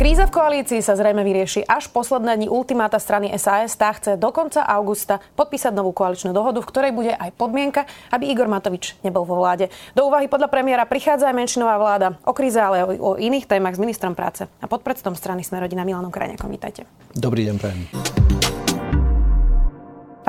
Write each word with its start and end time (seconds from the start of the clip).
Kríza 0.00 0.24
v 0.24 0.32
koalícii 0.32 0.80
sa 0.80 0.96
zrejme 0.96 1.20
vyrieši 1.20 1.68
až 1.68 1.92
posledné 1.92 2.32
dni 2.40 2.48
ultimáta 2.48 2.96
strany 2.96 3.36
SAS. 3.36 3.76
Tá 3.76 3.92
chce 3.92 4.16
do 4.16 4.32
konca 4.32 4.64
augusta 4.64 5.20
podpísať 5.36 5.76
novú 5.76 5.92
koaličnú 5.92 6.32
dohodu, 6.32 6.64
v 6.64 6.68
ktorej 6.72 6.92
bude 6.96 7.12
aj 7.12 7.36
podmienka, 7.36 7.84
aby 8.08 8.32
Igor 8.32 8.48
Matovič 8.48 8.96
nebol 9.04 9.28
vo 9.28 9.36
vláde. 9.36 9.68
Do 9.92 10.08
úvahy 10.08 10.24
podľa 10.24 10.48
premiéra 10.48 10.88
prichádza 10.88 11.28
aj 11.28 11.36
menšinová 11.36 11.76
vláda. 11.76 12.16
O 12.24 12.32
kríze, 12.32 12.56
ale 12.56 12.80
o, 12.80 13.12
o 13.12 13.20
iných 13.20 13.44
témach 13.44 13.76
s 13.76 13.82
ministrom 13.84 14.16
práce 14.16 14.48
a 14.48 14.64
podpredsedom 14.64 15.12
strany 15.12 15.44
Smerodina 15.44 15.84
Milanom 15.84 16.08
Krajňakom. 16.08 16.48
Vítajte. 16.48 16.88
Dobrý 17.12 17.44
deň, 17.52 17.56
prajem. 17.60 18.49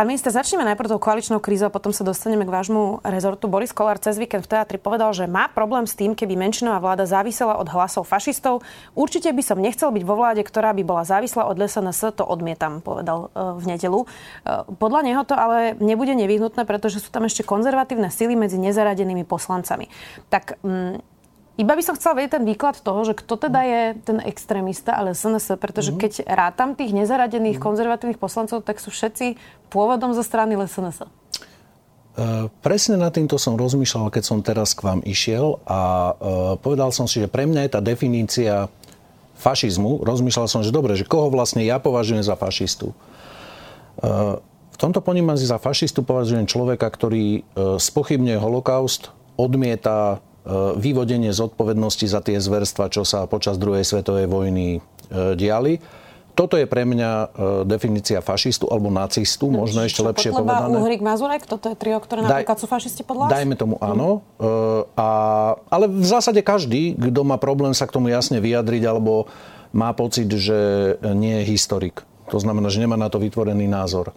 Pán 0.02 0.10
minister, 0.10 0.34
začneme 0.34 0.66
najprv 0.66 0.90
tou 0.90 0.98
koaličnou 0.98 1.38
krízou 1.38 1.70
a 1.70 1.76
potom 1.78 1.94
sa 1.94 2.02
dostaneme 2.02 2.42
k 2.42 2.50
vášmu 2.50 3.06
rezortu. 3.06 3.46
Boris 3.46 3.70
Kolár 3.70 4.02
cez 4.02 4.18
víkend 4.18 4.50
v 4.50 4.58
teatri 4.58 4.82
povedal, 4.82 5.14
že 5.14 5.30
má 5.30 5.46
problém 5.46 5.86
s 5.86 5.94
tým, 5.94 6.18
keby 6.18 6.42
menšinová 6.42 6.82
vláda 6.82 7.06
závisela 7.06 7.62
od 7.62 7.70
hlasov 7.70 8.10
fašistov. 8.10 8.66
Určite 8.98 9.30
by 9.30 9.46
som 9.46 9.62
nechcel 9.62 9.94
byť 9.94 10.02
vo 10.02 10.18
vláde, 10.18 10.42
ktorá 10.42 10.74
by 10.74 10.82
bola 10.82 11.06
závislá 11.06 11.46
od 11.46 11.54
SNS, 11.54 12.18
to 12.18 12.26
odmietam, 12.26 12.82
povedal 12.82 13.30
e, 13.30 13.62
v 13.62 13.78
nedelu. 13.78 14.00
E, 14.02 14.08
podľa 14.74 15.06
neho 15.06 15.22
to 15.22 15.38
ale 15.38 15.78
nebude 15.78 16.18
nevyhnutné, 16.18 16.66
pretože 16.66 16.98
sú 16.98 17.14
tam 17.14 17.30
ešte 17.30 17.46
konzervatívne 17.46 18.10
sily 18.10 18.34
medzi 18.34 18.58
nezaradenými 18.58 19.22
poslancami. 19.22 19.86
Tak 20.34 20.66
mm, 20.66 21.11
iba 21.62 21.78
by 21.78 21.84
som 21.86 21.94
chcela 21.94 22.18
vedieť 22.18 22.42
ten 22.42 22.46
výklad 22.50 22.82
toho, 22.82 23.06
že 23.06 23.14
kto 23.14 23.38
teda 23.38 23.62
je 23.62 23.82
ten 24.02 24.18
extrémista, 24.26 24.98
ale 24.98 25.14
SNS, 25.14 25.62
pretože 25.62 25.94
mm-hmm. 25.94 26.02
keď 26.02 26.12
rátam 26.26 26.74
tých 26.74 26.90
nezaradených 26.90 27.62
mm-hmm. 27.62 27.70
konzervatívnych 27.70 28.18
poslancov, 28.18 28.66
tak 28.66 28.82
sú 28.82 28.90
všetci 28.90 29.38
pôvodom 29.70 30.18
zo 30.18 30.26
strany 30.26 30.58
SNS. 30.58 31.06
Uh, 31.06 31.08
e, 32.18 32.28
presne 32.66 32.98
nad 32.98 33.14
týmto 33.14 33.38
som 33.38 33.54
rozmýšľal, 33.54 34.10
keď 34.10 34.24
som 34.26 34.42
teraz 34.42 34.74
k 34.74 34.82
vám 34.82 35.00
išiel 35.06 35.62
a 35.70 36.12
uh, 36.12 36.18
povedal 36.58 36.90
som 36.90 37.06
si, 37.06 37.22
že 37.22 37.30
pre 37.30 37.46
mňa 37.46 37.70
je 37.70 37.72
tá 37.78 37.80
definícia 37.80 38.66
fašizmu, 39.38 40.02
rozmýšľal 40.02 40.50
som, 40.50 40.66
že 40.66 40.74
dobre, 40.74 40.98
že 40.98 41.06
koho 41.06 41.30
vlastne 41.30 41.62
ja 41.62 41.78
považujem 41.78 42.26
za 42.26 42.34
fašistu. 42.34 42.90
Uh, 44.02 44.42
v 44.74 44.78
tomto 44.82 44.98
ponímaní 44.98 45.46
za 45.46 45.62
fašistu 45.62 46.02
považujem 46.02 46.50
človeka, 46.50 46.90
ktorý 46.90 47.46
spochybňuje 47.78 48.42
holokaust, 48.42 49.14
odmieta 49.38 50.18
vyvodenie 50.82 51.30
zodpovednosti 51.30 52.06
za 52.10 52.20
tie 52.26 52.42
zverstva, 52.42 52.90
čo 52.90 53.06
sa 53.06 53.30
počas 53.30 53.62
druhej 53.62 53.86
svetovej 53.86 54.26
vojny 54.26 54.68
e, 54.78 54.80
diali. 55.38 55.78
Toto 56.32 56.58
je 56.58 56.66
pre 56.66 56.88
mňa 56.88 57.12
e, 57.12 57.26
definícia 57.68 58.24
fašistu 58.24 58.66
alebo 58.72 58.90
nacistu, 58.90 59.52
no, 59.52 59.68
možno 59.68 59.86
ešte 59.86 60.02
lepšie 60.02 60.32
Kotleba, 60.34 60.66
povedané. 60.66 60.76
Uhrik, 60.82 61.02
Mazurek, 61.04 61.44
toto 61.46 61.70
je 61.70 61.76
trio, 61.78 62.02
ktoré 62.02 62.26
napríklad 62.26 62.58
Daj, 62.58 62.62
sú 62.64 62.68
fašisti 62.72 63.02
podľa 63.06 63.30
vás? 63.30 63.32
Dajme 63.38 63.56
tomu 63.60 63.76
áno. 63.78 64.26
Hmm. 64.42 64.88
A, 64.98 65.10
ale 65.70 65.86
v 65.92 66.08
zásade 66.08 66.42
každý, 66.42 66.98
kto 66.98 67.22
má 67.22 67.38
problém 67.38 67.78
sa 67.78 67.86
k 67.86 67.94
tomu 67.94 68.10
jasne 68.10 68.42
vyjadriť 68.42 68.84
alebo 68.88 69.30
má 69.76 69.94
pocit, 69.94 70.28
že 70.32 70.96
nie 71.14 71.44
je 71.44 71.54
historik. 71.54 72.02
To 72.32 72.40
znamená, 72.40 72.72
že 72.72 72.80
nemá 72.80 72.96
na 72.96 73.12
to 73.12 73.20
vytvorený 73.20 73.68
názor. 73.68 74.16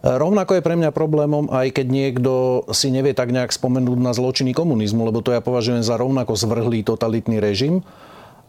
Rovnako 0.00 0.56
je 0.56 0.64
pre 0.64 0.80
mňa 0.80 0.96
problémom, 0.96 1.52
aj 1.52 1.76
keď 1.76 1.86
niekto 1.92 2.32
si 2.72 2.88
nevie 2.88 3.12
tak 3.12 3.36
nejak 3.36 3.52
spomenúť 3.52 4.00
na 4.00 4.16
zločiny 4.16 4.56
komunizmu, 4.56 5.04
lebo 5.04 5.20
to 5.20 5.36
ja 5.36 5.44
považujem 5.44 5.84
za 5.84 6.00
rovnako 6.00 6.40
zvrhlý 6.40 6.80
totalitný 6.80 7.36
režim. 7.36 7.84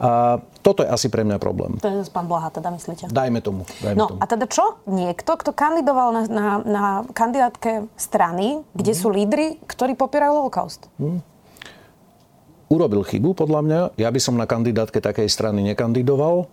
A 0.01 0.41
toto 0.65 0.81
je 0.81 0.89
asi 0.89 1.13
pre 1.13 1.21
mňa 1.21 1.37
problém. 1.37 1.77
To 1.77 1.85
je 1.85 2.01
pán 2.09 2.25
Blaha, 2.25 2.49
teda 2.49 2.73
myslíte? 2.73 3.13
Dajme 3.13 3.37
tomu. 3.37 3.69
Dajme 3.85 3.99
no 3.99 4.09
tomu. 4.09 4.17
a 4.17 4.25
teda 4.25 4.49
čo? 4.49 4.81
Niekto, 4.89 5.37
kto 5.37 5.53
kandidoval 5.53 6.09
na, 6.09 6.21
na, 6.25 6.47
na 6.65 6.83
kandidátke 7.13 7.85
strany, 8.01 8.65
kde 8.73 8.91
mm. 8.95 8.97
sú 8.97 9.07
lídry, 9.13 9.61
ktorí 9.69 9.93
popierajú 9.93 10.41
holokaust? 10.41 10.89
Mm. 10.97 11.21
Urobil 12.73 13.05
chybu, 13.05 13.37
podľa 13.37 13.61
mňa. 13.61 13.79
Ja 14.01 14.09
by 14.09 14.19
som 14.23 14.39
na 14.41 14.49
kandidátke 14.49 15.03
takej 15.03 15.29
strany 15.29 15.61
nekandidoval. 15.69 16.49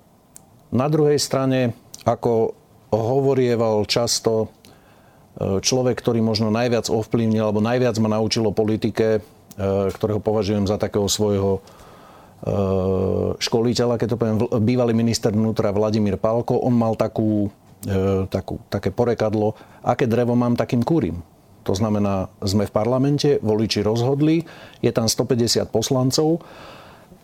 Na 0.68 0.90
druhej 0.92 1.16
strane, 1.16 1.72
ako 2.04 2.52
hovorieval 2.92 3.88
často 3.88 4.52
človek, 5.38 5.94
ktorý 5.98 6.18
možno 6.18 6.50
najviac 6.50 6.90
ovplyvnil 6.90 7.46
alebo 7.46 7.62
najviac 7.62 7.94
ma 8.02 8.18
naučil 8.18 8.50
o 8.50 8.54
politike, 8.54 9.06
e, 9.18 9.20
ktorého 9.94 10.18
považujem 10.18 10.66
za 10.66 10.74
takého 10.76 11.06
svojho 11.06 11.58
e, 11.58 11.60
školiteľa, 13.38 14.02
keď 14.02 14.08
to 14.10 14.18
poviem, 14.18 14.38
bývalý 14.66 14.92
minister 14.98 15.30
vnútra 15.30 15.70
Vladimír 15.70 16.18
Pálko, 16.18 16.58
on 16.58 16.74
mal 16.74 16.98
takú, 16.98 17.54
e, 17.86 18.26
takú, 18.26 18.58
také 18.66 18.90
porekadlo, 18.90 19.54
aké 19.86 20.10
drevo 20.10 20.34
mám, 20.34 20.58
takým 20.58 20.82
kúrim. 20.82 21.22
To 21.62 21.76
znamená, 21.76 22.32
sme 22.42 22.64
v 22.66 22.74
parlamente, 22.74 23.38
voliči 23.44 23.84
rozhodli, 23.84 24.42
je 24.80 24.90
tam 24.90 25.06
150 25.06 25.68
poslancov. 25.68 26.40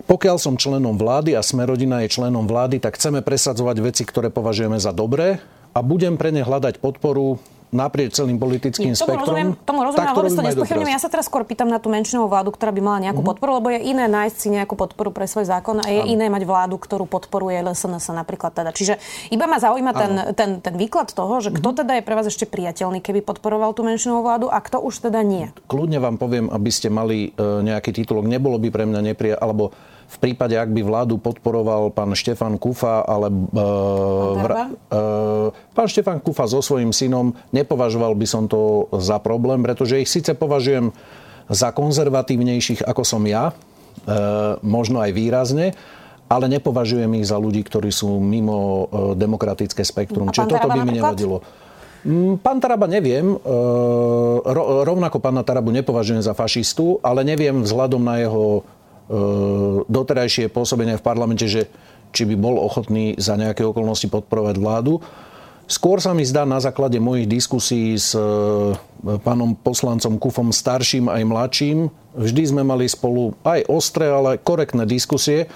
Pokiaľ 0.04 0.36
som 0.36 0.60
členom 0.60 1.00
vlády 1.00 1.32
a 1.32 1.40
sme 1.40 1.64
rodina 1.64 2.04
je 2.04 2.12
členom 2.12 2.44
vlády, 2.44 2.76
tak 2.76 3.00
chceme 3.00 3.24
presadzovať 3.24 3.76
veci, 3.80 4.04
ktoré 4.04 4.28
považujeme 4.28 4.76
za 4.76 4.92
dobré 4.92 5.40
a 5.72 5.80
budem 5.80 6.20
pre 6.20 6.28
ne 6.28 6.44
hľadať 6.44 6.76
podporu 6.76 7.40
naprieč 7.74 8.14
celým 8.14 8.38
politickým 8.38 8.94
Nie, 8.94 8.96
tomu 8.96 9.18
spektrom. 9.18 9.34
Rozumiem, 9.34 9.48
tomu 9.66 9.80
rozumiem, 9.82 10.06
tak, 10.06 10.16
vôbec 10.16 10.32
to 10.32 10.42
nespochybňujem. 10.46 10.94
Ja 10.94 11.02
sa 11.02 11.10
teraz 11.10 11.26
skôr 11.26 11.42
pýtam 11.42 11.66
na 11.66 11.82
tú 11.82 11.90
menšinovú 11.90 12.30
vládu, 12.30 12.54
ktorá 12.54 12.70
by 12.70 12.80
mala 12.80 12.98
nejakú 13.10 13.20
uh-huh. 13.20 13.34
podporu, 13.34 13.58
lebo 13.58 13.68
je 13.74 13.80
iné 13.82 14.06
nájsť 14.06 14.36
si 14.38 14.48
nejakú 14.54 14.78
podporu 14.78 15.10
pre 15.10 15.26
svoj 15.26 15.50
zákon 15.50 15.82
a 15.82 15.86
je 15.90 16.00
ano. 16.00 16.08
iné 16.08 16.30
mať 16.30 16.46
vládu, 16.46 16.78
ktorú 16.78 17.10
podporuje 17.10 17.58
LSNS 17.66 18.14
napríklad. 18.14 18.54
Teda. 18.54 18.70
Čiže 18.70 19.02
iba 19.34 19.50
ma 19.50 19.58
zaujíma 19.58 19.92
ten, 19.92 20.12
ten, 20.38 20.50
ten 20.62 20.74
výklad 20.78 21.10
toho, 21.10 21.42
že 21.42 21.50
kto 21.50 21.74
uh-huh. 21.74 21.80
teda 21.82 21.92
je 21.98 22.02
pre 22.06 22.14
vás 22.14 22.30
ešte 22.30 22.46
priateľný, 22.46 23.02
keby 23.02 23.26
podporoval 23.26 23.74
tú 23.74 23.82
menšinovú 23.82 24.22
vládu 24.22 24.46
a 24.46 24.62
kto 24.62 24.78
už 24.78 25.10
teda 25.10 25.26
nie. 25.26 25.50
Kľudne 25.66 25.98
vám 25.98 26.16
poviem, 26.16 26.46
aby 26.54 26.70
ste 26.70 26.88
mali 26.88 27.34
uh, 27.34 27.60
nejaký 27.60 27.90
titulok. 27.90 28.30
Nebolo 28.30 28.62
by 28.62 28.68
pre 28.70 28.86
mňa 28.86 29.00
nepria, 29.02 29.34
alebo 29.34 29.74
v 30.04 30.16
prípade, 30.20 30.54
ak 30.54 30.70
by 30.70 30.82
vládu 30.84 31.18
podporoval 31.18 31.90
pán 31.90 32.12
Štefan 32.12 32.60
Kufa, 32.60 33.02
ale 33.02 33.32
uh, 33.32 34.38
uh, 34.38 35.48
pán 35.74 35.88
Štefan 35.88 36.20
Kufa 36.20 36.46
so 36.46 36.60
svojím 36.60 36.92
synom, 36.92 37.32
nepovažoval 37.50 38.14
by 38.14 38.26
som 38.28 38.44
to 38.46 38.86
za 39.00 39.18
problém, 39.18 39.64
pretože 39.64 39.98
ich 39.98 40.10
síce 40.10 40.36
považujem 40.36 40.92
za 41.48 41.72
konzervatívnejších 41.72 42.84
ako 42.84 43.02
som 43.04 43.22
ja, 43.24 43.50
uh, 43.50 44.56
možno 44.62 45.00
aj 45.00 45.10
výrazne, 45.12 45.74
ale 46.28 46.48
nepovažujem 46.48 47.10
ich 47.20 47.28
za 47.28 47.36
ľudí, 47.36 47.60
ktorí 47.60 47.92
sú 47.92 48.16
mimo 48.16 48.88
demokratické 49.12 49.84
spektrum. 49.84 50.32
Čiže 50.32 50.56
toto 50.56 50.72
by 50.72 50.80
mi 50.80 50.96
nevadilo. 50.96 51.44
Mm, 52.04 52.40
pán 52.40 52.64
Taraba 52.64 52.88
neviem, 52.88 53.36
rovnako 54.88 55.20
pána 55.20 55.44
Tarabu 55.44 55.68
nepovažujem 55.68 56.24
za 56.24 56.32
fašistu, 56.32 56.96
ale 57.04 57.28
neviem 57.28 57.60
vzhľadom 57.60 58.00
na 58.00 58.24
jeho 58.24 58.64
E, 58.64 58.73
doterajšie 59.84 60.48
pôsobenie 60.48 60.96
v 60.96 61.04
parlamente, 61.04 61.44
že 61.44 61.68
či 62.14 62.22
by 62.24 62.38
bol 62.38 62.56
ochotný 62.62 63.18
za 63.18 63.34
nejaké 63.34 63.66
okolnosti 63.66 64.06
podporovať 64.06 64.56
vládu. 64.56 65.02
Skôr 65.64 65.96
sa 65.98 66.12
mi 66.12 66.22
zdá 66.28 66.44
na 66.44 66.60
základe 66.60 67.00
mojich 67.00 67.24
diskusí 67.24 67.96
s 67.96 68.12
e, 68.12 68.20
pánom 69.24 69.56
poslancom 69.56 70.20
Kufom 70.20 70.52
starším 70.52 71.08
aj 71.08 71.22
mladším, 71.24 71.88
vždy 72.12 72.42
sme 72.52 72.62
mali 72.68 72.84
spolu 72.84 73.32
aj 73.40 73.64
ostré, 73.72 74.12
ale 74.12 74.36
korektné 74.36 74.84
diskusie, 74.84 75.48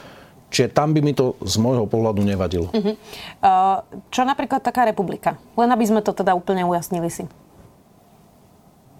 čiže 0.49 0.73
tam 0.73 0.97
by 0.97 1.05
mi 1.05 1.13
to 1.13 1.37
z 1.45 1.61
môjho 1.61 1.85
pohľadu 1.85 2.25
nevadilo. 2.25 2.73
Uh-huh. 2.73 2.97
Uh, 3.45 3.85
čo 4.09 4.25
napríklad 4.25 4.65
taká 4.65 4.89
republika? 4.89 5.37
Len 5.61 5.69
aby 5.69 5.85
sme 5.85 6.01
to 6.01 6.17
teda 6.17 6.33
úplne 6.33 6.65
ujasnili 6.65 7.13
si. 7.13 7.29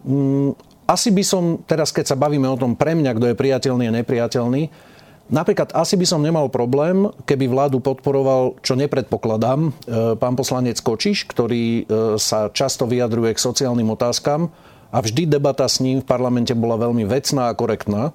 Mm, 0.05 0.61
asi 0.89 1.13
by 1.13 1.23
som, 1.23 1.61
teraz 1.69 1.93
keď 1.93 2.11
sa 2.11 2.17
bavíme 2.17 2.49
o 2.49 2.57
tom 2.57 2.73
pre 2.73 2.97
mňa, 2.97 3.13
kto 3.13 3.27
je 3.31 3.37
priateľný 3.37 3.85
a 3.93 3.97
nepriateľný, 4.01 4.63
Napríklad 5.29 5.77
asi 5.77 6.01
by 6.01 6.09
som 6.09 6.25
nemal 6.25 6.49
problém, 6.49 7.05
keby 7.29 7.53
vládu 7.53 7.85
podporoval, 7.85 8.57
čo 8.65 8.73
nepredpokladám, 8.81 9.61
e, 9.61 9.71
pán 10.17 10.33
poslanec 10.41 10.81
Kočiš, 10.81 11.29
ktorý 11.29 11.85
e, 11.85 12.17
sa 12.17 12.49
často 12.49 12.89
vyjadruje 12.89 13.37
k 13.37 13.45
sociálnym 13.45 13.93
otázkam 13.93 14.49
a 14.89 14.99
vždy 15.05 15.29
debata 15.29 15.69
s 15.69 15.85
ním 15.85 16.01
v 16.01 16.09
parlamente 16.09 16.57
bola 16.57 16.81
veľmi 16.81 17.05
vecná 17.05 17.53
a 17.53 17.57
korektná. 17.57 18.09
E, 18.09 18.13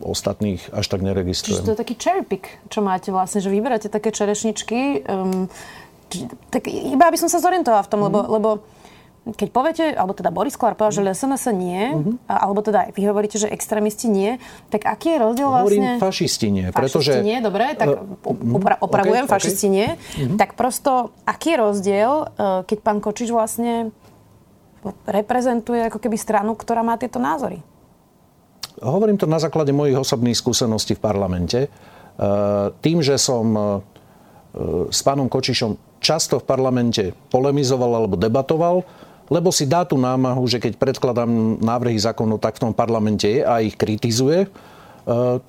ostatných 0.00 0.72
až 0.72 0.88
tak 0.88 1.04
neregistrujem. 1.04 1.60
Čiže 1.60 1.68
to 1.68 1.74
je 1.76 1.82
taký 1.84 1.94
cherry 2.00 2.24
pick, 2.24 2.48
čo 2.72 2.80
máte 2.80 3.12
vlastne, 3.12 3.44
že 3.44 3.52
vyberáte 3.52 3.92
také 3.92 4.10
čerešničky. 4.10 5.04
Um, 5.06 5.46
tak 6.50 6.68
iba 6.68 7.08
aby 7.08 7.16
som 7.16 7.30
sa 7.30 7.38
zorientovala 7.38 7.86
v 7.86 7.90
tom, 7.92 8.00
mm. 8.02 8.06
lebo, 8.10 8.18
lebo 8.26 8.48
keď 9.22 9.48
poviete, 9.54 9.84
alebo 9.94 10.18
teda 10.18 10.34
Boris 10.34 10.58
Kolár 10.58 10.74
povedal, 10.74 10.98
že 10.98 11.14
SNS 11.14 11.54
nie, 11.54 11.94
uh-huh. 11.94 12.18
alebo 12.26 12.58
teda 12.58 12.90
vy 12.90 13.06
hovoríte, 13.06 13.38
že 13.38 13.46
extrémisti 13.46 14.10
nie, 14.10 14.42
tak 14.66 14.82
aký 14.82 15.14
je 15.14 15.18
rozdiel 15.22 15.46
vlastne? 15.46 15.62
Hovorím 15.62 16.02
fašisti 16.02 16.46
nie, 16.50 16.66
pretože... 16.74 17.14
Fašisti 17.14 17.22
nie, 17.22 17.38
dobre, 17.38 17.78
tak 17.78 18.02
opra- 18.26 18.82
opravujem, 18.82 19.30
okay, 19.30 19.34
fašisti 19.38 19.66
okay. 19.70 19.76
nie. 19.78 19.88
Uh-huh. 19.94 20.36
Tak 20.42 20.58
prosto, 20.58 21.14
aký 21.22 21.54
je 21.54 21.58
rozdiel, 21.62 22.10
keď 22.66 22.78
pán 22.82 22.98
Kočiš 22.98 23.30
vlastne 23.30 23.94
reprezentuje 25.06 25.86
ako 25.86 26.02
keby 26.02 26.18
stranu, 26.18 26.58
ktorá 26.58 26.82
má 26.82 26.98
tieto 26.98 27.22
názory? 27.22 27.62
Hovorím 28.82 29.14
to 29.14 29.30
na 29.30 29.38
základe 29.38 29.70
mojich 29.70 29.94
osobných 29.94 30.34
skúseností 30.34 30.98
v 30.98 31.02
parlamente. 31.06 31.70
Tým, 32.82 32.98
že 32.98 33.14
som 33.14 33.46
s 34.90 35.00
pánom 35.06 35.30
Kočišom 35.30 36.02
často 36.02 36.42
v 36.42 36.44
parlamente 36.44 37.14
polemizoval 37.30 38.02
alebo 38.02 38.18
debatoval, 38.18 38.82
lebo 39.30 39.54
si 39.54 39.68
dá 39.68 39.86
tú 39.86 40.00
námahu, 40.00 40.42
že 40.46 40.58
keď 40.58 40.78
predkladám 40.80 41.62
návrhy 41.62 41.98
zákonov, 41.98 42.42
tak 42.42 42.58
v 42.58 42.62
tom 42.66 42.72
parlamente 42.72 43.26
je 43.26 43.40
a 43.42 43.62
ich 43.62 43.78
kritizuje, 43.78 44.50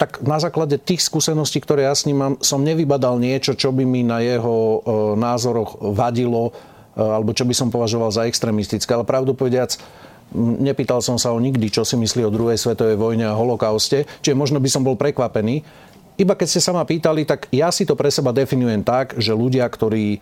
tak 0.01 0.25
na 0.25 0.41
základe 0.41 0.81
tých 0.81 1.05
skúseností, 1.05 1.61
ktoré 1.61 1.85
ja 1.85 1.93
s 1.93 2.09
ním 2.09 2.17
mám, 2.17 2.33
som 2.41 2.65
nevybadal 2.65 3.21
niečo, 3.21 3.53
čo 3.53 3.69
by 3.69 3.85
mi 3.85 4.01
na 4.01 4.17
jeho 4.17 4.81
názoroch 5.13 5.77
vadilo 5.93 6.49
alebo 6.97 7.33
čo 7.33 7.45
by 7.45 7.53
som 7.53 7.69
považoval 7.69 8.09
za 8.09 8.25
extrémistické. 8.25 8.89
Ale 8.93 9.05
pravdu 9.05 9.37
povediac, 9.37 9.77
nepýtal 10.33 11.05
som 11.05 11.21
sa 11.21 11.29
o 11.29 11.37
nikdy, 11.37 11.69
čo 11.69 11.85
si 11.85 11.93
myslí 11.93 12.25
o 12.25 12.33
druhej 12.33 12.57
svetovej 12.57 12.97
vojne 12.97 13.29
a 13.29 13.37
holokauste, 13.37 14.09
čiže 14.25 14.33
možno 14.33 14.57
by 14.57 14.69
som 14.69 14.81
bol 14.81 14.97
prekvapený. 14.97 15.61
Iba 16.17 16.33
keď 16.37 16.47
ste 16.49 16.61
sa 16.61 16.73
ma 16.73 16.85
pýtali, 16.85 17.25
tak 17.25 17.49
ja 17.49 17.69
si 17.73 17.85
to 17.85 17.97
pre 17.97 18.09
seba 18.09 18.29
definujem 18.33 18.85
tak, 18.85 19.17
že 19.17 19.33
ľudia, 19.33 19.65
ktorí 19.65 20.21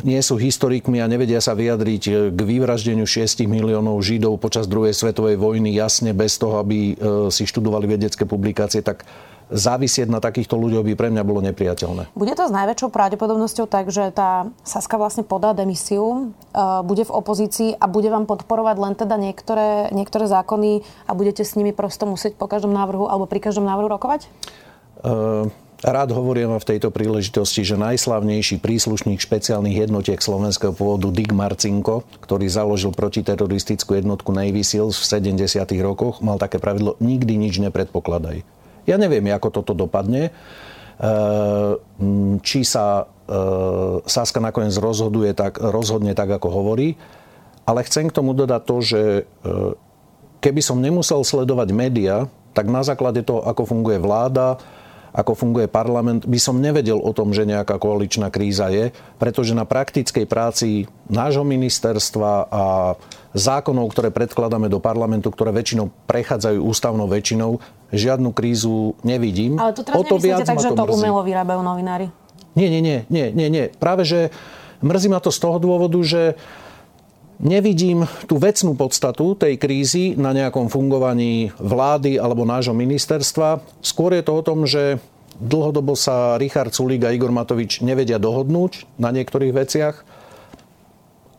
nie 0.00 0.20
sú 0.24 0.40
historikmi 0.40 1.04
a 1.04 1.10
nevedia 1.10 1.44
sa 1.44 1.52
vyjadriť 1.52 2.32
k 2.32 2.40
vyvraždeniu 2.40 3.04
6 3.04 3.44
miliónov 3.44 4.00
Židov 4.00 4.40
počas 4.40 4.64
druhej 4.64 4.96
svetovej 4.96 5.36
vojny 5.36 5.76
jasne 5.76 6.16
bez 6.16 6.40
toho, 6.40 6.56
aby 6.56 6.96
uh, 6.96 7.28
si 7.28 7.44
študovali 7.44 7.84
vedecké 7.84 8.24
publikácie, 8.24 8.80
tak 8.80 9.04
závisieť 9.46 10.10
na 10.10 10.18
takýchto 10.18 10.58
ľuďoch 10.58 10.82
by 10.82 10.94
pre 10.98 11.08
mňa 11.14 11.22
bolo 11.22 11.38
nepriateľné. 11.44 12.10
Bude 12.18 12.34
to 12.34 12.50
s 12.50 12.52
najväčšou 12.52 12.90
pravdepodobnosťou 12.90 13.66
tak, 13.70 13.94
že 13.94 14.10
tá 14.10 14.50
Saska 14.66 14.98
vlastne 14.98 15.22
podá 15.22 15.54
demisiu, 15.54 16.34
bude 16.82 17.06
v 17.06 17.14
opozícii 17.14 17.78
a 17.78 17.86
bude 17.86 18.10
vám 18.10 18.26
podporovať 18.26 18.76
len 18.82 18.94
teda 18.98 19.14
niektoré, 19.14 19.94
niektoré 19.94 20.26
zákony 20.26 20.82
a 21.06 21.12
budete 21.14 21.46
s 21.46 21.54
nimi 21.54 21.70
prosto 21.70 22.10
musieť 22.10 22.34
po 22.34 22.50
každom 22.50 22.74
návrhu 22.74 23.06
alebo 23.06 23.30
pri 23.30 23.38
každom 23.38 23.62
návrhu 23.62 23.86
rokovať? 23.86 24.26
Uh... 25.06 25.46
Rád 25.76 26.08
hovorím 26.16 26.56
v 26.56 26.68
tejto 26.72 26.88
príležitosti, 26.88 27.60
že 27.60 27.76
najslavnejší 27.76 28.64
príslušník 28.64 29.20
špeciálnych 29.20 29.84
jednotiek 29.84 30.16
slovenského 30.16 30.72
pôvodu 30.72 31.12
Dick 31.12 31.36
Marcinko, 31.36 32.08
ktorý 32.24 32.48
založil 32.48 32.96
protiteroristickú 32.96 33.92
jednotku 33.92 34.32
Navy 34.32 34.64
Seals 34.64 34.96
v 34.96 35.36
70. 35.36 35.68
rokoch, 35.84 36.24
mal 36.24 36.40
také 36.40 36.56
pravidlo 36.56 36.96
nikdy 37.04 37.36
nič 37.36 37.60
nepredpokladaj. 37.60 38.40
Ja 38.88 38.96
neviem, 38.96 39.28
ako 39.28 39.60
toto 39.60 39.76
dopadne. 39.76 40.32
E, 40.96 41.10
či 42.40 42.64
sa 42.64 43.04
e, 43.28 43.36
Saska 44.08 44.40
nakoniec 44.40 44.72
rozhoduje 44.80 45.36
tak, 45.36 45.60
rozhodne 45.60 46.16
tak, 46.16 46.32
ako 46.32 46.56
hovorí. 46.56 46.96
Ale 47.68 47.84
chcem 47.84 48.08
k 48.08 48.16
tomu 48.16 48.32
dodať 48.32 48.62
to, 48.64 48.76
že 48.80 49.00
e, 49.04 49.22
keby 50.40 50.64
som 50.64 50.80
nemusel 50.80 51.20
sledovať 51.20 51.68
média, 51.76 52.32
tak 52.56 52.72
na 52.72 52.80
základe 52.80 53.20
toho, 53.20 53.44
ako 53.44 53.68
funguje 53.68 54.00
vláda, 54.00 54.56
ako 55.16 55.32
funguje 55.32 55.64
parlament, 55.64 56.28
by 56.28 56.36
som 56.36 56.60
nevedel 56.60 57.00
o 57.00 57.08
tom, 57.16 57.32
že 57.32 57.48
nejaká 57.48 57.80
koaličná 57.80 58.28
kríza 58.28 58.68
je, 58.68 58.92
pretože 59.16 59.56
na 59.56 59.64
praktickej 59.64 60.28
práci 60.28 60.84
nášho 61.08 61.40
ministerstva 61.40 62.52
a 62.52 62.64
zákonov, 63.32 63.88
ktoré 63.96 64.12
predkladáme 64.12 64.68
do 64.68 64.76
parlamentu, 64.76 65.32
ktoré 65.32 65.56
väčšinou 65.56 65.88
prechádzajú 66.04 66.60
ústavnou 66.60 67.08
väčšinou, 67.08 67.64
žiadnu 67.96 68.36
krízu 68.36 68.92
nevidím. 69.00 69.56
Ale 69.56 69.72
to 69.72 69.88
teraz 69.88 69.96
o 69.96 70.02
to 70.04 70.20
viac 70.20 70.44
tak, 70.44 70.60
že 70.60 70.76
to 70.76 70.84
mrzí. 70.84 70.92
umelo 71.00 71.24
vyrábajú 71.24 71.60
novinári? 71.64 72.12
Nie, 72.52 72.68
nie, 72.68 72.84
nie, 72.84 72.98
nie, 73.08 73.32
nie, 73.32 73.48
nie. 73.48 73.64
Práve, 73.72 74.04
že 74.04 74.28
mrzí 74.84 75.08
ma 75.08 75.20
to 75.24 75.32
z 75.32 75.40
toho 75.40 75.56
dôvodu, 75.56 75.96
že 76.04 76.36
Nevidím 77.36 78.08
tú 78.24 78.40
vecnú 78.40 78.72
podstatu 78.72 79.36
tej 79.36 79.60
krízy 79.60 80.16
na 80.16 80.32
nejakom 80.32 80.72
fungovaní 80.72 81.52
vlády 81.60 82.16
alebo 82.16 82.48
nášho 82.48 82.72
ministerstva. 82.72 83.60
Skôr 83.84 84.16
je 84.16 84.24
to 84.24 84.32
o 84.40 84.42
tom, 84.42 84.64
že 84.64 84.96
dlhodobo 85.36 85.92
sa 85.92 86.40
Richard 86.40 86.72
Sulík 86.72 87.04
a 87.04 87.12
Igor 87.12 87.28
Matovič 87.28 87.84
nevedia 87.84 88.16
dohodnúť 88.16 88.88
na 88.96 89.12
niektorých 89.12 89.52
veciach. 89.52 89.96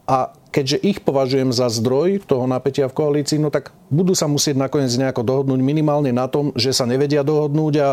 A 0.06 0.38
keďže 0.54 0.86
ich 0.86 1.02
považujem 1.02 1.50
za 1.50 1.66
zdroj 1.66 2.30
toho 2.30 2.46
napätia 2.46 2.86
v 2.86 2.94
koalícii, 2.94 3.42
no 3.42 3.50
tak 3.50 3.74
budú 3.90 4.14
sa 4.14 4.30
musieť 4.30 4.54
nakoniec 4.54 4.94
nejako 4.94 5.26
dohodnúť 5.26 5.60
minimálne 5.66 6.14
na 6.14 6.30
tom, 6.30 6.54
že 6.54 6.78
sa 6.78 6.86
nevedia 6.86 7.26
dohodnúť 7.26 7.74
a 7.82 7.90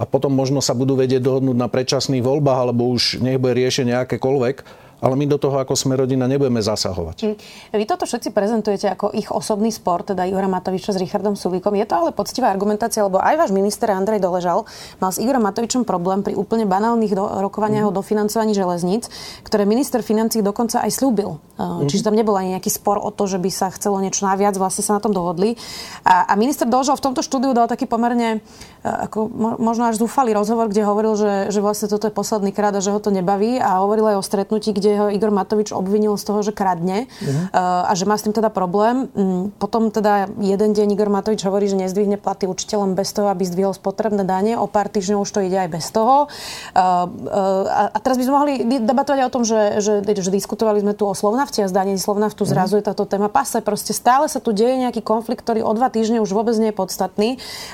a 0.00 0.08
potom 0.08 0.32
možno 0.32 0.64
sa 0.64 0.72
budú 0.72 0.96
vedieť 0.96 1.20
dohodnúť 1.20 1.56
na 1.60 1.68
predčasných 1.68 2.24
voľbách, 2.24 2.58
alebo 2.64 2.88
už 2.88 3.20
nech 3.20 3.36
bude 3.36 3.52
riešenie 3.52 3.92
akékoľvek 4.00 4.88
ale 5.00 5.14
my 5.16 5.24
do 5.26 5.40
toho 5.40 5.56
ako 5.60 5.74
sme 5.76 5.96
rodina 5.96 6.28
nebudeme 6.28 6.60
zasahovať. 6.60 7.16
Hm. 7.24 7.36
Vy 7.76 7.84
toto 7.88 8.04
všetci 8.04 8.30
prezentujete 8.30 8.86
ako 8.92 9.12
ich 9.16 9.32
osobný 9.32 9.72
sport, 9.72 10.12
teda 10.12 10.28
Igora 10.28 10.46
Matoviča 10.46 10.92
s 10.92 10.98
Richardom 11.00 11.34
Sulíkom. 11.34 11.72
Je 11.76 11.88
to 11.88 11.96
ale 11.96 12.10
poctivá 12.12 12.52
argumentácia, 12.52 13.00
lebo 13.04 13.18
aj 13.18 13.34
váš 13.40 13.50
minister 13.50 13.88
Andrej 13.92 14.20
Doležal 14.20 14.68
mal 15.00 15.10
s 15.10 15.18
Igorom 15.18 15.42
Matovičom 15.44 15.88
problém 15.88 16.20
pri 16.20 16.36
úplne 16.36 16.68
banálnych 16.68 17.16
do, 17.16 17.24
rokovaniach 17.24 17.88
mm. 17.88 17.90
o 17.90 17.96
dofinancovaní 17.96 18.52
železníc, 18.52 19.08
ktoré 19.42 19.64
minister 19.64 20.04
financí 20.04 20.44
dokonca 20.44 20.84
aj 20.84 20.90
slúbil. 20.92 21.40
Mm. 21.56 21.88
Čiže 21.88 22.06
tam 22.06 22.14
nebol 22.16 22.36
ani 22.36 22.56
nejaký 22.56 22.68
spor 22.68 23.00
o 23.00 23.08
to, 23.08 23.24
že 23.24 23.40
by 23.40 23.50
sa 23.52 23.72
chcelo 23.72 23.98
niečo 24.04 24.28
naviac, 24.28 24.54
vlastne 24.60 24.84
sa 24.84 24.96
na 24.96 25.02
tom 25.02 25.16
dohodli. 25.16 25.56
A, 26.04 26.28
a 26.28 26.32
minister 26.36 26.68
Doležal 26.68 27.00
v 27.00 27.04
tomto 27.10 27.24
štúdiu 27.24 27.50
dal 27.56 27.66
taký 27.66 27.88
pomerne 27.88 28.38
e, 28.38 28.86
ako 28.86 29.26
možno 29.58 29.88
až 29.90 29.98
zúfalý 29.98 30.36
rozhovor, 30.36 30.70
kde 30.70 30.86
hovoril, 30.86 31.18
že, 31.18 31.32
že 31.50 31.58
vlastne 31.64 31.90
toto 31.90 32.06
je 32.06 32.14
posledný 32.14 32.54
krát 32.54 32.76
a 32.76 32.84
že 32.84 32.92
ho 32.92 33.00
to 33.02 33.10
nebaví 33.10 33.58
a 33.58 33.82
hovoril 33.82 34.14
aj 34.14 34.16
o 34.20 34.24
stretnutí, 34.24 34.70
kde 34.70 34.89
kde 34.90 34.98
ho 34.98 35.06
Igor 35.06 35.30
Matovič 35.30 35.70
obvinil 35.70 36.18
z 36.18 36.26
toho, 36.26 36.42
že 36.42 36.50
kradne 36.50 37.06
uh-huh. 37.06 37.86
a 37.86 37.92
že 37.94 38.10
má 38.10 38.18
s 38.18 38.26
tým 38.26 38.34
teda 38.34 38.50
problém. 38.50 39.06
Mm, 39.14 39.54
potom 39.54 39.94
teda 39.94 40.26
jeden 40.42 40.74
deň 40.74 40.98
Igor 40.98 41.06
Matovič 41.06 41.46
hovorí, 41.46 41.70
že 41.70 41.78
nezdvihne 41.78 42.18
platy 42.18 42.50
učiteľom 42.50 42.98
bez 42.98 43.14
toho, 43.14 43.30
aby 43.30 43.46
zdvihol 43.46 43.70
spotrebné 43.70 44.26
dane. 44.26 44.58
O 44.58 44.66
pár 44.66 44.90
týždňov 44.90 45.22
už 45.22 45.30
to 45.30 45.46
ide 45.46 45.54
aj 45.54 45.70
bez 45.70 45.86
toho. 45.94 46.26
Eh, 46.26 47.92
a 47.94 47.98
teraz 48.02 48.18
by 48.18 48.24
sme 48.26 48.34
mohli 48.34 48.52
debatovať 48.82 49.20
o 49.22 49.30
tom, 49.30 49.46
že, 49.46 49.78
že, 49.78 50.02
že 50.02 50.30
diskutovali 50.34 50.82
sme 50.82 50.98
tu 50.98 51.06
o 51.06 51.14
Slovnafte 51.14 51.62
a 51.62 51.70
zdanie 51.70 51.94
Slovnaftu. 51.94 52.42
Mhm. 52.42 52.50
Zrazu 52.50 52.74
je 52.82 52.84
táto 52.90 53.06
téma 53.06 53.30
pase. 53.30 53.62
Proste 53.62 53.94
stále 53.94 54.26
sa 54.26 54.42
tu 54.42 54.50
deje 54.50 54.74
nejaký 54.82 55.06
konflikt, 55.06 55.46
ktorý 55.46 55.62
o 55.62 55.70
dva 55.70 55.86
týždne 55.86 56.18
už 56.18 56.34
vôbec 56.34 56.58
nie 56.58 56.74
je 56.74 56.76
podstatný. 56.76 57.28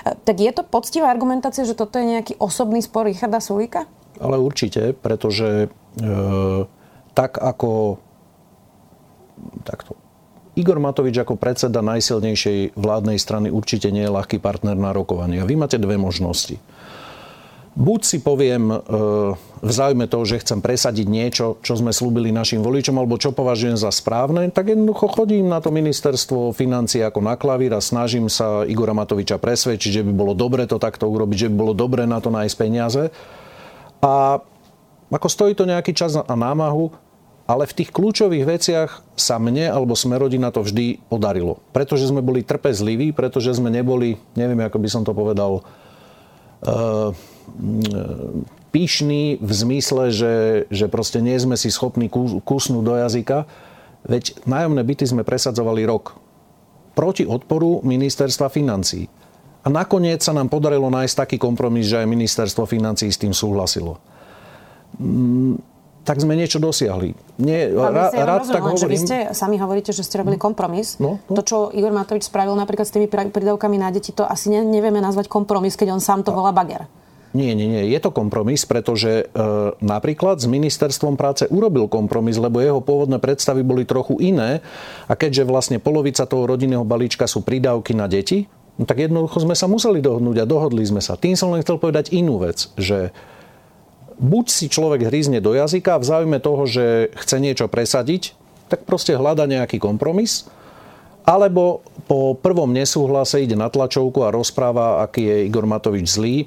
Tak 0.05 0.37
je 0.37 0.53
to 0.53 0.61
poctivá 0.67 1.09
argumentácia, 1.09 1.65
že 1.65 1.73
toto 1.73 1.97
je 1.97 2.19
nejaký 2.19 2.37
osobný 2.37 2.85
spor 2.85 3.09
Richarda 3.09 3.41
Sulíka? 3.41 3.89
Ale 4.21 4.41
určite, 4.41 4.97
pretože 4.97 5.69
e, 6.01 6.07
tak 7.17 7.41
ako 7.41 7.97
takto. 9.65 9.97
Igor 10.57 10.81
Matovič 10.81 11.17
ako 11.21 11.37
predseda 11.37 11.85
najsilnejšej 11.85 12.77
vládnej 12.77 13.21
strany 13.21 13.53
určite 13.53 13.93
nie 13.93 14.05
je 14.05 14.13
ľahký 14.13 14.41
partner 14.41 14.77
na 14.77 14.93
rokovanie. 14.93 15.41
A 15.41 15.49
vy 15.49 15.57
máte 15.57 15.77
dve 15.77 16.01
možnosti. 16.01 16.57
Buď 17.77 18.01
si 18.09 18.19
poviem 18.25 18.73
e, 18.73 18.77
v 19.37 19.71
záujme 19.71 20.09
toho, 20.09 20.25
že 20.25 20.41
chcem 20.41 20.65
presadiť 20.65 21.05
niečo, 21.05 21.61
čo 21.61 21.77
sme 21.77 21.93
slúbili 21.93 22.33
našim 22.33 22.65
voličom, 22.65 22.97
alebo 22.97 23.21
čo 23.21 23.37
považujem 23.37 23.77
za 23.77 23.93
správne, 23.93 24.49
tak 24.49 24.73
jednoducho 24.73 25.13
chodím 25.13 25.53
na 25.53 25.61
to 25.61 25.69
ministerstvo 25.69 26.57
financie 26.57 27.05
ako 27.05 27.21
na 27.21 27.37
klavír 27.37 27.77
a 27.77 27.85
snažím 27.85 28.33
sa 28.33 28.65
Igora 28.65 28.97
Matoviča 28.97 29.37
presvedčiť, 29.37 30.01
že 30.01 30.07
by 30.09 30.13
bolo 30.17 30.33
dobre 30.33 30.65
to 30.65 30.81
takto 30.81 31.05
urobiť, 31.05 31.37
že 31.37 31.51
by 31.53 31.57
bolo 31.61 31.77
dobre 31.77 32.09
na 32.09 32.17
to 32.17 32.33
nájsť 32.33 32.57
peniaze. 32.57 33.13
A 34.01 34.41
ako 35.13 35.29
stojí 35.29 35.53
to 35.53 35.69
nejaký 35.69 35.93
čas 35.93 36.17
a 36.17 36.25
námahu, 36.33 36.97
ale 37.47 37.65
v 37.71 37.77
tých 37.79 37.95
kľúčových 37.95 38.45
veciach 38.45 38.91
sa 39.15 39.39
mne 39.39 39.71
alebo 39.71 39.95
sme 39.95 40.19
rodina 40.19 40.51
to 40.51 40.67
vždy 40.67 40.99
podarilo. 41.07 41.63
Pretože 41.71 42.11
sme 42.11 42.19
boli 42.19 42.43
trpezliví, 42.43 43.15
pretože 43.15 43.55
sme 43.55 43.71
neboli, 43.71 44.19
neviem, 44.35 44.59
ako 44.67 44.79
by 44.83 44.89
som 44.91 45.03
to 45.07 45.15
povedal, 45.15 45.63
uh, 46.67 47.15
pyšní 48.75 49.39
v 49.39 49.53
zmysle, 49.55 50.11
že, 50.11 50.35
že 50.75 50.91
proste 50.91 51.23
nie 51.23 51.39
sme 51.39 51.55
si 51.55 51.71
schopní 51.71 52.11
kusnúť 52.43 52.83
do 52.83 52.95
jazyka. 52.99 53.47
Veď 54.11 54.43
nájomné 54.43 54.83
byty 54.83 55.07
sme 55.07 55.23
presadzovali 55.23 55.87
rok. 55.87 56.19
Proti 56.99 57.23
odporu 57.23 57.81
ministerstva 57.87 58.51
financí. 58.51 59.07
A 59.63 59.71
nakoniec 59.71 60.23
sa 60.23 60.35
nám 60.35 60.51
podarilo 60.51 60.91
nájsť 60.91 61.15
taký 61.15 61.37
kompromis, 61.39 61.87
že 61.87 62.03
aj 62.03 62.11
ministerstvo 62.11 62.67
financí 62.67 63.07
s 63.07 63.23
tým 63.23 63.35
súhlasilo 63.35 63.99
tak 66.07 66.23
sme 66.23 66.39
niečo 66.39 66.63
dosiahli. 66.63 67.19
Nie, 67.43 67.75
ra, 67.75 68.15
ja 68.15 68.23
rád 68.23 68.47
rozumiem, 68.47 68.55
tak 68.55 68.63
hovorím. 68.63 68.83
Že 68.87 68.89
vy 68.95 68.99
ste, 69.03 69.19
sami 69.35 69.57
hovoríte, 69.59 69.91
že 69.91 70.07
ste 70.07 70.23
robili 70.23 70.39
kompromis. 70.39 71.03
No, 71.03 71.19
no. 71.27 71.35
To, 71.35 71.43
čo 71.43 71.57
Igor 71.75 71.91
Matovič 71.91 72.31
spravil 72.31 72.55
napríklad 72.55 72.87
s 72.87 72.95
tými 72.95 73.11
prídavkami 73.11 73.77
na 73.77 73.91
deti, 73.91 74.15
to 74.15 74.23
asi 74.23 74.55
ne, 74.55 74.63
nevieme 74.63 75.03
nazvať 75.03 75.27
kompromis, 75.27 75.75
keď 75.75 75.99
on 75.99 76.01
sám 76.01 76.23
to 76.23 76.31
volá 76.31 76.55
bager. 76.55 76.87
Nie, 77.37 77.53
nie, 77.53 77.69
nie. 77.69 77.93
Je 77.93 78.01
to 78.01 78.15
kompromis, 78.15 78.65
pretože 78.65 79.29
e, 79.29 79.45
napríklad 79.85 80.41
s 80.41 80.49
ministerstvom 80.49 81.21
práce 81.21 81.45
urobil 81.53 81.85
kompromis, 81.85 82.41
lebo 82.41 82.65
jeho 82.65 82.81
pôvodné 82.81 83.21
predstavy 83.21 83.61
boli 83.61 83.85
trochu 83.85 84.17
iné. 84.25 84.65
A 85.05 85.13
keďže 85.19 85.45
vlastne 85.45 85.77
polovica 85.77 86.25
toho 86.25 86.49
rodinného 86.49 86.87
balíčka 86.89 87.29
sú 87.29 87.45
prídavky 87.45 87.93
na 87.93 88.09
deti, 88.09 88.49
no 88.81 88.89
tak 88.89 89.05
jednoducho 89.05 89.45
sme 89.45 89.53
sa 89.53 89.69
museli 89.69 90.01
dohodnúť 90.01 90.41
a 90.41 90.49
dohodli 90.49 90.81
sme 90.89 91.05
sa. 91.05 91.21
Tým 91.21 91.37
som 91.37 91.53
len 91.53 91.61
chcel 91.61 91.77
povedať 91.77 92.17
inú 92.17 92.41
vec, 92.41 92.73
že 92.81 93.13
buď 94.17 94.45
si 94.49 94.67
človek 94.73 95.09
hrízne 95.09 95.45
do 95.45 95.53
jazyka 95.53 96.01
v 96.01 96.05
záujme 96.05 96.39
toho, 96.41 96.65
že 96.65 97.13
chce 97.15 97.37
niečo 97.41 97.67
presadiť, 97.69 98.33
tak 98.67 98.83
proste 98.89 99.15
hľada 99.15 99.47
nejaký 99.47 99.79
kompromis, 99.79 100.49
alebo 101.27 101.83
po 102.07 102.39
prvom 102.39 102.71
nesúhlase 102.71 103.43
ide 103.43 103.59
na 103.59 103.67
tlačovku 103.67 104.23
a 104.23 104.31
rozpráva, 104.31 105.03
aký 105.03 105.27
je 105.27 105.37
Igor 105.51 105.67
Matovič 105.67 106.07
zlý. 106.07 106.47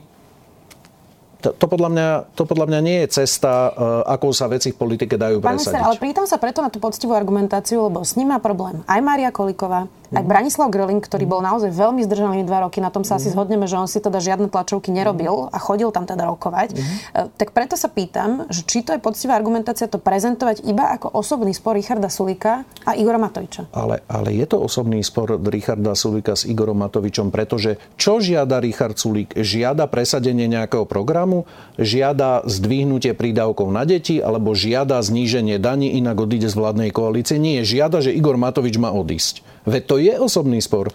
to, 1.40 1.56
to, 1.56 1.66
podľa 1.68 1.90
mňa, 1.92 2.08
to 2.36 2.44
podľa 2.44 2.66
mňa 2.68 2.80
nie 2.84 2.98
je 3.04 3.24
cesta, 3.24 3.72
uh, 3.72 4.04
ako 4.08 4.36
sa 4.36 4.48
veci 4.52 4.72
v 4.72 4.80
politike 4.80 5.16
dajú 5.16 5.40
Pán 5.40 5.56
presadiť. 5.56 5.72
Minister, 5.72 5.88
ale 5.88 5.96
prítam 6.00 6.26
sa 6.28 6.36
preto 6.40 6.60
na 6.64 6.72
tú 6.72 6.84
poctivú 6.84 7.16
argumentáciu, 7.16 7.88
lebo 7.88 8.04
s 8.04 8.16
ním 8.20 8.32
má 8.32 8.40
problém 8.44 8.84
aj 8.88 9.00
Mária 9.04 9.32
Kolíková, 9.32 9.88
aj 10.14 10.24
mhm. 10.26 10.30
Branislav 10.30 10.68
Gröling, 10.74 11.02
ktorý 11.02 11.26
bol 11.30 11.42
naozaj 11.42 11.70
veľmi 11.74 12.02
zdržaný 12.06 12.44
dva 12.46 12.66
roky, 12.66 12.82
na 12.82 12.90
tom 12.90 13.06
sa 13.06 13.22
asi 13.22 13.30
mhm. 13.30 13.34
zhodneme, 13.38 13.66
že 13.70 13.78
on 13.78 13.88
si 13.90 14.02
teda 14.02 14.18
žiadne 14.18 14.50
tlačovky 14.50 14.90
nerobil 14.90 15.50
a 15.50 15.58
chodil 15.62 15.94
tam 15.94 16.10
teda 16.10 16.26
rokovať. 16.26 16.70
Uh-huh. 16.74 17.30
Tak 17.38 17.54
preto 17.54 17.78
sa 17.78 17.88
pýtam, 17.88 18.50
že 18.50 18.66
či 18.66 18.82
to 18.82 18.94
je 18.94 19.00
poctivá 19.02 19.38
argumentácia 19.38 19.86
to 19.86 20.02
prezentovať 20.02 20.66
iba 20.66 20.92
ako 20.98 21.14
osobný 21.14 21.54
spor 21.54 21.78
Richarda 21.78 22.10
Sulika 22.10 22.66
a 22.84 22.98
Igora 22.98 23.22
Matoviča. 23.22 23.70
Ale, 23.74 24.02
ale 24.10 24.30
je 24.34 24.46
to 24.50 24.58
osobný 24.60 25.02
spor 25.06 25.38
Richarda 25.38 25.94
Sulika 25.94 26.34
s 26.34 26.46
Igorom 26.50 26.82
Matovičom, 26.82 27.30
pretože 27.30 27.78
čo 27.96 28.18
žiada 28.22 28.58
Richard 28.62 28.98
Sulik? 28.98 29.34
Žiada 29.38 29.86
presadenie 29.86 30.50
nejakého 30.50 30.90
programu, 30.90 31.46
žiada 31.78 32.42
zdvihnutie 32.46 33.14
prídavkov 33.14 33.70
na 33.70 33.86
deti 33.86 34.18
alebo 34.20 34.58
žiada 34.58 35.00
zníženie 35.00 35.62
daní, 35.62 35.96
inak 35.98 36.20
odíde 36.20 36.50
z 36.50 36.56
vládnej 36.56 36.90
koalície. 36.90 37.38
Nie, 37.38 37.62
žiada, 37.62 38.02
že 38.02 38.16
Igor 38.16 38.36
Matovič 38.36 38.76
má 38.82 38.90
odísť. 38.90 39.46
Veď 39.70 39.84
to 39.86 39.96
je 40.02 40.14
osobný 40.18 40.58
spor. 40.58 40.90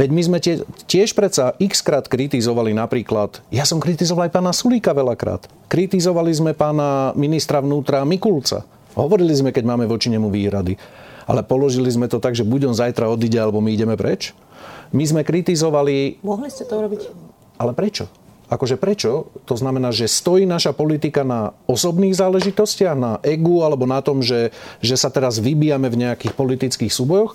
Veď 0.00 0.08
my 0.08 0.22
sme 0.24 0.38
tie, 0.40 0.64
tiež 0.88 1.12
predsa 1.12 1.52
x 1.60 1.84
krát 1.84 2.08
kritizovali 2.08 2.72
napríklad, 2.72 3.44
ja 3.52 3.68
som 3.68 3.76
kritizoval 3.76 4.26
aj 4.26 4.32
pána 4.32 4.56
Sulíka 4.56 4.96
veľakrát. 4.96 5.44
Kritizovali 5.68 6.32
sme 6.32 6.56
pána 6.56 7.12
ministra 7.12 7.60
vnútra 7.60 8.00
Mikulca. 8.08 8.64
Hovorili 8.96 9.36
sme, 9.36 9.52
keď 9.52 9.64
máme 9.68 9.84
voči 9.84 10.08
nemu 10.08 10.32
výhrady. 10.32 10.80
Ale 11.28 11.44
položili 11.44 11.88
sme 11.92 12.08
to 12.08 12.16
tak, 12.20 12.32
že 12.32 12.48
buď 12.48 12.72
on 12.72 12.76
zajtra 12.76 13.12
odíde, 13.12 13.36
alebo 13.36 13.60
my 13.60 13.72
ideme 13.72 13.96
preč. 13.96 14.32
My 14.92 15.04
sme 15.04 15.20
kritizovali... 15.20 16.20
Mohli 16.24 16.48
ste 16.48 16.64
to 16.64 16.80
urobiť. 16.80 17.00
Ale 17.60 17.72
prečo? 17.76 18.08
Akože 18.44 18.76
prečo? 18.76 19.32
To 19.48 19.56
znamená, 19.56 19.88
že 19.88 20.04
stojí 20.04 20.44
naša 20.44 20.76
politika 20.76 21.24
na 21.24 21.56
osobných 21.64 22.12
záležitostiach, 22.12 22.94
na 22.94 23.12
egu 23.24 23.64
alebo 23.64 23.88
na 23.88 24.04
tom, 24.04 24.20
že, 24.20 24.52
že 24.84 25.00
sa 25.00 25.08
teraz 25.08 25.40
vybijame 25.40 25.88
v 25.88 26.06
nejakých 26.06 26.36
politických 26.36 26.92
súbojoch 26.92 27.34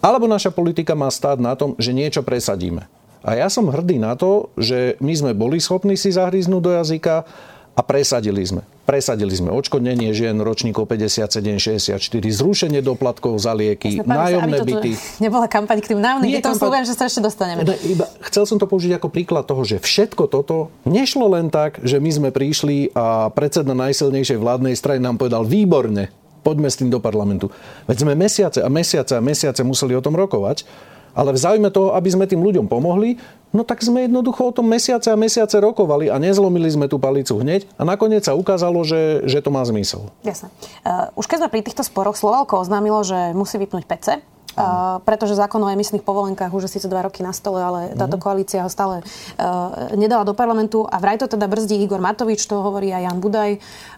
alebo 0.00 0.26
naša 0.26 0.48
politika 0.52 0.96
má 0.96 1.12
stáť 1.12 1.38
na 1.40 1.52
tom, 1.54 1.76
že 1.76 1.92
niečo 1.92 2.24
presadíme. 2.24 2.88
A 3.20 3.36
ja 3.36 3.52
som 3.52 3.68
hrdý 3.68 4.00
na 4.00 4.16
to, 4.16 4.48
že 4.56 4.96
my 4.98 5.12
sme 5.12 5.32
boli 5.36 5.60
schopní 5.60 5.92
si 5.92 6.08
zahryznúť 6.08 6.62
do 6.64 6.72
jazyka 6.72 7.28
a 7.76 7.80
presadili 7.84 8.42
sme. 8.42 8.64
Presadili 8.88 9.30
sme 9.30 9.54
odškodnenie 9.54 10.10
žien 10.10 10.34
ročníkov 10.42 10.90
57-64, 10.90 12.00
zrušenie 12.18 12.80
doplatkov 12.82 13.38
za 13.38 13.54
lieky, 13.54 14.02
nájomné 14.02 14.66
byty. 14.66 14.90
Nebola 15.24 15.46
kampaň 15.46 15.78
k 15.78 15.94
tým 15.94 16.00
nájomným 16.02 16.42
bytom, 16.42 16.58
kampaň... 16.58 16.82
že 16.82 16.98
ešte 16.98 17.22
dostaneme. 17.22 17.62
Ne, 17.62 17.76
iba, 17.86 18.10
chcel 18.26 18.44
som 18.50 18.58
to 18.58 18.66
použiť 18.66 18.98
ako 18.98 19.08
príklad 19.12 19.46
toho, 19.46 19.62
že 19.62 19.78
všetko 19.78 20.26
toto 20.26 20.74
nešlo 20.82 21.30
len 21.30 21.52
tak, 21.52 21.78
že 21.86 22.02
my 22.02 22.10
sme 22.10 22.28
prišli 22.34 22.90
a 22.96 23.30
predseda 23.30 23.76
najsilnejšej 23.76 24.38
vládnej 24.40 24.74
strany 24.74 24.98
nám 24.98 25.20
povedal 25.20 25.46
výborne, 25.46 26.10
poďme 26.40 26.68
s 26.68 26.78
tým 26.80 26.88
do 26.88 26.98
parlamentu. 26.98 27.52
Veď 27.84 28.04
sme 28.08 28.12
mesiace 28.16 28.60
a 28.64 28.68
mesiace 28.68 29.12
a 29.16 29.22
mesiace 29.22 29.60
museli 29.64 29.94
o 29.96 30.04
tom 30.04 30.16
rokovať, 30.16 30.64
ale 31.14 31.34
v 31.34 31.38
záujme 31.38 31.68
toho, 31.74 31.94
aby 31.94 32.08
sme 32.10 32.24
tým 32.26 32.42
ľuďom 32.42 32.70
pomohli, 32.70 33.18
no 33.50 33.66
tak 33.66 33.82
sme 33.82 34.06
jednoducho 34.06 34.50
o 34.50 34.54
tom 34.54 34.70
mesiace 34.70 35.10
a 35.10 35.18
mesiace 35.18 35.58
rokovali 35.58 36.06
a 36.06 36.16
nezlomili 36.22 36.70
sme 36.70 36.86
tú 36.86 37.02
palicu 37.02 37.42
hneď 37.42 37.66
a 37.74 37.82
nakoniec 37.82 38.22
sa 38.22 38.38
ukázalo, 38.38 38.82
že, 38.86 39.26
že 39.26 39.42
to 39.42 39.50
má 39.50 39.62
zmysel. 39.66 40.10
Jasne. 40.22 40.48
Uh, 40.86 41.10
už 41.18 41.26
keď 41.26 41.46
sme 41.46 41.50
pri 41.50 41.62
týchto 41.66 41.82
sporoch, 41.82 42.14
Slovalko 42.14 42.62
oznámilo, 42.62 43.02
že 43.02 43.34
musí 43.34 43.58
vypnúť 43.58 43.86
PC. 43.86 44.08
Uh, 44.50 44.98
pretože 45.06 45.38
zákon 45.38 45.62
o 45.62 45.70
emisných 45.70 46.02
povolenkách 46.02 46.50
už 46.50 46.66
je 46.66 46.74
síce 46.74 46.90
dva 46.90 47.06
roky 47.06 47.22
na 47.22 47.30
stole, 47.30 47.62
ale 47.62 47.94
táto 47.94 48.18
uh-huh. 48.18 48.34
koalícia 48.34 48.66
ho 48.66 48.68
stále 48.68 48.98
uh, 48.98 49.94
nedala 49.94 50.26
do 50.26 50.34
parlamentu 50.34 50.82
a 50.90 50.98
vraj 50.98 51.22
to 51.22 51.30
teda 51.30 51.46
brzdí 51.46 51.78
Igor 51.78 52.02
Matovič, 52.02 52.50
to 52.50 52.58
hovorí 52.58 52.90
aj 52.90 53.02
Jan 53.06 53.18
Budaj. 53.22 53.50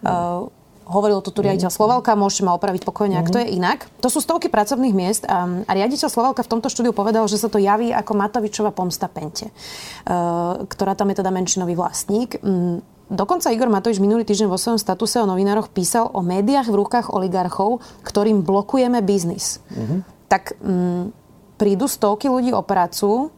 Uh, 0.05 0.53
hovoril 0.87 1.23
to 1.23 1.31
tu 1.31 1.39
riaditeľ 1.43 1.71
Slovalka, 1.71 2.15
môžete 2.15 2.47
ma 2.47 2.55
opraviť 2.55 2.83
pokojne, 2.83 3.19
ak 3.19 3.31
to 3.31 3.39
je 3.39 3.55
inak. 3.55 3.87
To 4.03 4.07
sú 4.11 4.19
stovky 4.19 4.47
pracovných 4.47 4.95
miest 4.95 5.23
a, 5.25 5.65
a 5.65 5.71
riaditeľ 5.71 6.07
Slovalka 6.07 6.43
v 6.43 6.51
tomto 6.57 6.67
štúdiu 6.71 6.91
povedal, 6.91 7.27
že 7.27 7.39
sa 7.39 7.47
to 7.47 7.61
javí 7.61 7.91
ako 7.91 8.11
Matovičová 8.15 8.71
pomsta 8.75 9.07
Pente, 9.07 9.49
uh, 9.49 10.63
ktorá 10.67 10.95
tam 10.95 11.11
je 11.11 11.19
teda 11.23 11.31
menšinový 11.31 11.75
vlastník. 11.75 12.39
Um, 12.43 12.83
Dokonca 13.13 13.51
Igor 13.53 13.69
Matovič 13.69 14.01
minulý 14.01 14.25
týždeň 14.25 14.47
vo 14.49 14.57
svojom 14.57 14.79
statuse 14.81 15.21
o 15.21 15.27
novinároch 15.27 15.69
písal 15.69 16.09
o 16.15 16.25
médiách 16.25 16.71
v 16.71 16.79
rukách 16.81 17.13
oligarchov, 17.13 17.83
ktorým 18.01 18.41
blokujeme 18.41 19.03
biznis. 19.05 19.61
Uh-huh. 19.69 20.01
Tak 20.31 20.57
um, 20.63 21.13
prídu 21.59 21.85
stovky 21.85 22.31
ľudí 22.31 22.55
o 22.55 22.65
prácu, 22.65 23.29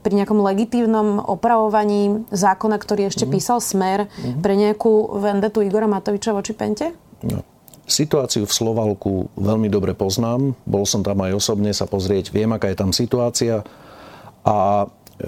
pri 0.00 0.12
nejakom 0.16 0.40
legitívnom 0.40 1.20
opravovaní 1.20 2.24
zákona, 2.32 2.76
ktorý 2.80 3.12
ešte 3.12 3.28
mm. 3.28 3.30
písal 3.30 3.58
Smer, 3.60 4.08
mm. 4.08 4.40
pre 4.40 4.56
nejakú 4.56 5.20
vendetu 5.20 5.60
Igora 5.60 5.88
Matoviča 5.88 6.32
voči 6.32 6.56
Pente? 6.56 6.92
No. 7.24 7.44
Situáciu 7.90 8.46
v 8.46 8.54
Slovalku 8.54 9.34
veľmi 9.34 9.66
dobre 9.66 9.98
poznám. 9.98 10.54
Bol 10.62 10.86
som 10.86 11.02
tam 11.02 11.26
aj 11.26 11.36
osobne 11.36 11.74
sa 11.74 11.90
pozrieť. 11.90 12.30
Viem, 12.30 12.54
aká 12.54 12.70
je 12.70 12.78
tam 12.78 12.94
situácia. 12.94 13.66
A 14.46 14.86
e, 15.18 15.26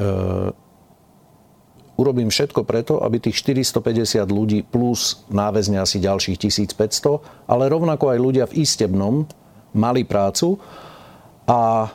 urobím 1.99 2.31
všetko 2.31 2.63
preto, 2.63 3.03
aby 3.03 3.19
tých 3.19 3.43
450 3.43 4.23
ľudí 4.31 4.63
plus 4.63 5.27
náväzne 5.27 5.83
asi 5.83 5.99
ďalších 5.99 6.39
1500, 6.39 7.51
ale 7.51 7.67
rovnako 7.67 8.15
aj 8.15 8.19
ľudia 8.23 8.45
v 8.47 8.63
Istebnom 8.63 9.27
mali 9.75 10.07
prácu. 10.07 10.57
A 11.51 11.91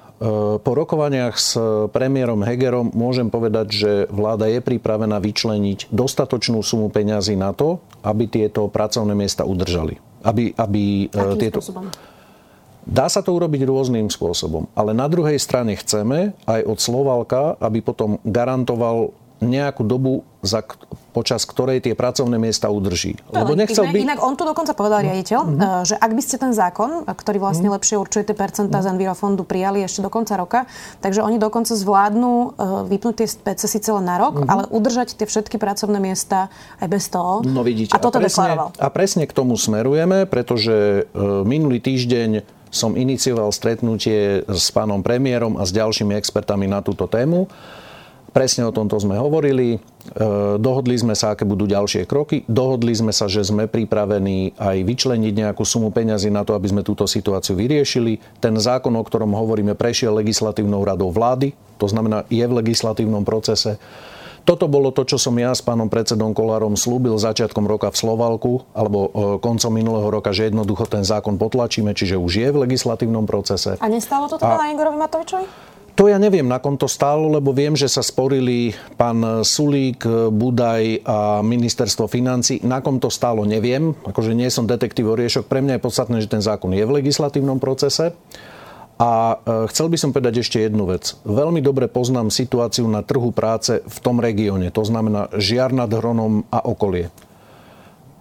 po 0.65 0.71
rokovaniach 0.73 1.37
s 1.37 1.53
premiérom 1.93 2.41
Hegerom 2.41 2.89
môžem 2.97 3.29
povedať, 3.29 3.67
že 3.69 3.91
vláda 4.09 4.49
je 4.49 4.65
pripravená 4.65 5.21
vyčleniť 5.21 5.93
dostatočnú 5.93 6.65
sumu 6.65 6.89
peňazí 6.89 7.37
na 7.37 7.53
to, 7.53 7.77
aby 8.01 8.25
tieto 8.25 8.65
pracovné 8.65 9.13
miesta 9.13 9.45
udržali. 9.45 10.01
Aby, 10.25 10.57
aby 10.57 11.05
e, 11.05 11.13
Akým 11.13 11.37
tieto... 11.37 11.61
spôsobom? 11.61 11.93
Dá 12.87 13.11
sa 13.11 13.19
to 13.19 13.35
urobiť 13.35 13.67
rôznym 13.67 14.07
spôsobom, 14.07 14.71
ale 14.71 14.95
na 14.95 15.11
druhej 15.11 15.35
strane 15.43 15.75
chceme 15.75 16.31
aj 16.47 16.61
od 16.63 16.79
Slovalka, 16.79 17.59
aby 17.59 17.83
potom 17.83 18.15
garantoval 18.23 19.11
nejakú 19.37 19.85
dobu, 19.85 20.25
za, 20.41 20.65
počas 21.13 21.45
ktorej 21.45 21.85
tie 21.85 21.93
pracovné 21.93 22.41
miesta 22.41 22.73
udrží. 22.73 23.17
Lebo 23.29 23.53
nechcel 23.53 23.85
by... 23.89 23.97
Inak 24.01 24.19
on 24.21 24.33
tu 24.33 24.45
dokonca 24.45 24.73
povedal, 24.73 25.03
no. 25.03 25.05
riaditeľ, 25.11 25.39
mm-hmm. 25.45 25.85
že 25.85 25.95
ak 25.97 26.11
by 26.13 26.21
ste 26.25 26.35
ten 26.41 26.51
zákon, 26.57 27.05
ktorý 27.05 27.37
vlastne 27.37 27.69
mm-hmm. 27.69 27.77
lepšie 27.77 27.95
určuje 28.01 28.23
tie 28.25 28.37
percentá 28.37 28.81
mm-hmm. 28.81 28.89
z 28.89 28.93
Envirofondu, 28.97 29.41
prijali 29.45 29.85
ešte 29.85 30.01
do 30.01 30.09
konca 30.09 30.33
roka, 30.37 30.65
takže 31.01 31.21
oni 31.21 31.37
dokonca 31.37 31.77
zvládnu 31.77 32.31
uh, 32.33 32.81
vypnúť 32.89 33.13
tie 33.13 33.27
PC 33.29 33.61
síce 33.69 33.89
len 33.93 34.05
na 34.05 34.17
rok, 34.17 34.41
mm-hmm. 34.41 34.49
ale 34.49 34.63
udržať 34.73 35.17
tie 35.17 35.29
všetky 35.29 35.61
pracovné 35.61 36.01
miesta 36.01 36.49
aj 36.81 36.87
bez 36.89 37.05
toho. 37.13 37.45
No 37.45 37.61
vidíte. 37.61 37.93
A 37.93 38.01
toto 38.01 38.17
a 38.17 38.25
presne, 38.25 38.41
deklaroval. 38.41 38.67
A 38.77 38.87
presne 38.89 39.23
k 39.29 39.33
tomu 39.33 39.53
smerujeme, 39.53 40.25
pretože 40.25 41.05
minulý 41.45 41.77
týždeň 41.81 42.57
som 42.71 42.93
inicioval 42.99 43.49
stretnutie 43.55 44.43
s 44.47 44.69
pánom 44.75 44.99
premiérom 44.99 45.55
a 45.55 45.63
s 45.63 45.71
ďalšími 45.71 46.13
expertami 46.15 46.67
na 46.67 46.83
túto 46.83 47.07
tému. 47.07 47.47
Presne 48.37 48.69
o 48.69 48.71
tomto 48.71 49.01
sme 49.01 49.17
hovorili. 49.17 49.73
E, 49.73 49.79
dohodli 50.61 50.93
sme 50.93 51.17
sa, 51.17 51.33
aké 51.33 51.41
budú 51.41 51.65
ďalšie 51.65 52.05
kroky. 52.05 52.45
Dohodli 52.45 52.93
sme 52.93 53.09
sa, 53.09 53.25
že 53.25 53.41
sme 53.41 53.65
pripravení 53.65 54.53
aj 54.61 54.77
vyčleniť 54.85 55.33
nejakú 55.33 55.65
sumu 55.65 55.89
peňazí 55.89 56.29
na 56.29 56.45
to, 56.45 56.53
aby 56.53 56.69
sme 56.69 56.85
túto 56.85 57.09
situáciu 57.09 57.57
vyriešili. 57.57 58.21
Ten 58.37 58.53
zákon, 58.53 58.93
o 58.93 59.01
ktorom 59.01 59.33
hovoríme, 59.33 59.73
prešiel 59.73 60.13
legislatívnou 60.21 60.85
radou 60.85 61.09
vlády. 61.09 61.57
To 61.81 61.89
znamená, 61.89 62.29
je 62.29 62.45
v 62.45 62.61
legislatívnom 62.61 63.25
procese. 63.25 63.81
Toto 64.45 64.69
bolo 64.69 64.93
to, 64.93 65.01
čo 65.01 65.17
som 65.17 65.33
ja 65.35 65.49
s 65.49 65.65
pánom 65.65 65.89
predsedom 65.89 66.31
Kolárom 66.37 66.77
slúbil 66.77 67.17
začiatkom 67.17 67.65
roka 67.65 67.89
v 67.89 67.97
Slovalku, 67.97 68.69
alebo 68.77 68.99
e, 69.01 69.09
koncom 69.41 69.73
minulého 69.73 70.13
roka, 70.13 70.29
že 70.29 70.53
jednoducho 70.53 70.85
ten 70.85 71.01
zákon 71.01 71.41
potlačíme, 71.41 71.89
čiže 71.91 72.21
už 72.21 72.31
je 72.37 72.47
v 72.53 72.69
legislatívnom 72.69 73.25
procese. 73.25 73.81
A 73.81 73.87
nestalo 73.89 74.29
to 74.29 74.37
teda 74.37 74.55
A... 74.55 74.61
na 74.61 74.65
Igorovi 74.71 74.97
Matovičovi? 75.01 75.66
To 75.97 76.05
ja 76.05 76.21
neviem, 76.21 76.45
na 76.45 76.61
kom 76.61 76.77
to 76.77 76.85
stálo, 76.85 77.25
lebo 77.25 77.49
viem, 77.57 77.73
že 77.73 77.89
sa 77.89 78.05
sporili 78.05 78.69
pán 79.01 79.41
Sulík, 79.41 80.05
Budaj 80.29 81.01
a 81.01 81.41
ministerstvo 81.41 82.05
financí. 82.05 82.61
Na 82.61 82.85
kom 82.85 83.01
to 83.01 83.09
stálo, 83.09 83.49
neviem. 83.49 83.97
Akože 84.05 84.37
nie 84.37 84.45
som 84.53 84.69
detektív 84.69 85.17
Oriešok. 85.17 85.49
Pre 85.49 85.57
mňa 85.57 85.81
je 85.81 85.85
podstatné, 85.89 86.21
že 86.21 86.29
ten 86.29 86.45
zákon 86.45 86.69
je 86.77 86.85
v 86.85 87.01
legislatívnom 87.01 87.57
procese. 87.57 88.13
A 89.01 89.41
e, 89.41 89.65
chcel 89.73 89.89
by 89.89 89.97
som 89.97 90.13
povedať 90.13 90.45
ešte 90.45 90.61
jednu 90.61 90.85
vec. 90.85 91.17
Veľmi 91.25 91.65
dobre 91.65 91.89
poznám 91.89 92.29
situáciu 92.29 92.85
na 92.85 93.01
trhu 93.01 93.33
práce 93.33 93.81
v 93.81 93.97
tom 93.97 94.21
regióne. 94.21 94.69
To 94.77 94.85
znamená 94.85 95.33
Žiar 95.33 95.73
nad 95.73 95.89
Hronom 95.89 96.45
a 96.53 96.61
okolie. 96.61 97.09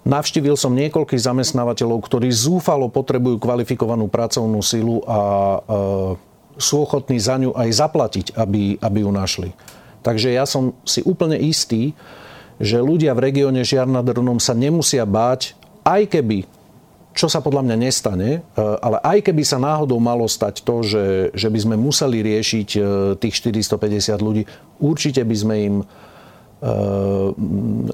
Navštívil 0.01 0.57
som 0.57 0.73
niekoľkých 0.73 1.21
zamestnávateľov, 1.21 2.01
ktorí 2.01 2.33
zúfalo 2.33 2.89
potrebujú 2.89 3.37
kvalifikovanú 3.37 4.09
pracovnú 4.09 4.65
silu 4.65 5.05
a 5.05 5.19
e, 5.61 6.25
sú 6.57 6.83
ochotní 6.83 7.21
za 7.21 7.37
ňu 7.37 7.53
aj 7.53 7.69
zaplatiť, 7.73 8.25
aby, 8.37 8.77
aby 8.81 8.97
ju 9.01 9.11
našli. 9.13 9.49
Takže 10.01 10.33
ja 10.33 10.45
som 10.45 10.77
si 10.83 11.01
úplne 11.05 11.37
istý, 11.37 11.93
že 12.57 12.81
ľudia 12.81 13.13
v 13.13 13.29
regióne 13.29 13.61
Žiar 13.61 13.85
nad 13.85 14.05
Hronom 14.05 14.41
sa 14.41 14.57
nemusia 14.57 15.05
báť, 15.05 15.53
aj 15.85 16.09
keby, 16.09 16.49
čo 17.13 17.29
sa 17.29 17.41
podľa 17.41 17.65
mňa 17.65 17.75
nestane, 17.77 18.29
e, 18.29 18.39
ale 18.57 18.97
aj 19.01 19.29
keby 19.29 19.43
sa 19.45 19.61
náhodou 19.61 19.97
malo 20.01 20.25
stať 20.25 20.65
to, 20.65 20.81
že, 20.85 21.05
že 21.33 21.47
by 21.49 21.59
sme 21.61 21.75
museli 21.77 22.21
riešiť 22.21 22.69
e, 22.77 22.79
tých 23.17 23.35
450 23.41 24.21
ľudí, 24.21 24.43
určite 24.81 25.21
by 25.21 25.35
sme 25.37 25.55
im 25.61 25.75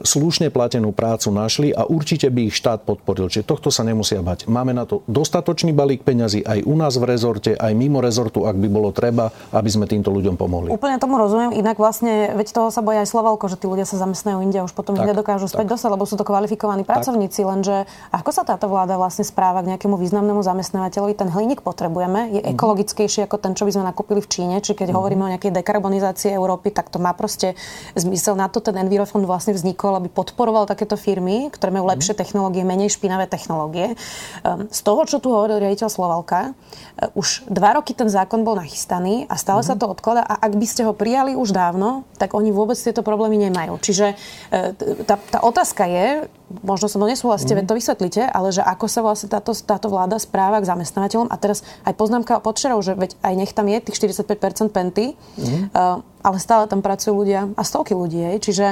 slušne 0.03 0.47
platenú 0.47 0.95
prácu 0.95 1.35
našli 1.35 1.75
a 1.75 1.83
určite 1.83 2.31
by 2.31 2.47
ich 2.47 2.55
štát 2.55 2.87
podporil. 2.87 3.27
Čiže 3.27 3.43
tohto 3.43 3.67
sa 3.67 3.83
nemusia 3.83 4.23
bať. 4.23 4.47
Máme 4.47 4.71
na 4.71 4.87
to 4.87 5.03
dostatočný 5.11 5.75
balík 5.75 6.07
peňazí 6.07 6.47
aj 6.47 6.63
u 6.63 6.75
nás 6.79 6.95
v 6.95 7.03
rezorte, 7.03 7.51
aj 7.59 7.75
mimo 7.75 7.99
rezortu, 7.99 8.47
ak 8.47 8.55
by 8.55 8.67
bolo 8.71 8.95
treba, 8.95 9.35
aby 9.51 9.67
sme 9.67 9.83
týmto 9.83 10.15
ľuďom 10.15 10.39
pomohli. 10.39 10.71
Úplne 10.71 10.95
tomu 10.95 11.19
rozumiem, 11.19 11.51
inak 11.59 11.75
vlastne, 11.75 12.31
veď 12.39 12.55
toho 12.55 12.69
sa 12.71 12.79
bojí 12.79 13.03
aj 13.03 13.11
Slovalko, 13.11 13.51
že 13.51 13.59
tí 13.59 13.67
ľudia 13.67 13.83
sa 13.83 13.99
zamestnajú 13.99 14.39
inde 14.39 14.57
a 14.59 14.63
už 14.63 14.71
potom 14.71 14.95
tak, 14.95 15.03
ich 15.03 15.11
nedokážu 15.11 15.51
späť 15.51 15.75
dostať, 15.75 15.89
lebo 15.99 16.07
sú 16.07 16.15
to 16.15 16.23
kvalifikovaní 16.23 16.87
tak. 16.87 17.03
pracovníci, 17.03 17.43
lenže 17.43 17.83
ako 18.15 18.31
sa 18.31 18.47
táto 18.47 18.71
vláda 18.71 18.95
vlastne 18.95 19.27
správa 19.27 19.59
k 19.59 19.75
nejakému 19.75 19.99
významnému 19.99 20.39
zamestnávateľovi? 20.39 21.19
Ten 21.19 21.27
hliník 21.27 21.59
potrebujeme, 21.59 22.31
je 22.31 22.39
mm-hmm. 22.39 22.53
ekologickejší 22.55 23.27
ako 23.27 23.43
ten, 23.43 23.59
čo 23.59 23.67
by 23.67 23.71
sme 23.75 23.83
nakúpili 23.83 24.23
v 24.23 24.29
Číne, 24.31 24.55
či 24.63 24.71
keď 24.71 24.87
mm-hmm. 24.87 24.97
hovoríme 24.97 25.23
o 25.27 25.29
nejakej 25.35 25.51
dekarbonizácii 25.51 26.31
Európy, 26.31 26.71
tak 26.71 26.87
to 26.87 27.01
má 27.01 27.11
proste 27.11 27.59
zmysel 27.99 28.39
na 28.39 28.52
to 28.53 28.61
ten 28.61 28.77
Envirofond 28.77 29.25
vlastne 29.25 29.57
vznikol, 29.57 29.97
aby 29.97 30.13
podporoval 30.13 30.69
takéto 30.69 30.93
firmy, 30.93 31.49
ktoré 31.49 31.73
majú 31.73 31.89
lepšie 31.89 32.13
technológie, 32.13 32.61
menej 32.61 32.93
špinavé 32.93 33.25
technológie. 33.25 33.97
Ehm, 34.45 34.69
z 34.69 34.79
toho, 34.85 35.01
čo 35.09 35.17
tu 35.17 35.33
hovoril 35.33 35.57
riaditeľ 35.57 35.89
Slovalka, 35.89 36.53
eh, 36.53 37.09
už 37.17 37.49
dva 37.49 37.81
roky 37.81 37.97
ten 37.97 38.05
zákon 38.05 38.45
bol 38.45 38.53
nachystaný 38.53 39.25
a 39.25 39.35
stále 39.35 39.65
mm-hmm. 39.65 39.73
sa 39.73 39.81
to 39.81 39.89
odklada 39.89 40.21
a 40.21 40.37
ak 40.37 40.53
by 40.53 40.65
ste 40.69 40.85
ho 40.85 40.93
prijali 40.93 41.33
už 41.33 41.49
dávno, 41.49 42.05
tak 42.21 42.37
oni 42.37 42.53
vôbec 42.53 42.77
tieto 42.77 43.01
problémy 43.01 43.49
nemajú. 43.49 43.81
Čiže 43.81 44.13
eh, 44.13 44.77
tá, 45.09 45.17
tá 45.17 45.39
otázka 45.41 45.89
je, 45.89 46.29
možno 46.61 46.85
sa 46.85 46.99
mnou 46.99 47.09
nesúhlasíte, 47.09 47.55
mm. 47.55 47.65
to 47.65 47.77
vysvetlíte, 47.79 48.21
ale 48.29 48.53
že 48.53 48.61
ako 48.61 48.85
sa 48.85 49.01
vlastne 49.01 49.31
táto, 49.31 49.55
táto 49.57 49.87
vláda 49.89 50.21
správa 50.21 50.61
k 50.61 50.69
zamestnávateľom 50.69 51.31
a 51.31 51.35
teraz 51.39 51.65
aj 51.87 51.93
poznámka 51.97 52.37
od 52.37 52.55
že 52.83 52.93
veď 52.93 53.17
aj 53.25 53.33
nech 53.33 53.51
tam 53.55 53.65
je 53.65 53.77
tých 53.81 53.97
45% 53.97 54.69
penty, 54.69 55.17
mm. 55.39 55.73
uh, 55.73 56.03
ale 56.21 56.37
stále 56.37 56.69
tam 56.69 56.85
pracujú 56.85 57.25
ľudia 57.25 57.49
a 57.57 57.61
stovky 57.65 57.97
ľudí, 57.97 58.21
je. 58.21 58.51
čiže... 58.51 58.65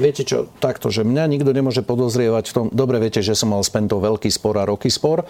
Viete 0.00 0.24
čo, 0.24 0.48
takto, 0.58 0.88
že 0.88 1.04
mňa 1.04 1.24
nikto 1.28 1.50
nemôže 1.52 1.84
podozrievať 1.84 2.44
v 2.50 2.54
tom, 2.54 2.66
dobre 2.72 2.96
viete, 3.02 3.20
že 3.20 3.36
som 3.36 3.52
mal 3.52 3.60
s 3.60 3.70
pentou 3.70 4.00
veľký 4.00 4.32
spor 4.32 4.56
a 4.56 4.64
roky 4.64 4.88
spor, 4.88 5.22
uh, 5.22 5.28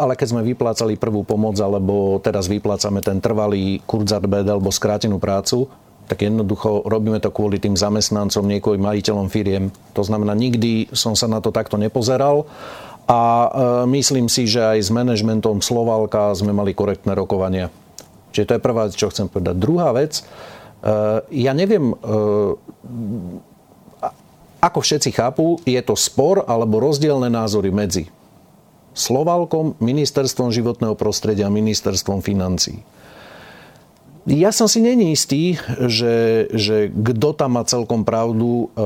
ale 0.00 0.16
keď 0.16 0.26
sme 0.32 0.42
vyplácali 0.42 0.96
prvú 0.96 1.22
pomoc, 1.22 1.60
alebo 1.60 2.16
teraz 2.24 2.48
vyplácame 2.48 3.04
ten 3.04 3.20
trvalý 3.20 3.84
Kurzarbeit 3.84 4.48
alebo 4.48 4.72
skrátenú 4.72 5.20
prácu, 5.20 5.68
tak 6.04 6.20
jednoducho 6.20 6.84
robíme 6.84 7.16
to 7.20 7.32
kvôli 7.32 7.56
tým 7.56 7.74
zamestnancom, 7.74 8.44
nie 8.44 8.60
kvôli 8.60 8.76
majiteľom 8.80 9.32
firiem. 9.32 9.72
To 9.96 10.04
znamená, 10.04 10.36
nikdy 10.36 10.92
som 10.92 11.16
sa 11.16 11.24
na 11.24 11.40
to 11.40 11.48
takto 11.48 11.80
nepozeral 11.80 12.44
a 13.08 13.20
e, 13.20 13.48
myslím 13.88 14.28
si, 14.28 14.44
že 14.44 14.60
aj 14.60 14.78
s 14.84 14.90
manažmentom 14.92 15.64
Slovalka 15.64 16.32
sme 16.36 16.52
mali 16.52 16.76
korektné 16.76 17.16
rokovania. 17.16 17.72
Čiže 18.36 18.46
to 18.48 18.54
je 18.56 18.66
prvá 18.66 18.88
vec, 18.88 18.94
čo 18.96 19.08
chcem 19.08 19.28
povedať. 19.28 19.56
Druhá 19.56 19.92
vec, 19.96 20.20
e, 20.20 20.22
ja 21.32 21.52
neviem, 21.56 21.92
e, 21.92 21.96
ako 24.64 24.78
všetci 24.80 25.10
chápu, 25.12 25.60
je 25.68 25.80
to 25.84 25.92
spor 25.96 26.44
alebo 26.48 26.80
rozdielne 26.80 27.28
názory 27.28 27.68
medzi 27.68 28.08
Slovalkom, 28.94 29.76
Ministerstvom 29.82 30.54
životného 30.54 30.94
prostredia 30.94 31.50
a 31.50 31.52
Ministerstvom 31.52 32.22
financí. 32.22 32.80
Ja 34.24 34.56
som 34.56 34.64
si 34.64 34.80
není 34.80 35.12
istý, 35.12 35.60
že, 35.84 36.48
že 36.48 36.88
kto 36.88 37.36
tam 37.36 37.60
má 37.60 37.62
celkom 37.68 38.08
pravdu 38.08 38.72
e, 38.72 38.80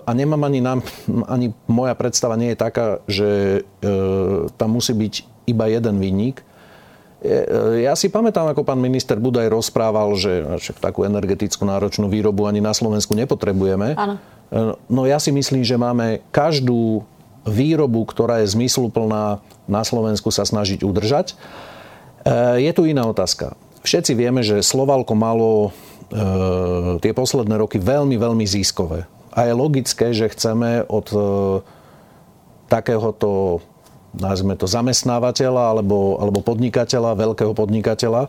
a 0.00 0.10
nemám 0.16 0.48
ani, 0.48 0.64
nám, 0.64 0.80
ani 1.28 1.52
moja 1.68 1.92
predstava 1.92 2.40
nie 2.40 2.56
je 2.56 2.58
taká, 2.58 3.04
že 3.04 3.28
e, 3.60 3.90
tam 4.56 4.72
musí 4.72 4.96
byť 4.96 5.14
iba 5.44 5.68
jeden 5.68 6.00
vinník. 6.00 6.40
E, 7.20 7.84
ja 7.84 7.92
si 7.92 8.08
pamätám, 8.08 8.48
ako 8.48 8.64
pán 8.64 8.80
minister 8.80 9.20
Budaj 9.20 9.52
rozprával, 9.52 10.16
že 10.16 10.40
takú 10.80 11.04
energetickú 11.04 11.68
náročnú 11.68 12.08
výrobu 12.08 12.48
ani 12.48 12.64
na 12.64 12.72
Slovensku 12.72 13.12
nepotrebujeme. 13.12 13.92
Áno. 13.92 14.16
No 14.88 15.04
ja 15.04 15.20
si 15.20 15.36
myslím, 15.36 15.68
že 15.68 15.76
máme 15.76 16.24
každú 16.32 17.04
výrobu, 17.44 18.08
ktorá 18.08 18.40
je 18.40 18.56
zmysluplná 18.56 19.44
na 19.68 19.82
Slovensku 19.84 20.32
sa 20.32 20.44
snažiť 20.44 20.84
udržať. 20.84 21.36
Je 22.60 22.70
tu 22.76 22.84
iná 22.84 23.08
otázka. 23.08 23.56
Všetci 23.82 24.12
vieme, 24.14 24.46
že 24.46 24.62
Slovalko 24.62 25.18
malo 25.18 25.50
e, 25.68 25.70
tie 27.02 27.10
posledné 27.10 27.58
roky 27.58 27.82
veľmi, 27.82 28.14
veľmi 28.14 28.46
ziskové. 28.46 29.10
A 29.34 29.50
je 29.50 29.52
logické, 29.54 30.14
že 30.14 30.30
chceme 30.30 30.86
od 30.86 31.06
e, 31.10 31.18
takéhoto 32.70 33.60
nazvime 34.12 34.54
to 34.60 34.68
zamestnávateľa 34.68 35.72
alebo, 35.76 36.20
alebo 36.20 36.44
podnikateľa, 36.44 37.16
veľkého 37.16 37.56
podnikateľa, 37.56 38.28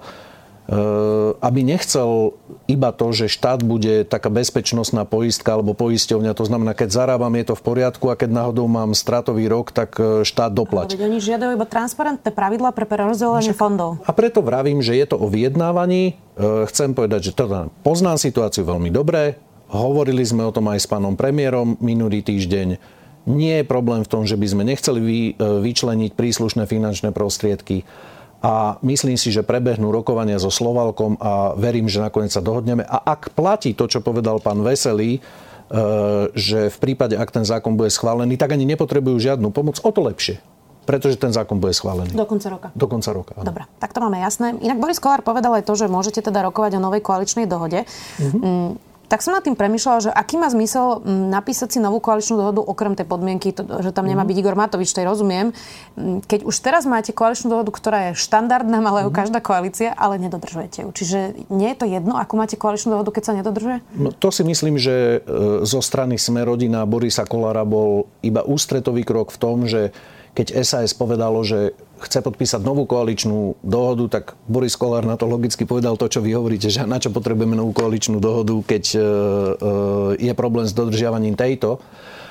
aby 1.44 1.60
nechcel 1.60 2.40
iba 2.72 2.96
to, 2.96 3.12
že 3.12 3.28
štát 3.28 3.60
bude 3.68 4.08
taká 4.08 4.32
bezpečnostná 4.32 5.04
poistka 5.04 5.60
alebo 5.60 5.76
poisťovňa, 5.76 6.32
to 6.32 6.48
znamená, 6.48 6.72
keď 6.72 7.04
zarábam, 7.04 7.36
je 7.36 7.52
to 7.52 7.56
v 7.60 7.64
poriadku 7.64 8.08
a 8.08 8.16
keď 8.16 8.32
náhodou 8.32 8.72
mám 8.72 8.96
stratový 8.96 9.52
rok, 9.52 9.76
tak 9.76 10.00
eh, 10.00 10.24
štát 10.24 10.56
doplať. 10.56 10.96
Ale 10.96 11.12
oni 11.12 11.20
žiadajú 11.20 11.60
iba 11.60 11.68
transparentné 11.68 12.32
pravidlá 12.32 12.72
pre 12.72 12.88
prerozdelenie 12.88 13.52
fondov. 13.52 14.00
A 14.08 14.16
preto 14.16 14.40
vravím, 14.40 14.80
že 14.80 14.96
je 14.96 15.06
to 15.12 15.20
o 15.20 15.28
vyjednávaní. 15.28 16.16
Eh, 16.40 16.64
chcem 16.72 16.96
povedať, 16.96 17.32
že 17.32 17.36
teda 17.36 17.68
poznám 17.84 18.16
situáciu 18.16 18.64
veľmi 18.64 18.88
dobre. 18.88 19.36
Hovorili 19.68 20.24
sme 20.24 20.48
o 20.48 20.54
tom 20.54 20.70
aj 20.72 20.86
s 20.86 20.88
pánom 20.88 21.18
premiérom 21.18 21.76
minulý 21.84 22.24
týždeň. 22.24 22.78
Nie 23.24 23.64
je 23.64 23.66
problém 23.66 24.04
v 24.04 24.12
tom, 24.12 24.28
že 24.28 24.36
by 24.36 24.48
sme 24.52 24.64
nechceli 24.68 25.00
vyčleniť 25.40 26.12
príslušné 26.12 26.68
finančné 26.68 27.16
prostriedky 27.16 27.88
a 28.44 28.76
myslím 28.84 29.16
si, 29.16 29.32
že 29.32 29.40
prebehnú 29.40 29.88
rokovania 29.88 30.36
so 30.36 30.52
Slovalkom 30.52 31.16
a 31.16 31.56
verím, 31.56 31.88
že 31.88 32.04
nakoniec 32.04 32.36
sa 32.36 32.44
dohodneme. 32.44 32.84
A 32.84 33.00
ak 33.00 33.32
platí 33.32 33.72
to, 33.72 33.88
čo 33.88 34.04
povedal 34.04 34.44
pán 34.44 34.60
Veselý, 34.60 35.18
e, 35.18 35.20
že 36.36 36.68
v 36.68 36.78
prípade, 36.84 37.16
ak 37.16 37.32
ten 37.32 37.48
zákon 37.48 37.80
bude 37.80 37.88
schválený, 37.88 38.36
tak 38.36 38.52
ani 38.52 38.68
nepotrebujú 38.68 39.16
žiadnu 39.16 39.48
pomoc, 39.56 39.80
o 39.80 39.90
to 39.96 40.04
lepšie. 40.04 40.44
Pretože 40.84 41.16
ten 41.16 41.32
zákon 41.32 41.64
bude 41.64 41.72
schválený. 41.72 42.12
Do 42.12 42.28
konca 42.28 42.52
roka. 42.52 42.68
Do 42.76 42.92
konca 42.92 43.16
roka. 43.16 43.32
Áno. 43.40 43.48
Dobre, 43.48 43.64
tak 43.80 43.96
to 43.96 44.04
máme 44.04 44.20
jasné. 44.20 44.60
Inak 44.60 44.84
Boris 44.84 45.00
Kolár 45.00 45.24
povedal 45.24 45.56
aj 45.56 45.64
to, 45.64 45.80
že 45.80 45.88
môžete 45.88 46.20
teda 46.20 46.44
rokovať 46.44 46.76
o 46.76 46.84
novej 46.84 47.00
koaličnej 47.00 47.48
dohode. 47.48 47.88
Uh-huh 48.20 48.76
tak 49.14 49.22
som 49.22 49.38
nad 49.38 49.46
tým 49.46 49.54
premyšľala, 49.54 50.10
že 50.10 50.10
aký 50.10 50.42
má 50.42 50.50
zmysel 50.50 50.98
mm, 50.98 51.30
napísať 51.30 51.78
si 51.78 51.80
novú 51.80 52.02
koaličnú 52.02 52.34
dohodu 52.34 52.66
okrem 52.66 52.98
tej 52.98 53.06
podmienky, 53.06 53.54
že 53.54 53.94
tam 53.94 54.10
nemá 54.10 54.26
mhm. 54.26 54.30
byť 54.34 54.38
Igor 54.42 54.58
Matovič, 54.58 54.90
tej 54.90 55.06
rozumiem. 55.06 55.54
Mm, 55.94 56.26
keď 56.26 56.42
už 56.42 56.56
teraz 56.58 56.90
máte 56.90 57.14
koaličnú 57.14 57.54
dohodu, 57.54 57.70
ktorá 57.70 58.00
je 58.10 58.18
štandardná, 58.18 58.82
ale 58.82 59.06
mm. 59.06 59.14
každá 59.14 59.38
koalícia, 59.38 59.94
ale 59.94 60.18
nedodržujete 60.18 60.82
ju. 60.82 60.90
Čiže 60.90 61.46
nie 61.54 61.70
je 61.70 61.78
to 61.78 61.86
jedno, 61.86 62.18
ako 62.18 62.34
máte 62.42 62.58
koaličnú 62.58 62.98
dohodu, 62.98 63.14
keď 63.14 63.24
sa 63.30 63.38
nedodržuje? 63.38 63.86
No, 64.02 64.10
to 64.10 64.34
si 64.34 64.42
myslím, 64.42 64.82
že 64.82 65.22
e, 65.22 65.62
zo 65.62 65.86
strany 65.86 66.18
Sme 66.18 66.42
rodina 66.42 66.82
Borisa 66.90 67.30
Kolára 67.30 67.62
bol 67.70 68.10
iba 68.26 68.42
ústretový 68.42 69.06
krok 69.06 69.30
v 69.30 69.38
tom, 69.38 69.70
že 69.70 69.94
keď 70.34 70.66
SAS 70.66 70.98
povedalo, 70.98 71.46
že 71.46 71.78
chce 72.02 72.26
podpísať 72.26 72.62
novú 72.66 72.90
koaličnú 72.90 73.62
dohodu, 73.62 74.20
tak 74.20 74.34
Boris 74.50 74.74
Kolár 74.74 75.06
na 75.06 75.14
to 75.14 75.30
logicky 75.30 75.64
povedal 75.64 75.96
to, 75.96 76.10
čo 76.10 76.20
vy 76.26 76.34
hovoríte, 76.34 76.74
že 76.74 76.84
na 76.90 76.98
čo 76.98 77.14
potrebujeme 77.14 77.54
novú 77.54 77.72
koaličnú 77.72 78.18
dohodu, 78.18 78.58
keď 78.66 78.84
e, 78.92 78.98
e, 78.98 79.04
je 80.20 80.34
problém 80.34 80.66
s 80.66 80.74
dodržiavaním 80.74 81.38
tejto. 81.38 81.78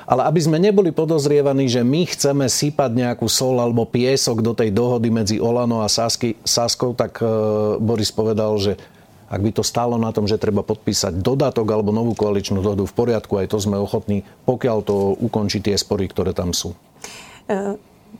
Ale 0.02 0.26
aby 0.26 0.42
sme 0.42 0.58
neboli 0.58 0.90
podozrievaní, 0.90 1.70
že 1.70 1.86
my 1.86 2.02
chceme 2.10 2.50
sypať 2.50 2.90
nejakú 2.90 3.30
sol 3.30 3.62
alebo 3.62 3.86
piesok 3.86 4.42
do 4.42 4.50
tej 4.50 4.74
dohody 4.74 5.14
medzi 5.14 5.38
Olano 5.38 5.86
a 5.86 5.88
Sasky, 5.88 6.34
Saskou, 6.42 6.98
tak 6.98 7.22
e, 7.22 7.26
Boris 7.78 8.10
povedal, 8.10 8.58
že 8.58 8.74
ak 9.32 9.40
by 9.40 9.50
to 9.54 9.64
stálo 9.64 9.96
na 9.96 10.12
tom, 10.12 10.28
že 10.28 10.42
treba 10.42 10.60
podpísať 10.60 11.22
dodatok 11.22 11.64
alebo 11.70 11.94
novú 11.94 12.12
koaličnú 12.18 12.60
dohodu 12.60 12.84
v 12.84 12.92
poriadku, 12.92 13.40
aj 13.40 13.48
to 13.54 13.62
sme 13.62 13.78
ochotní, 13.80 14.26
pokiaľ 14.44 14.78
to 14.84 15.16
ukončí 15.22 15.62
tie 15.62 15.78
spory, 15.78 16.10
ktoré 16.10 16.36
tam 16.36 16.52
sú. 16.52 16.76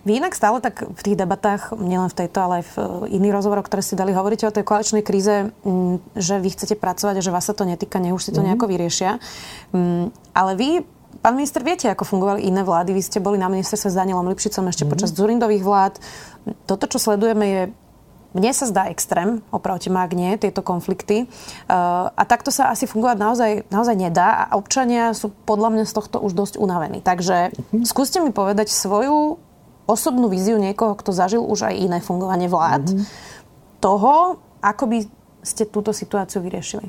Vy 0.03 0.19
inak 0.19 0.35
stále 0.35 0.59
tak 0.59 0.83
v 0.83 1.01
tých 1.05 1.17
debatách, 1.21 1.77
nielen 1.79 2.11
v 2.11 2.19
tejto, 2.25 2.39
ale 2.43 2.55
aj 2.61 2.65
v 2.75 2.77
iných 3.13 3.37
rozhovoroch, 3.39 3.69
ktoré 3.69 3.85
si 3.85 3.95
dali, 3.95 4.11
hovoríte 4.11 4.49
o 4.49 4.55
tej 4.55 4.67
koaličnej 4.67 5.05
kríze, 5.07 5.53
mm, 5.63 6.19
že 6.19 6.43
vy 6.43 6.49
chcete 6.51 6.75
pracovať 6.75 7.21
a 7.21 7.25
že 7.25 7.31
vás 7.31 7.47
sa 7.47 7.55
to 7.55 7.63
netýka, 7.63 8.03
nech 8.03 8.17
už 8.17 8.25
si 8.25 8.31
to 8.33 8.41
mm-hmm. 8.41 8.57
nejako 8.57 8.67
vyriešia. 8.67 9.11
Mm, 9.71 10.11
ale 10.35 10.53
vy 10.59 10.71
Pán 11.23 11.39
minister, 11.39 11.63
viete, 11.63 11.87
ako 11.87 12.03
fungovali 12.03 12.51
iné 12.51 12.67
vlády? 12.67 12.91
Vy 12.97 13.03
ste 13.05 13.23
boli 13.23 13.39
na 13.39 13.47
ministerstve 13.47 13.95
s 13.95 13.99
Danielom 14.01 14.27
Lipšicom 14.33 14.67
ešte 14.67 14.83
mm-hmm. 14.83 14.91
počas 14.91 15.15
Zurindových 15.15 15.63
vlád. 15.63 15.95
Toto, 16.67 16.91
čo 16.91 16.99
sledujeme, 16.99 17.47
je 17.47 17.63
mne 18.33 18.51
sa 18.57 18.65
zdá 18.65 18.89
extrém, 18.89 19.45
opravte 19.53 19.93
ma, 19.93 20.09
ak 20.09 20.17
nie, 20.17 20.41
tieto 20.41 20.65
konflikty. 20.65 21.29
Uh, 21.69 22.09
a 22.17 22.23
takto 22.25 22.49
sa 22.49 22.73
asi 22.73 22.89
fungovať 22.89 23.17
naozaj, 23.21 23.51
naozaj 23.69 23.97
nedá 23.97 24.49
a 24.49 24.57
občania 24.57 25.13
sú 25.13 25.31
podľa 25.45 25.69
mňa 25.77 25.85
z 25.85 25.93
tohto 25.93 26.17
už 26.19 26.33
dosť 26.33 26.55
unavení. 26.57 27.05
Takže 27.05 27.53
mm-hmm. 27.53 27.85
skúste 27.85 28.25
mi 28.25 28.33
povedať 28.33 28.73
svoju 28.73 29.37
osobnú 29.87 30.31
víziu 30.31 30.59
niekoho, 30.59 30.95
kto 30.95 31.11
zažil 31.11 31.43
už 31.43 31.73
aj 31.73 31.75
iné 31.75 31.99
fungovanie 31.99 32.47
vlád, 32.47 32.93
mm-hmm. 32.93 33.07
toho, 33.83 34.39
ako 34.63 34.85
by 34.87 34.99
ste 35.43 35.67
túto 35.67 35.91
situáciu 35.91 36.39
vyriešili? 36.39 36.87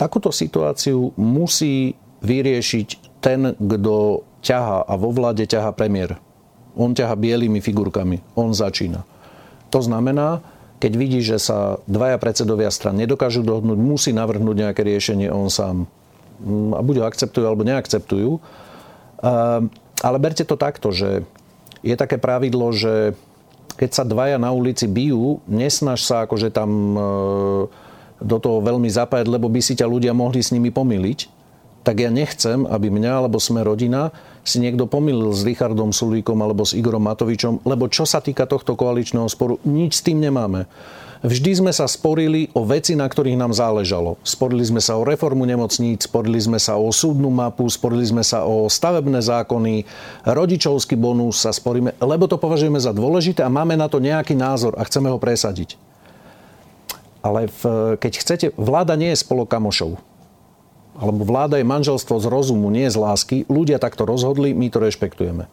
Takúto 0.00 0.32
situáciu 0.32 1.12
musí 1.20 1.92
vyriešiť 2.24 3.20
ten, 3.20 3.52
kto 3.56 4.24
ťaha 4.40 4.88
a 4.88 4.92
vo 4.96 5.12
vláde 5.12 5.44
ťaha 5.44 5.76
premiér. 5.76 6.16
On 6.72 6.96
ťaha 6.96 7.12
bielými 7.12 7.60
figurkami. 7.60 8.24
On 8.40 8.56
začína. 8.56 9.04
To 9.68 9.80
znamená, 9.84 10.40
keď 10.80 10.92
vidí, 10.96 11.20
že 11.20 11.36
sa 11.36 11.76
dvaja 11.84 12.16
predsedovia 12.16 12.72
stran 12.72 12.96
nedokážu 12.96 13.44
dohodnúť, 13.44 13.76
musí 13.76 14.10
navrhnúť 14.16 14.56
nejaké 14.56 14.80
riešenie 14.80 15.28
on 15.28 15.52
sám. 15.52 15.84
Mm, 16.40 16.72
a 16.72 16.80
buď 16.80 17.04
ho 17.04 17.04
akceptujú, 17.04 17.44
alebo 17.44 17.68
neakceptujú. 17.68 18.40
Ale 20.00 20.16
berte 20.16 20.48
to 20.48 20.56
takto, 20.56 20.90
že 20.90 21.24
je 21.84 21.94
také 21.96 22.16
pravidlo, 22.16 22.72
že 22.72 23.16
keď 23.76 23.90
sa 23.96 24.04
dvaja 24.04 24.36
na 24.36 24.52
ulici 24.52 24.84
bijú, 24.84 25.40
nesnaž 25.48 26.04
sa 26.04 26.28
akože 26.28 26.52
tam 26.52 26.68
e, 26.68 27.00
do 28.20 28.36
toho 28.36 28.60
veľmi 28.60 28.92
zapájať, 28.92 29.24
lebo 29.24 29.48
by 29.48 29.60
si 29.64 29.72
ťa 29.72 29.88
ľudia 29.88 30.12
mohli 30.12 30.44
s 30.44 30.52
nimi 30.52 30.68
pomýliť. 30.68 31.40
Tak 31.80 31.96
ja 31.96 32.12
nechcem, 32.12 32.68
aby 32.68 32.92
mňa 32.92 33.24
alebo 33.24 33.40
sme 33.40 33.64
rodina 33.64 34.12
si 34.44 34.60
niekto 34.60 34.84
pomýlil 34.84 35.32
s 35.32 35.48
Richardom 35.48 35.96
Sulíkom 35.96 36.36
alebo 36.44 36.68
s 36.68 36.76
Igorom 36.76 37.08
Matovičom, 37.08 37.64
lebo 37.64 37.88
čo 37.88 38.04
sa 38.04 38.20
týka 38.20 38.44
tohto 38.44 38.76
koaličného 38.76 39.24
sporu, 39.32 39.56
nič 39.64 40.00
s 40.00 40.04
tým 40.04 40.20
nemáme. 40.20 40.68
Vždy 41.20 41.52
sme 41.52 41.68
sa 41.68 41.84
sporili 41.84 42.48
o 42.56 42.64
veci, 42.64 42.96
na 42.96 43.04
ktorých 43.04 43.36
nám 43.36 43.52
záležalo. 43.52 44.16
Sporili 44.24 44.64
sme 44.64 44.80
sa 44.80 44.96
o 44.96 45.04
reformu 45.04 45.44
nemocníc, 45.44 46.08
sporili 46.08 46.40
sme 46.40 46.56
sa 46.56 46.80
o 46.80 46.88
súdnu 46.88 47.28
mapu, 47.28 47.68
sporili 47.68 48.08
sme 48.08 48.24
sa 48.24 48.48
o 48.48 48.72
stavebné 48.72 49.20
zákony, 49.20 49.84
rodičovský 50.24 50.96
bonus 50.96 51.44
sa 51.44 51.52
sporíme, 51.52 51.92
lebo 52.00 52.24
to 52.24 52.40
považujeme 52.40 52.80
za 52.80 52.96
dôležité 52.96 53.44
a 53.44 53.52
máme 53.52 53.76
na 53.76 53.92
to 53.92 54.00
nejaký 54.00 54.32
názor 54.32 54.72
a 54.80 54.82
chceme 54.88 55.12
ho 55.12 55.20
presadiť. 55.20 55.76
Ale 57.20 57.52
v, 57.52 57.62
keď 58.00 58.12
chcete, 58.16 58.46
vláda 58.56 58.96
nie 58.96 59.12
je 59.12 59.20
spolo 59.20 59.44
kamošov 59.44 60.00
alebo 61.00 61.24
vláda 61.24 61.56
je 61.56 61.64
manželstvo 61.64 62.20
z 62.20 62.26
rozumu, 62.28 62.68
nie 62.68 62.84
z 62.84 63.00
lásky. 63.00 63.48
Ľudia 63.48 63.80
takto 63.80 64.04
rozhodli, 64.04 64.52
my 64.52 64.68
to 64.68 64.84
rešpektujeme. 64.84 65.48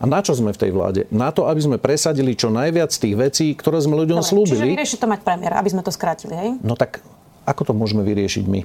A 0.00 0.08
na 0.08 0.24
čo 0.24 0.32
sme 0.32 0.56
v 0.56 0.58
tej 0.58 0.72
vláde? 0.72 1.04
Na 1.12 1.28
to, 1.28 1.44
aby 1.44 1.60
sme 1.60 1.76
presadili 1.76 2.32
čo 2.32 2.48
najviac 2.48 2.88
tých 2.88 3.14
vecí, 3.20 3.52
ktoré 3.52 3.84
sme 3.84 4.00
ľuďom 4.00 4.24
Dobre, 4.24 4.30
slúbili. 4.32 4.56
Čiže 4.56 4.72
vyrieši 4.72 4.96
to 4.96 5.04
mať 5.04 5.20
premiér, 5.20 5.52
aby 5.60 5.68
sme 5.68 5.84
to 5.84 5.92
skrátili, 5.92 6.32
hej? 6.32 6.50
No 6.64 6.72
tak 6.72 7.04
ako 7.44 7.68
to 7.68 7.72
môžeme 7.76 8.00
vyriešiť 8.00 8.44
my? 8.48 8.60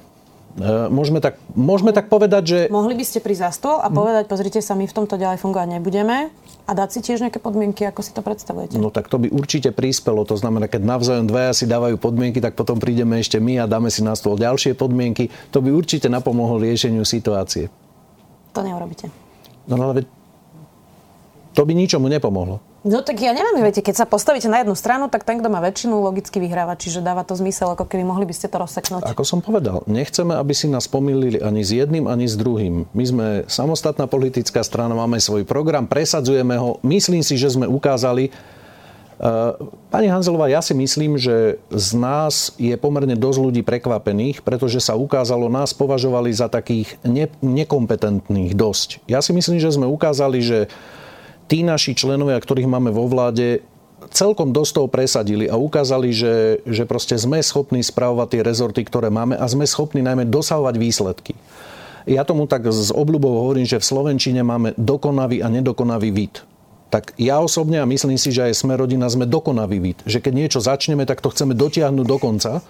E, 0.56 0.88
môžeme 0.88 1.20
tak, 1.20 1.36
môžeme 1.52 1.92
tak 1.92 2.08
povedať, 2.08 2.42
že... 2.48 2.58
Mohli 2.72 2.96
by 2.96 3.04
ste 3.04 3.20
prísť 3.20 3.42
za 3.44 3.50
stôl 3.52 3.76
a 3.76 3.92
povedať, 3.92 4.24
pozrite 4.32 4.64
sa, 4.64 4.72
my 4.72 4.88
v 4.88 4.96
tomto 4.96 5.20
ďalej 5.20 5.36
fungovať 5.44 5.68
nebudeme 5.76 6.32
a 6.64 6.70
dať 6.72 6.88
si 6.88 7.00
tiež 7.04 7.20
nejaké 7.20 7.36
podmienky, 7.36 7.84
ako 7.84 8.00
si 8.00 8.16
to 8.16 8.24
predstavujete? 8.24 8.80
No 8.80 8.88
tak 8.88 9.12
to 9.12 9.20
by 9.20 9.28
určite 9.28 9.76
prispelo. 9.76 10.24
To 10.24 10.40
znamená, 10.40 10.72
keď 10.72 10.88
navzájom 10.88 11.28
dvaja 11.28 11.52
si 11.52 11.68
dávajú 11.68 12.00
podmienky, 12.00 12.40
tak 12.40 12.56
potom 12.56 12.80
prídeme 12.80 13.20
ešte 13.20 13.36
my 13.36 13.60
a 13.60 13.68
dáme 13.68 13.92
si 13.92 14.00
na 14.00 14.16
stôl 14.16 14.40
ďalšie 14.40 14.72
podmienky. 14.72 15.28
To 15.52 15.60
by 15.60 15.68
určite 15.68 16.08
napomohlo 16.08 16.56
riešeniu 16.56 17.04
situácie. 17.04 17.68
To 18.56 18.64
neurobíte. 18.64 19.12
No 19.68 19.76
ale 19.76 20.08
to 21.56 21.64
by 21.64 21.72
ničomu 21.72 22.12
nepomohlo. 22.12 22.60
No 22.86 23.00
tak 23.02 23.18
ja 23.18 23.32
neviem, 23.32 23.64
viete, 23.64 23.80
keď 23.80 24.04
sa 24.04 24.06
postavíte 24.06 24.46
na 24.46 24.62
jednu 24.62 24.76
stranu, 24.76 25.08
tak 25.08 25.24
ten, 25.24 25.40
kto 25.40 25.48
má 25.48 25.58
väčšinu, 25.58 26.04
logicky 26.04 26.38
vyhráva. 26.38 26.76
Čiže 26.76 27.02
dáva 27.02 27.24
to 27.24 27.34
zmysel, 27.34 27.72
ako 27.72 27.88
keby 27.88 28.04
mohli 28.04 28.28
by 28.28 28.34
ste 28.36 28.46
to 28.46 28.60
rozseknúť. 28.60 29.08
Ako 29.08 29.24
som 29.26 29.40
povedal, 29.40 29.82
nechceme, 29.88 30.36
aby 30.36 30.52
si 30.54 30.68
nás 30.70 30.86
pomýlili 30.86 31.40
ani 31.40 31.64
s 31.64 31.72
jedným, 31.74 32.06
ani 32.06 32.28
s 32.28 32.36
druhým. 32.38 32.86
My 32.92 33.04
sme 33.08 33.26
samostatná 33.48 34.06
politická 34.06 34.60
strana, 34.62 34.94
máme 34.94 35.18
svoj 35.18 35.48
program, 35.48 35.88
presadzujeme 35.88 36.54
ho. 36.60 36.78
Myslím 36.86 37.26
si, 37.26 37.34
že 37.34 37.50
sme 37.50 37.66
ukázali, 37.66 38.30
e, 38.30 38.30
Pani 39.90 40.06
Hanzelová, 40.06 40.46
ja 40.46 40.62
si 40.62 40.76
myslím, 40.78 41.18
že 41.18 41.58
z 41.72 41.88
nás 41.98 42.54
je 42.54 42.76
pomerne 42.78 43.18
dosť 43.18 43.38
ľudí 43.42 43.62
prekvapených, 43.66 44.46
pretože 44.46 44.78
sa 44.78 44.94
ukázalo, 44.94 45.50
nás 45.50 45.74
považovali 45.74 46.30
za 46.30 46.46
takých 46.46 47.02
ne- 47.02 47.34
nekompetentných 47.42 48.54
dosť. 48.54 49.02
Ja 49.10 49.18
si 49.18 49.34
myslím, 49.34 49.58
že 49.58 49.74
sme 49.74 49.90
ukázali, 49.90 50.38
že 50.38 50.70
tí 51.46 51.62
naši 51.62 51.94
členovia, 51.94 52.38
ktorých 52.38 52.70
máme 52.70 52.90
vo 52.90 53.06
vláde, 53.06 53.62
celkom 54.12 54.52
dosť 54.52 54.72
toho 54.76 54.88
presadili 54.90 55.46
a 55.48 55.56
ukázali, 55.56 56.12
že, 56.12 56.60
že 56.68 56.84
proste 56.84 57.16
sme 57.16 57.40
schopní 57.40 57.80
spravovať 57.82 58.28
tie 58.28 58.42
rezorty, 58.44 58.80
ktoré 58.84 59.08
máme 59.08 59.34
a 59.34 59.44
sme 59.48 59.64
schopní 59.66 60.04
najmä 60.04 60.28
dosahovať 60.28 60.74
výsledky. 60.76 61.32
Ja 62.06 62.22
tomu 62.22 62.46
tak 62.46 62.70
z 62.70 62.94
obľubou 62.94 63.42
hovorím, 63.42 63.66
že 63.66 63.82
v 63.82 63.88
Slovenčine 63.88 64.46
máme 64.46 64.78
dokonavý 64.78 65.42
a 65.42 65.50
nedokonavý 65.50 66.14
vid. 66.14 66.38
Tak 66.86 67.18
ja 67.18 67.42
osobne 67.42 67.82
a 67.82 67.86
myslím 67.86 68.14
si, 68.14 68.30
že 68.30 68.46
aj 68.46 68.62
sme 68.62 68.78
rodina 68.78 69.10
sme 69.10 69.26
dokonavý 69.26 69.78
vid. 69.82 69.98
Že 70.06 70.22
keď 70.22 70.32
niečo 70.32 70.60
začneme, 70.62 71.02
tak 71.02 71.18
to 71.18 71.34
chceme 71.34 71.52
dotiahnuť 71.52 72.06
do 72.06 72.16
konca. 72.22 72.62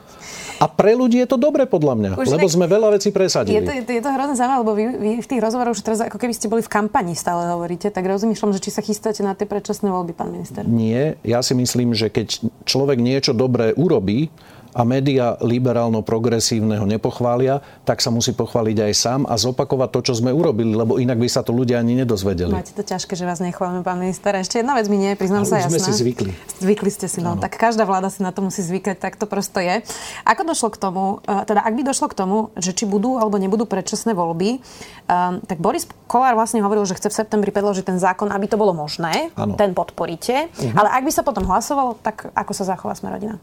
A 0.57 0.67
pre 0.73 0.97
ľudí 0.97 1.21
je 1.21 1.29
to 1.29 1.37
dobre 1.37 1.69
podľa 1.69 1.95
mňa, 2.01 2.11
už 2.17 2.33
lebo 2.33 2.49
sme 2.49 2.65
veľa 2.65 2.97
vecí 2.97 3.13
presadili. 3.13 3.61
Je 3.61 3.85
to, 3.85 3.93
je 3.93 4.01
to, 4.01 4.09
hrozne 4.09 4.41
zaujímavé, 4.41 4.61
lebo 4.65 4.73
vy, 4.73 4.85
vy 4.97 5.11
v 5.21 5.29
tých 5.29 5.41
rozhovoroch 5.45 5.77
už 5.77 5.85
teraz 5.85 6.01
ako 6.01 6.17
keby 6.17 6.33
ste 6.33 6.49
boli 6.49 6.65
v 6.65 6.71
kampani 6.73 7.13
stále 7.13 7.45
hovoríte, 7.53 7.93
tak 7.93 8.09
rozmýšľam, 8.09 8.57
že 8.57 8.65
či 8.65 8.71
sa 8.73 8.81
chystáte 8.81 9.21
na 9.21 9.37
tie 9.37 9.45
predčasné 9.45 9.93
voľby, 9.93 10.17
pán 10.17 10.33
minister. 10.33 10.65
Nie, 10.65 11.21
ja 11.21 11.45
si 11.45 11.53
myslím, 11.53 11.93
že 11.93 12.09
keď 12.09 12.49
človek 12.65 12.97
niečo 12.97 13.37
dobré 13.37 13.77
urobí, 13.77 14.33
a 14.77 14.85
média 14.85 15.41
liberálno-progresívneho 15.41 16.85
nepochvália, 16.85 17.65
tak 17.89 18.05
sa 18.05 18.13
musí 18.13 18.37
pochváliť 18.37 18.77
aj 18.85 18.93
sám 18.93 19.21
a 19.25 19.41
zopakovať 19.41 19.89
to, 19.89 20.01
čo 20.13 20.13
sme 20.21 20.37
urobili, 20.37 20.77
lebo 20.77 21.01
inak 21.01 21.17
by 21.17 21.29
sa 21.33 21.41
to 21.41 21.57
ľudia 21.57 21.81
ani 21.81 21.97
nedozvedeli. 22.05 22.53
Máte 22.53 22.77
to 22.77 22.85
ťažké, 22.85 23.17
že 23.17 23.25
vás 23.25 23.41
nechválime, 23.41 23.81
pán 23.81 23.97
minister. 23.97 24.37
Ešte 24.37 24.61
jedna 24.61 24.77
vec 24.77 24.85
mi 24.93 25.01
nie, 25.01 25.17
priznám 25.17 25.49
sa 25.49 25.65
jasná. 25.65 25.73
sme 25.73 25.81
si 25.81 25.93
zvykli. 25.97 26.31
Zvykli 26.61 26.91
ste 26.93 27.09
si, 27.09 27.25
no. 27.25 27.41
Ano. 27.41 27.41
Tak 27.41 27.57
každá 27.57 27.89
vláda 27.89 28.13
si 28.13 28.21
na 28.21 28.37
to 28.37 28.45
musí 28.45 28.61
zvykať, 28.61 29.01
tak 29.01 29.17
to 29.17 29.25
prosto 29.25 29.65
je. 29.65 29.81
Ako 30.29 30.45
došlo 30.45 30.69
k 30.69 30.77
tomu, 30.77 31.25
e, 31.25 31.49
teda 31.49 31.65
ak 31.65 31.73
by 31.73 31.83
došlo 31.89 32.13
k 32.13 32.15
tomu, 32.21 32.37
že 32.61 32.77
či 32.77 32.85
budú 32.85 33.17
alebo 33.17 33.41
nebudú 33.41 33.65
predčasné 33.65 34.13
voľby, 34.13 34.61
um, 35.09 35.41
tak 35.41 35.57
Boris 35.57 35.89
Kolár 36.05 36.37
vlastne 36.37 36.61
hovoril, 36.61 36.85
že 36.85 37.01
chce 37.01 37.09
v 37.09 37.17
septembri 37.17 37.49
predložiť 37.49 37.89
ten 37.89 37.97
zákon, 37.97 38.29
aby 38.29 38.45
to 38.45 38.61
bolo 38.61 38.77
možné. 38.77 39.33
Ano. 39.41 39.57
Ten 39.57 39.73
podporíte. 39.73 40.53
Uh-huh. 40.53 40.77
Ale 40.77 40.93
ak 40.93 41.03
by 41.09 41.13
sa 41.17 41.23
potom 41.25 41.49
hlasovalo, 41.49 41.97
tak 42.05 42.29
ako 42.37 42.53
sa 42.53 42.69
zachová 42.69 42.93
Smerodina? 42.93 43.41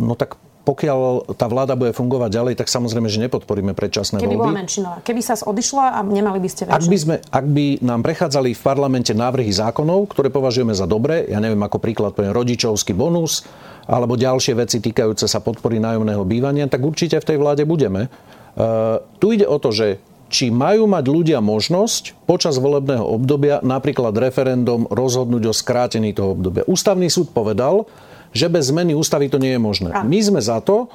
No 0.00 0.18
tak 0.18 0.40
pokiaľ 0.60 1.32
tá 1.40 1.48
vláda 1.48 1.72
bude 1.72 1.96
fungovať 1.96 2.30
ďalej, 2.36 2.54
tak 2.60 2.68
samozrejme, 2.68 3.08
že 3.08 3.18
nepodporíme 3.24 3.72
predčasné 3.72 4.20
Keby 4.20 4.36
voľby. 4.36 4.44
bola 4.44 4.58
menšinová. 4.60 4.96
Keby 5.00 5.20
sa 5.24 5.34
odišla 5.40 5.96
a 5.96 6.00
nemali 6.04 6.38
by 6.38 6.48
ste 6.52 6.62
väčšinu. 6.68 6.76
Ak 6.76 6.84
by, 6.84 6.96
sme, 7.00 7.16
ak 7.24 7.46
by 7.48 7.66
nám 7.80 8.00
prechádzali 8.04 8.50
v 8.52 8.60
parlamente 8.60 9.12
návrhy 9.16 9.48
zákonov, 9.50 10.12
ktoré 10.12 10.28
považujeme 10.28 10.76
za 10.76 10.84
dobré, 10.84 11.24
ja 11.32 11.40
neviem, 11.40 11.60
ako 11.64 11.80
príklad 11.80 12.12
poviem 12.12 12.36
rodičovský 12.36 12.92
bonus, 12.92 13.48
alebo 13.88 14.20
ďalšie 14.20 14.54
veci 14.54 14.78
týkajúce 14.84 15.24
sa 15.26 15.40
podpory 15.40 15.80
nájomného 15.80 16.22
bývania, 16.28 16.68
tak 16.68 16.84
určite 16.84 17.18
v 17.18 17.28
tej 17.34 17.38
vláde 17.40 17.64
budeme. 17.64 18.12
Uh, 18.54 19.00
tu 19.16 19.32
ide 19.32 19.48
o 19.48 19.56
to, 19.56 19.72
že 19.72 19.98
či 20.30 20.46
majú 20.52 20.86
mať 20.86 21.04
ľudia 21.10 21.38
možnosť 21.42 22.14
počas 22.22 22.62
volebného 22.62 23.02
obdobia, 23.02 23.58
napríklad 23.66 24.14
referendum, 24.14 24.86
rozhodnúť 24.86 25.50
o 25.50 25.54
skrátení 25.54 26.14
toho 26.14 26.38
obdobia. 26.38 26.62
Ústavný 26.70 27.10
súd 27.10 27.34
povedal, 27.34 27.90
že 28.30 28.46
bez 28.46 28.70
zmeny 28.70 28.94
ústavy 28.94 29.26
to 29.30 29.38
nie 29.38 29.54
je 29.54 29.60
možné. 29.60 29.90
My 29.92 30.18
sme 30.22 30.40
za 30.42 30.62
to, 30.62 30.90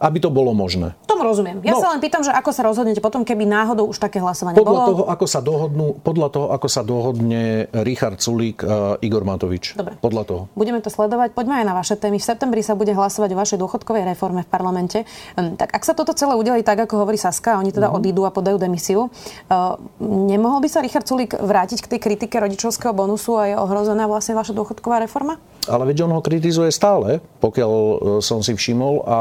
aby 0.00 0.16
to 0.16 0.32
bolo 0.32 0.56
možné. 0.56 0.96
Tomu 1.04 1.20
rozumiem. 1.28 1.60
Ja 1.60 1.76
no, 1.76 1.84
sa 1.84 1.92
len 1.92 2.00
pýtam, 2.00 2.24
že 2.24 2.32
ako 2.32 2.50
sa 2.56 2.64
rozhodnete 2.64 3.04
potom, 3.04 3.20
keby 3.20 3.44
náhodou 3.44 3.84
už 3.92 4.00
také 4.00 4.16
hlasovanie 4.16 4.56
podľa 4.56 4.72
bolo? 4.72 4.88
Toho, 4.88 5.04
ako 5.12 5.26
sa 5.28 5.40
dohodnú, 5.44 5.86
podľa 6.00 6.28
toho, 6.32 6.46
ako 6.56 6.68
sa 6.72 6.80
dohodne 6.80 7.68
Richard 7.84 8.16
Sulík 8.16 8.64
a 8.64 8.96
Igor 9.04 9.28
Matovič. 9.28 9.76
Dobre. 9.76 10.00
Podľa 10.00 10.22
toho. 10.24 10.42
Budeme 10.56 10.80
to 10.80 10.88
sledovať. 10.88 11.36
Poďme 11.36 11.60
aj 11.60 11.66
na 11.68 11.74
vaše 11.76 12.00
témy. 12.00 12.16
V 12.16 12.24
septembri 12.24 12.64
sa 12.64 12.72
bude 12.72 12.96
hlasovať 12.96 13.28
o 13.28 13.36
vašej 13.36 13.58
dôchodkovej 13.60 14.08
reforme 14.08 14.40
v 14.40 14.48
parlamente. 14.48 15.04
Tak 15.36 15.68
ak 15.68 15.82
sa 15.84 15.92
toto 15.92 16.16
celé 16.16 16.32
udeli 16.32 16.64
tak, 16.64 16.80
ako 16.80 17.04
hovorí 17.04 17.20
Saska, 17.20 17.60
oni 17.60 17.68
teda 17.68 17.92
uh-huh. 17.92 18.00
odídu 18.00 18.24
a 18.24 18.32
podajú 18.32 18.56
demisiu, 18.56 19.12
uh, 19.12 19.76
nemohol 20.00 20.64
by 20.64 20.68
sa 20.72 20.80
Richard 20.80 21.04
Sulík 21.04 21.36
vrátiť 21.36 21.84
k 21.84 21.90
tej 21.92 22.00
kritike 22.00 22.40
rodičovského 22.40 22.96
bonusu 22.96 23.36
a 23.36 23.52
je 23.52 23.54
ohrozená 23.60 24.08
vlastne 24.08 24.32
vaša 24.32 24.56
dôchodková 24.56 25.04
reforma? 25.04 25.36
Ale 25.68 25.92
veď 25.92 26.08
on 26.08 26.16
ho 26.16 26.24
kritizuje 26.24 26.72
stále, 26.72 27.20
pokiaľ 27.44 27.72
e, 27.72 27.94
som 28.24 28.40
si 28.40 28.56
všimol. 28.56 29.04
A 29.04 29.18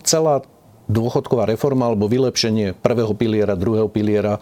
celá 0.00 0.40
dôchodková 0.88 1.48
reforma 1.48 1.88
alebo 1.88 2.08
vylepšenie 2.08 2.76
prvého 2.80 3.12
piliera, 3.16 3.56
druhého 3.56 3.88
piliera 3.88 4.36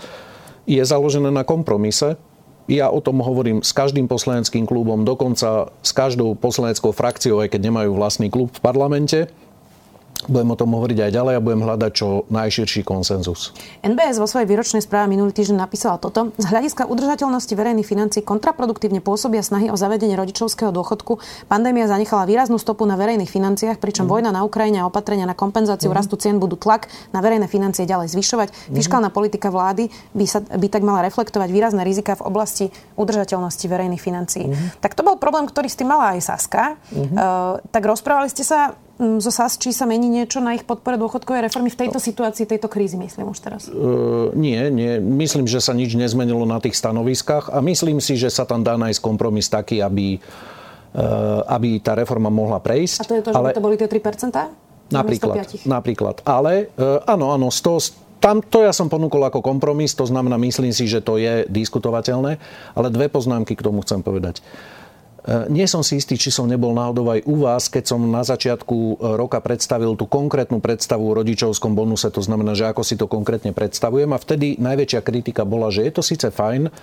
je 0.67 0.83
založené 0.83 1.31
na 1.31 1.43
kompromise. 1.43 2.19
Ja 2.71 2.95
o 2.95 3.03
tom 3.03 3.19
hovorím 3.19 3.67
s 3.67 3.75
každým 3.75 4.07
poslaneckým 4.07 4.67
klubom, 4.67 5.03
dokonca 5.03 5.75
s 5.83 5.91
každou 5.91 6.39
poslaneckou 6.39 6.95
frakciou, 6.95 7.43
aj 7.43 7.59
keď 7.59 7.61
nemajú 7.71 7.91
vlastný 7.99 8.31
klub 8.31 8.55
v 8.55 8.63
parlamente. 8.63 9.19
Budem 10.31 10.55
o 10.55 10.57
tom 10.57 10.71
hovoriť 10.79 10.99
aj 11.09 11.11
ďalej 11.19 11.35
a 11.35 11.41
budem 11.43 11.63
hľadať 11.67 11.91
čo 11.91 12.07
najširší 12.31 12.87
konsenzus. 12.87 13.51
NBS 13.83 14.23
vo 14.23 14.31
svojej 14.31 14.47
výročnej 14.47 14.79
správe 14.79 15.11
minulý 15.11 15.35
týždeň 15.35 15.59
napísala 15.59 15.99
toto. 15.99 16.31
Z 16.39 16.47
hľadiska 16.47 16.87
udržateľnosti 16.87 17.51
verejných 17.51 17.83
financií 17.83 18.23
kontraproduktívne 18.23 19.03
pôsobia 19.03 19.43
snahy 19.43 19.67
o 19.75 19.75
zavedenie 19.75 20.15
rodičovského 20.15 20.71
dôchodku. 20.71 21.19
Pandémia 21.51 21.91
zanechala 21.91 22.23
výraznú 22.31 22.63
stopu 22.63 22.87
na 22.87 22.95
verejných 22.95 23.27
financiách, 23.27 23.83
pričom 23.83 24.07
mm. 24.07 24.13
vojna 24.15 24.31
na 24.31 24.47
Ukrajine 24.47 24.87
a 24.87 24.87
opatrenia 24.87 25.27
na 25.27 25.35
kompenzáciu 25.35 25.91
mm. 25.91 25.97
rastu 25.99 26.15
cien 26.15 26.39
budú 26.39 26.55
tlak 26.55 26.87
na 27.11 27.19
verejné 27.19 27.51
financie 27.51 27.83
ďalej 27.83 28.15
zvyšovať. 28.15 28.49
Mm. 28.55 28.79
Fiskálna 28.79 29.11
politika 29.11 29.51
vlády 29.51 29.91
by, 30.15 30.27
sa, 30.31 30.39
by 30.39 30.67
tak 30.71 30.87
mala 30.87 31.03
reflektovať 31.03 31.51
výrazné 31.51 31.83
rizika 31.83 32.15
v 32.15 32.31
oblasti 32.31 32.71
udržateľnosti 32.95 33.67
verejných 33.67 33.99
financií. 33.99 34.47
Mm. 34.47 34.79
Tak 34.79 34.95
to 34.95 35.03
bol 35.03 35.19
problém, 35.19 35.51
ktorý 35.51 35.67
s 35.67 35.75
tým 35.75 35.91
mala 35.91 36.15
aj 36.15 36.23
Saska. 36.23 36.79
Mm. 36.95 37.11
Uh, 37.11 37.59
tak 37.75 37.83
rozprávali 37.83 38.31
ste 38.31 38.47
sa 38.47 38.79
zo 39.21 39.31
SAS, 39.35 39.59
či 39.59 39.75
sa 39.75 39.85
mení 39.85 40.07
niečo 40.07 40.39
na 40.39 40.55
ich 40.55 40.63
podpore 40.63 40.95
dôchodkovej 40.97 41.51
reformy 41.51 41.69
v 41.75 41.79
tejto 41.87 41.99
no. 41.99 42.05
situácii, 42.05 42.45
tejto 42.47 42.71
krízy, 42.71 42.95
myslím 42.97 43.35
už 43.35 43.39
teraz? 43.43 43.63
Uh, 43.67 44.31
nie, 44.39 44.71
nie. 44.71 45.03
Myslím, 45.03 45.51
že 45.51 45.59
sa 45.59 45.75
nič 45.75 45.99
nezmenilo 45.99 46.47
na 46.47 46.63
tých 46.63 46.79
stanoviskách 46.79 47.51
a 47.51 47.59
myslím 47.61 47.99
si, 47.99 48.15
že 48.15 48.31
sa 48.31 48.47
tam 48.47 48.63
dá 48.63 48.79
nájsť 48.79 49.01
kompromis 49.03 49.51
taký, 49.51 49.83
aby 49.83 50.23
aby 51.49 51.81
tá 51.81 51.97
reforma 51.97 52.29
mohla 52.29 52.61
prejsť. 52.61 53.01
A 53.01 53.05
to 53.09 53.15
je 53.17 53.23
to, 53.25 53.31
že 53.33 53.37
ale... 53.41 53.49
by 53.49 53.57
to 53.57 53.65
boli 53.65 53.77
tie 53.81 53.89
3%? 53.89 54.93
Napríklad, 54.93 55.37
napríklad. 55.65 56.21
Ale 56.29 56.69
áno, 57.09 57.33
áno, 57.33 57.49
100, 57.49 58.21
tam 58.23 58.39
to 58.39 58.63
ja 58.63 58.71
som 58.71 58.87
ponúkol 58.87 59.27
ako 59.27 59.43
kompromis, 59.43 59.99
to 59.99 60.07
znamená, 60.07 60.39
myslím 60.39 60.71
si, 60.71 60.87
že 60.87 61.03
to 61.03 61.19
je 61.19 61.43
diskutovateľné, 61.51 62.39
ale 62.79 62.87
dve 62.95 63.11
poznámky 63.11 63.59
k 63.59 63.67
tomu 63.67 63.83
chcem 63.83 63.99
povedať. 63.99 64.39
E, 64.39 64.43
nie 65.23 65.71
som 65.71 65.87
si 65.87 66.03
istý, 66.03 66.19
či 66.19 66.35
som 66.35 66.51
nebol 66.51 66.75
náhodou 66.75 67.07
aj 67.07 67.23
u 67.31 67.47
vás, 67.47 67.71
keď 67.71 67.95
som 67.95 68.03
na 68.03 68.27
začiatku 68.27 68.75
e, 68.75 68.95
roka 69.15 69.39
predstavil 69.39 69.95
tú 69.95 70.11
konkrétnu 70.11 70.59
predstavu 70.59 71.15
o 71.15 71.17
rodičovskom 71.23 71.79
bonuse, 71.79 72.11
to 72.11 72.19
znamená, 72.19 72.59
že 72.59 72.67
ako 72.67 72.83
si 72.83 72.99
to 72.99 73.07
konkrétne 73.07 73.55
predstavujem. 73.55 74.11
A 74.11 74.19
vtedy 74.19 74.59
najväčšia 74.59 74.99
kritika 75.07 75.47
bola, 75.47 75.71
že 75.71 75.87
je 75.87 75.93
to 75.95 76.03
síce 76.03 76.27
fajn, 76.27 76.75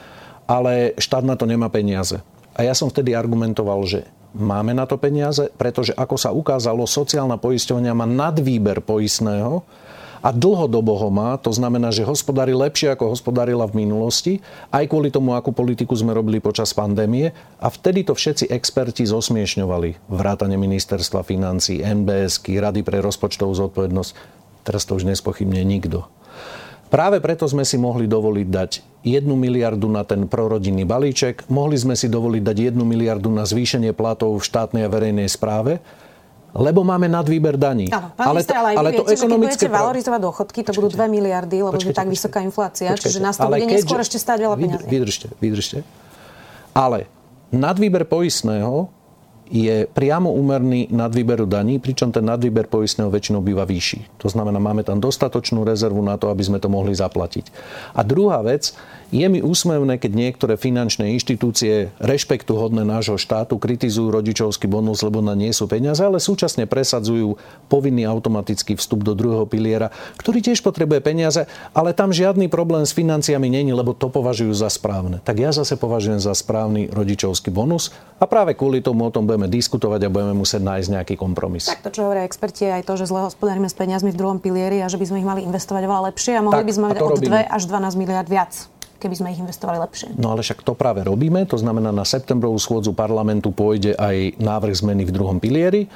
ale 0.47 0.95
štát 0.95 1.27
na 1.27 1.35
to 1.35 1.43
nemá 1.43 1.67
peniaze. 1.67 2.23
A 2.55 2.63
ja 2.63 2.71
som 2.71 2.87
vtedy 2.87 3.11
argumentoval, 3.11 3.83
že 3.83 4.07
máme 4.31 4.71
na 4.71 4.87
to 4.87 4.95
peniaze, 4.95 5.51
pretože 5.59 5.91
ako 5.91 6.15
sa 6.15 6.31
ukázalo, 6.31 6.87
sociálna 6.87 7.35
poisťovňa 7.35 7.91
má 7.91 8.07
nadvýber 8.07 8.79
poistného, 8.79 9.67
a 10.19 10.29
dlhodobo 10.35 10.95
ho 10.99 11.09
má. 11.11 11.39
To 11.41 11.51
znamená, 11.51 11.89
že 11.95 12.07
hospodári 12.07 12.51
lepšie, 12.51 12.93
ako 12.93 13.15
hospodárila 13.15 13.67
v 13.67 13.87
minulosti, 13.87 14.33
aj 14.69 14.87
kvôli 14.91 15.09
tomu, 15.11 15.35
akú 15.35 15.55
politiku 15.55 15.95
sme 15.95 16.11
robili 16.15 16.43
počas 16.43 16.75
pandémie. 16.75 17.31
A 17.59 17.67
vtedy 17.71 18.03
to 18.03 18.15
všetci 18.15 18.51
experti 18.51 19.07
zosmiešňovali. 19.07 20.11
Vrátane 20.11 20.59
ministerstva 20.59 21.23
financí, 21.23 21.79
MBS, 21.79 22.43
Rady 22.43 22.83
pre 22.83 22.99
rozpočtovú 22.99 23.55
zodpovednosť. 23.55 24.11
Teraz 24.67 24.83
to 24.83 24.99
už 24.99 25.07
nespochybne 25.07 25.63
nikto. 25.63 26.05
Práve 26.89 27.21
preto 27.21 27.45
sme 27.45 27.61
si 27.61 27.77
mohli 27.77 28.09
dovoliť 28.09 28.47
dať 28.49 28.71
1 29.05 29.21
miliardu 29.29 29.85
na 29.85 30.01
ten 30.01 30.25
prorodinný 30.25 30.89
balíček, 30.89 31.45
mohli 31.45 31.77
sme 31.77 31.93
si 31.93 32.09
dovoliť 32.09 32.41
dať 32.41 32.57
1 32.73 32.81
miliardu 32.81 33.29
na 33.29 33.45
zvýšenie 33.45 33.93
platov 33.93 34.41
v 34.41 34.43
štátnej 34.43 34.89
a 34.89 34.91
verejnej 34.91 35.29
správe 35.29 35.77
lebo 36.53 36.81
máme 36.81 37.05
nadvýber 37.05 37.55
daní. 37.57 37.89
Áno, 37.93 38.09
pán 38.17 38.33
ale, 38.33 38.39
minister, 38.41 38.55
ale, 38.57 38.69
ale 38.73 38.89
viete, 38.89 38.99
to 38.99 39.13
ekonomické... 39.13 39.65
Keď 39.65 39.69
budete 39.69 39.69
valorizovať 39.69 40.19
dôchodky, 40.23 40.59
to 40.65 40.71
počkejte, 40.73 40.81
budú 40.81 40.89
2 40.97 41.15
miliardy, 41.19 41.57
lebo 41.61 41.75
počkejte, 41.77 41.93
je 41.93 41.99
tak 42.01 42.09
vysoká 42.09 42.39
inflácia, 42.41 42.87
počkejte, 42.93 43.03
čiže 43.05 43.19
nás 43.21 43.35
to 43.37 43.45
bude 43.45 43.67
neskôr 43.69 43.99
ešte 44.01 44.17
stáť 44.17 44.37
veľa 44.45 44.55
peniazí. 44.57 44.87
Vydržte, 44.89 45.27
vydržte. 45.37 45.77
Ale 46.73 47.09
nadvýber 47.53 48.05
poistného 48.05 48.89
je 49.49 49.89
priamo 49.89 50.29
úmerný 50.29 50.93
nadvýberu 50.93 51.49
daní, 51.49 51.81
pričom 51.81 52.13
ten 52.13 52.21
nadvýber 52.21 52.69
poistného 52.69 53.09
väčšinou 53.09 53.41
býva 53.41 53.65
vyšší. 53.65 54.21
To 54.21 54.29
znamená, 54.29 54.61
máme 54.61 54.85
tam 54.85 55.01
dostatočnú 55.01 55.65
rezervu 55.65 56.05
na 56.05 56.21
to, 56.21 56.29
aby 56.29 56.45
sme 56.45 56.61
to 56.61 56.69
mohli 56.69 56.93
zaplatiť. 56.93 57.49
A 57.97 58.05
druhá 58.05 58.45
vec, 58.45 58.77
je 59.09 59.25
mi 59.25 59.41
úsmevné, 59.41 59.97
keď 59.97 60.11
niektoré 60.13 60.53
finančné 60.53 61.09
inštitúcie 61.17 61.89
rešpektu 61.97 62.53
hodné 62.53 62.85
nášho 62.85 63.17
štátu 63.17 63.57
kritizujú 63.57 64.13
rodičovský 64.13 64.69
bonus, 64.69 65.01
lebo 65.01 65.21
na 65.25 65.33
nie 65.33 65.49
sú 65.49 65.65
peniaze, 65.65 66.05
ale 66.05 66.21
súčasne 66.21 66.69
presadzujú 66.69 67.41
povinný 67.67 68.05
automatický 68.05 68.77
vstup 68.77 69.01
do 69.01 69.17
druhého 69.17 69.49
piliera, 69.49 69.89
ktorý 70.21 70.45
tiež 70.45 70.61
potrebuje 70.61 71.01
peniaze, 71.01 71.49
ale 71.73 71.97
tam 71.97 72.13
žiadny 72.13 72.49
problém 72.53 72.85
s 72.85 72.93
financiami 72.93 73.49
není, 73.49 73.73
lebo 73.73 73.97
to 73.97 74.13
považujú 74.13 74.53
za 74.53 74.69
správne. 74.69 75.21
Tak 75.25 75.41
ja 75.41 75.49
zase 75.49 75.73
považujem 75.73 76.21
za 76.21 76.33
správny 76.37 76.93
rodičovský 76.93 77.49
bonus 77.49 77.89
a 78.21 78.29
práve 78.29 78.53
kvôli 78.53 78.85
tomu 78.85 79.09
o 79.09 79.13
tom 79.13 79.25
budeme 79.25 79.49
diskutovať 79.49 80.05
a 80.05 80.13
budeme 80.13 80.37
musieť 80.37 80.61
nájsť 80.61 80.89
nejaký 80.93 81.15
kompromis. 81.17 81.65
Tak 81.65 81.81
to, 81.81 81.89
čo 81.89 82.05
hovoria 82.05 82.29
experti, 82.29 82.69
aj 82.69 82.85
to, 82.85 82.93
že 82.93 83.09
zle 83.09 83.25
hospodárime 83.25 83.65
s 83.65 83.73
peniazmi 83.73 84.13
v 84.13 84.17
druhom 84.21 84.37
pilieri 84.37 84.85
a 84.85 84.87
že 84.87 85.01
by 85.01 85.05
sme 85.09 85.17
ich 85.21 85.27
mali 85.27 85.41
investovať 85.49 85.81
oveľa 85.89 86.01
lepšie 86.13 86.37
a 86.37 86.41
mohli 86.45 86.61
tak, 86.61 86.69
by 86.69 86.73
sme 86.77 86.85
mať 86.93 86.97
od 87.01 87.19
2 87.25 87.57
až 87.57 87.61
12 87.65 88.01
miliard 88.01 88.29
viac 88.29 88.78
keby 88.99 89.15
sme 89.15 89.31
ich 89.31 89.39
investovali 89.39 89.79
lepšie. 89.79 90.19
No 90.19 90.35
ale 90.35 90.43
však 90.43 90.61
to 90.61 90.75
práve 90.75 91.01
robíme, 91.07 91.47
to 91.47 91.55
znamená 91.55 91.89
na 91.95 92.03
septembrovú 92.03 92.59
schôdzu 92.59 92.91
parlamentu 92.91 93.55
pôjde 93.55 93.95
aj 93.95 94.35
návrh 94.37 94.75
zmeny 94.75 95.07
v 95.07 95.15
druhom 95.15 95.39
pilieri, 95.39 95.87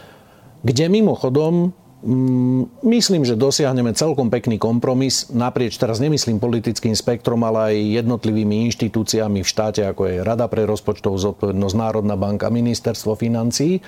kde 0.63 0.87
mimochodom 0.87 1.75
mm, 2.01 2.87
myslím, 2.87 3.27
že 3.27 3.35
dosiahneme 3.35 3.91
celkom 3.91 4.31
pekný 4.31 4.55
kompromis 4.55 5.27
naprieč, 5.29 5.75
teraz 5.75 5.99
nemyslím 5.99 6.39
politickým 6.39 6.95
spektrom, 6.95 7.43
ale 7.43 7.75
aj 7.75 7.75
jednotlivými 8.01 8.71
inštitúciami 8.71 9.43
v 9.43 9.51
štáte, 9.51 9.83
ako 9.83 10.07
je 10.07 10.23
Rada 10.23 10.47
pre 10.47 10.63
rozpočtovú 10.63 11.19
zodpovednosť, 11.19 11.75
Národná 11.75 12.15
banka, 12.15 12.47
Ministerstvo 12.47 13.19
financí. 13.19 13.83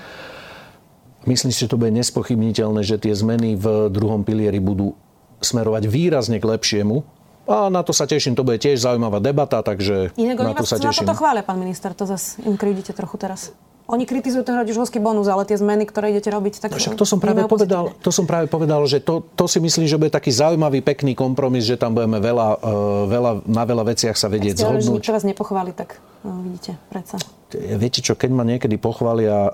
Myslím 1.26 1.50
si, 1.50 1.66
že 1.66 1.72
to 1.72 1.80
bude 1.80 1.90
nespochybniteľné, 1.96 2.86
že 2.86 3.02
tie 3.02 3.10
zmeny 3.10 3.58
v 3.58 3.90
druhom 3.90 4.22
pilieri 4.22 4.62
budú 4.62 4.94
smerovať 5.42 5.90
výrazne 5.90 6.38
k 6.38 6.46
lepšiemu 6.46 7.15
a 7.46 7.70
na 7.70 7.82
to 7.86 7.94
sa 7.94 8.10
teším, 8.10 8.34
to 8.34 8.42
bude 8.42 8.58
tiež 8.58 8.82
zaujímavá 8.82 9.22
debata, 9.22 9.62
takže 9.62 10.10
Inak 10.18 10.42
na 10.42 10.54
to 10.54 10.66
sa 10.66 10.82
teším. 10.82 11.06
Na 11.06 11.14
to 11.14 11.18
chvália, 11.18 11.42
pán 11.46 11.58
minister, 11.62 11.94
to 11.94 12.04
zase 12.04 12.42
im 12.42 12.58
krivdíte 12.58 12.90
trochu 12.92 13.16
teraz. 13.16 13.54
Oni 13.86 14.02
kritizujú 14.02 14.42
ten 14.42 14.58
rodičovský 14.58 14.98
bonus, 14.98 15.30
ale 15.30 15.46
tie 15.46 15.54
zmeny, 15.54 15.86
ktoré 15.86 16.10
idete 16.10 16.26
robiť, 16.34 16.58
tak... 16.58 16.74
Však 16.74 16.98
to 16.98 17.06
som 17.06 17.22
práve 17.22 17.46
povedal, 17.46 17.94
to 18.02 18.10
som 18.10 18.26
práve 18.26 18.50
povedal, 18.50 18.82
že 18.90 18.98
to, 18.98 19.22
to 19.38 19.46
si 19.46 19.62
myslím, 19.62 19.86
že 19.86 19.94
bude 19.94 20.10
taký 20.10 20.34
zaujímavý, 20.34 20.82
pekný 20.82 21.14
kompromis, 21.14 21.70
že 21.70 21.78
tam 21.78 21.94
budeme 21.94 22.18
veľa, 22.18 22.48
uh, 22.58 23.06
veľa, 23.06 23.46
na 23.46 23.62
veľa 23.62 23.86
veciach 23.94 24.18
sa 24.18 24.26
vedieť 24.26 24.58
zhodnúť. 24.58 24.82
Keď 24.82 24.90
nikto 24.90 25.14
vás 25.14 25.22
nepochváli, 25.22 25.70
tak 25.70 26.02
no, 26.26 26.42
vidíte, 26.42 26.74
predsa. 26.90 27.22
Viete 27.54 28.02
čo, 28.02 28.18
keď 28.18 28.30
ma 28.34 28.42
niekedy 28.42 28.74
pochvália 28.74 29.38
uh, 29.46 29.50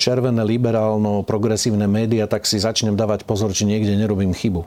červené, 0.00 0.40
liberálno, 0.40 1.20
progresívne 1.20 1.84
médiá, 1.84 2.24
tak 2.24 2.48
si 2.48 2.56
začnem 2.56 2.96
dávať 2.96 3.28
pozor, 3.28 3.52
či 3.52 3.68
niekde 3.68 3.92
nerobím 3.92 4.32
chybu. 4.32 4.64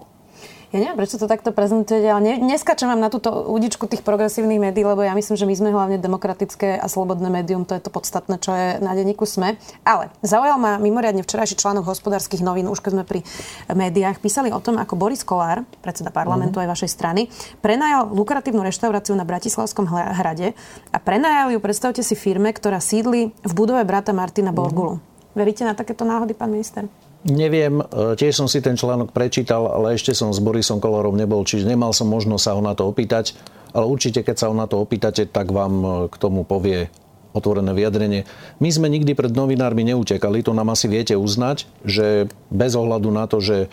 Ja 0.69 0.85
neviem, 0.85 1.01
prečo 1.01 1.17
to 1.17 1.25
takto 1.25 1.49
prezentujete, 1.49 2.05
ale 2.05 2.21
ne, 2.21 2.33
neskačem 2.53 2.85
vám 2.85 3.01
na 3.01 3.09
túto 3.09 3.33
udičku 3.33 3.89
tých 3.89 4.05
progresívnych 4.05 4.61
médií, 4.61 4.85
lebo 4.85 5.01
ja 5.01 5.17
myslím, 5.17 5.33
že 5.33 5.49
my 5.49 5.55
sme 5.57 5.69
hlavne 5.73 5.97
demokratické 5.97 6.77
a 6.77 6.85
slobodné 6.85 7.25
médium, 7.25 7.65
to 7.65 7.73
je 7.73 7.81
to 7.81 7.89
podstatné, 7.89 8.37
čo 8.37 8.53
je 8.53 8.67
na 8.77 8.93
denníku 8.93 9.25
SME. 9.25 9.57
Ale 9.81 10.13
zaujal 10.21 10.61
ma 10.61 10.77
mimoriadne 10.77 11.25
včerajší 11.25 11.57
článok 11.57 11.89
hospodárskych 11.89 12.45
novín, 12.45 12.69
už 12.69 12.85
keď 12.85 13.01
sme 13.01 13.05
pri 13.09 13.25
médiách, 13.73 14.21
písali 14.21 14.53
o 14.53 14.61
tom, 14.61 14.77
ako 14.77 14.93
Boris 14.93 15.25
Kolár, 15.25 15.65
predseda 15.81 16.13
parlamentu 16.13 16.61
mm-hmm. 16.61 16.69
aj 16.69 16.73
vašej 16.77 16.91
strany, 16.93 17.21
prenajal 17.65 18.05
lukratívnu 18.13 18.61
reštauráciu 18.61 19.17
na 19.17 19.25
Bratislavskom 19.25 19.89
hrade 19.89 20.53
a 20.93 20.97
prenajal 21.01 21.49
ju, 21.49 21.57
predstavte 21.57 22.05
si, 22.05 22.13
firme, 22.13 22.53
ktorá 22.53 22.77
sídli 22.77 23.33
v 23.41 23.53
budove 23.57 23.81
brata 23.89 24.13
Martina 24.13 24.53
Borgulu. 24.53 25.01
Mm-hmm. 25.01 25.33
Veríte 25.33 25.65
na 25.65 25.73
takéto 25.73 26.05
náhody, 26.05 26.37
pán 26.37 26.53
minister? 26.53 26.85
Neviem, 27.27 27.83
e, 27.83 28.15
tiež 28.15 28.31
som 28.31 28.47
si 28.47 28.63
ten 28.63 28.79
článok 28.79 29.11
prečítal, 29.11 29.67
ale 29.67 29.99
ešte 29.99 30.15
som 30.15 30.31
s 30.31 30.39
Borisom 30.39 30.79
Kolorom 30.79 31.19
nebol, 31.19 31.43
čiže 31.43 31.67
nemal 31.67 31.91
som 31.91 32.07
možnosť 32.07 32.43
sa 32.43 32.55
ho 32.55 32.61
na 32.63 32.71
to 32.71 32.87
opýtať. 32.87 33.35
Ale 33.75 33.85
určite, 33.85 34.23
keď 34.23 34.35
sa 34.39 34.47
ho 34.47 34.55
na 34.55 34.65
to 34.65 34.79
opýtate, 34.79 35.27
tak 35.27 35.51
vám 35.51 35.73
e, 35.83 35.87
k 36.07 36.15
tomu 36.15 36.47
povie 36.47 36.87
otvorené 37.35 37.75
vyjadrenie. 37.75 38.25
My 38.57 38.69
sme 38.71 38.89
nikdy 38.89 39.13
pred 39.13 39.35
novinármi 39.35 39.85
neutekali, 39.85 40.41
to 40.41 40.55
nám 40.55 40.73
asi 40.73 40.89
viete 40.89 41.13
uznať, 41.13 41.67
že 41.85 42.31
bez 42.49 42.73
ohľadu 42.73 43.09
na 43.13 43.29
to, 43.29 43.37
že 43.37 43.69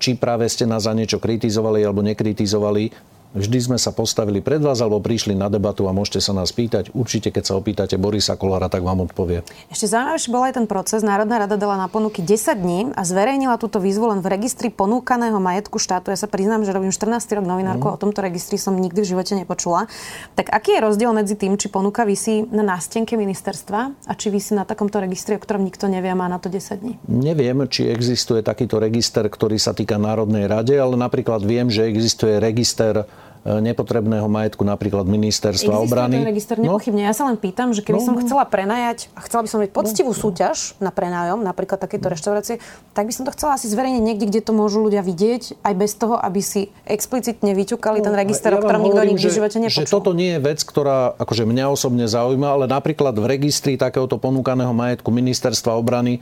či 0.00 0.16
práve 0.16 0.48
ste 0.48 0.64
nás 0.64 0.88
za 0.88 0.96
niečo 0.96 1.20
kritizovali 1.20 1.84
alebo 1.84 2.00
nekritizovali, 2.00 3.13
Vždy 3.34 3.58
sme 3.66 3.78
sa 3.82 3.90
postavili 3.90 4.38
pred 4.38 4.62
vás 4.62 4.78
alebo 4.78 5.02
prišli 5.02 5.34
na 5.34 5.50
debatu 5.50 5.90
a 5.90 5.92
môžete 5.92 6.22
sa 6.22 6.30
nás 6.30 6.54
pýtať. 6.54 6.94
Určite, 6.94 7.34
keď 7.34 7.42
sa 7.42 7.58
opýtate 7.58 7.98
Borisa 7.98 8.38
Kolára, 8.38 8.70
tak 8.70 8.86
vám 8.86 9.02
odpovie. 9.02 9.42
Ešte 9.74 9.90
zaujímavejší 9.90 10.28
bol 10.30 10.46
aj 10.46 10.54
ten 10.54 10.66
proces. 10.70 11.02
Národná 11.02 11.42
rada 11.42 11.58
dala 11.58 11.74
na 11.74 11.90
ponuky 11.90 12.22
10 12.22 12.54
dní 12.54 12.80
a 12.94 13.02
zverejnila 13.02 13.58
túto 13.58 13.82
výzvu 13.82 14.06
len 14.06 14.22
v 14.22 14.38
registri 14.38 14.70
ponúkaného 14.70 15.34
majetku 15.42 15.82
štátu. 15.82 16.14
Ja 16.14 16.18
sa 16.22 16.30
priznám, 16.30 16.62
že 16.62 16.70
robím 16.70 16.94
14 16.94 17.26
rok 17.34 17.42
novinárku 17.42 17.82
mm. 17.90 17.94
o 17.94 17.98
tomto 17.98 18.22
registri 18.22 18.54
som 18.54 18.78
nikdy 18.78 19.02
v 19.02 19.18
živote 19.18 19.34
nepočula. 19.34 19.90
Tak 20.38 20.54
aký 20.54 20.78
je 20.78 20.80
rozdiel 20.86 21.10
medzi 21.10 21.34
tým, 21.34 21.58
či 21.58 21.66
ponuka 21.66 22.06
vysí 22.06 22.46
na 22.54 22.62
nástenke 22.62 23.18
ministerstva 23.18 24.06
a 24.06 24.12
či 24.14 24.30
vysí 24.30 24.54
na 24.54 24.62
takomto 24.62 25.02
registri, 25.02 25.34
o 25.34 25.42
ktorom 25.42 25.66
nikto 25.66 25.90
nevie 25.90 26.06
a 26.06 26.14
má 26.14 26.30
na 26.30 26.38
to 26.38 26.46
10 26.46 26.78
dní? 26.78 27.02
Neviem, 27.10 27.66
či 27.66 27.90
existuje 27.90 28.46
takýto 28.46 28.78
register, 28.78 29.26
ktorý 29.26 29.58
sa 29.58 29.74
týka 29.74 29.98
Národnej 29.98 30.46
rade, 30.46 30.78
ale 30.78 30.94
napríklad 30.94 31.42
viem, 31.42 31.66
že 31.66 31.90
existuje 31.90 32.38
register 32.38 33.02
nepotrebného 33.44 34.24
majetku 34.24 34.64
napríklad 34.64 35.04
ministerstva 35.04 35.76
Existuje 35.76 35.84
obrany. 35.84 36.16
Ten 36.16 36.24
register 36.24 36.56
no. 36.56 36.64
nepochybne. 36.72 37.04
Ja 37.04 37.12
sa 37.12 37.28
len 37.28 37.36
pýtam, 37.36 37.76
že 37.76 37.84
keby 37.84 38.00
no, 38.00 38.06
som 38.08 38.14
chcela 38.24 38.48
prenajať 38.48 39.12
a 39.12 39.20
chcela 39.28 39.44
by 39.44 39.48
som 39.52 39.58
mať 39.60 39.70
poctivú 39.76 40.12
no, 40.12 40.16
súťaž 40.16 40.72
na 40.80 40.88
prenájom, 40.88 41.44
napríklad 41.44 41.76
takéto 41.76 42.08
reštaurácie, 42.08 42.56
tak 42.96 43.04
by 43.04 43.12
som 43.12 43.28
to 43.28 43.36
chcela 43.36 43.60
asi 43.60 43.68
zverejniť 43.68 44.00
niekde, 44.00 44.24
kde 44.32 44.40
to 44.40 44.56
môžu 44.56 44.80
ľudia 44.80 45.04
vidieť, 45.04 45.60
aj 45.60 45.74
bez 45.76 45.92
toho, 45.92 46.16
aby 46.16 46.40
si 46.40 46.72
explicitne 46.88 47.52
vyťukali 47.52 48.00
no, 48.00 48.04
ten 48.08 48.14
register, 48.16 48.56
ja 48.56 48.56
o 48.56 48.64
ktorom 48.64 48.80
nikto 48.80 49.02
nikdy 49.12 49.26
v 49.28 49.36
živote 49.36 49.56
nepočul. 49.60 49.84
Že 49.84 49.92
toto 49.92 50.10
nie 50.16 50.30
je 50.36 50.40
vec, 50.40 50.64
ktorá 50.64 51.12
akože 51.20 51.44
mňa 51.44 51.64
osobne 51.68 52.08
zaujíma, 52.08 52.48
ale 52.48 52.64
napríklad 52.64 53.12
v 53.20 53.28
registri 53.28 53.76
takéhoto 53.76 54.16
ponúkaného 54.16 54.72
majetku 54.72 55.12
ministerstva 55.12 55.76
obrany 55.76 56.16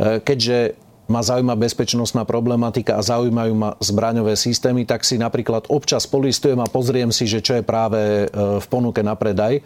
e, 0.00 0.20
keďže 0.24 0.80
ma 1.04 1.20
zaujíma 1.20 1.52
bezpečnostná 1.56 2.24
problematika 2.24 2.96
a 2.96 3.04
zaujímajú 3.04 3.52
ma 3.52 3.76
zbraňové 3.80 4.40
systémy, 4.40 4.88
tak 4.88 5.04
si 5.04 5.20
napríklad 5.20 5.68
občas 5.68 6.08
polistujem 6.08 6.56
a 6.64 6.70
pozriem 6.70 7.12
si, 7.12 7.28
že 7.28 7.44
čo 7.44 7.60
je 7.60 7.64
práve 7.64 8.00
e, 8.00 8.26
v 8.60 8.66
ponuke 8.72 9.04
na 9.04 9.12
predaj. 9.12 9.60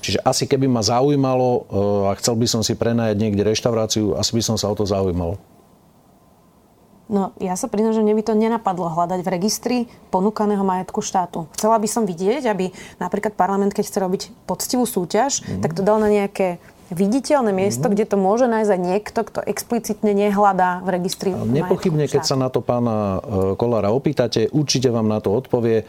Čiže 0.00 0.24
asi 0.24 0.48
keby 0.48 0.64
ma 0.68 0.80
zaujímalo 0.80 1.48
e, 1.48 1.60
a 2.08 2.12
chcel 2.16 2.40
by 2.40 2.46
som 2.48 2.60
si 2.64 2.72
prenajať 2.72 3.16
niekde 3.20 3.44
reštauráciu, 3.44 4.16
asi 4.16 4.32
by 4.32 4.42
som 4.44 4.56
sa 4.56 4.72
o 4.72 4.74
to 4.76 4.88
zaujímal. 4.88 5.36
No, 7.08 7.32
ja 7.40 7.56
sa 7.56 7.72
priznám, 7.72 7.96
že 7.96 8.04
mne 8.04 8.20
by 8.20 8.24
to 8.24 8.36
nenapadlo 8.36 8.92
hľadať 8.92 9.24
v 9.24 9.32
registri 9.32 9.76
ponúkaného 10.12 10.60
majetku 10.60 11.00
štátu. 11.00 11.48
Chcela 11.56 11.80
by 11.80 11.88
som 11.88 12.04
vidieť, 12.04 12.44
aby 12.44 12.68
napríklad 13.00 13.32
parlament, 13.32 13.72
keď 13.72 13.84
chce 13.88 13.98
robiť 14.04 14.22
poctivú 14.44 14.84
súťaž, 14.84 15.40
mm. 15.40 15.64
tak 15.64 15.72
to 15.72 15.80
dal 15.80 15.96
na 15.96 16.12
nejaké 16.12 16.60
viditeľné 16.88 17.52
miesto, 17.52 17.86
mm-hmm. 17.86 17.94
kde 17.94 18.04
to 18.08 18.16
môže 18.16 18.46
nájsť 18.48 18.70
aj 18.72 18.80
niekto, 18.80 19.20
kto 19.24 19.40
explicitne 19.44 20.12
nehľadá 20.16 20.80
v 20.84 20.88
registri. 20.88 21.30
Nepochybne, 21.36 22.08
keď 22.08 22.22
sa 22.24 22.36
na 22.40 22.48
to 22.48 22.64
pána 22.64 23.20
e, 23.20 23.56
Kolára 23.60 23.92
opýtate, 23.92 24.48
určite 24.48 24.88
vám 24.88 25.08
na 25.08 25.20
to 25.20 25.32
odpovie 25.36 25.84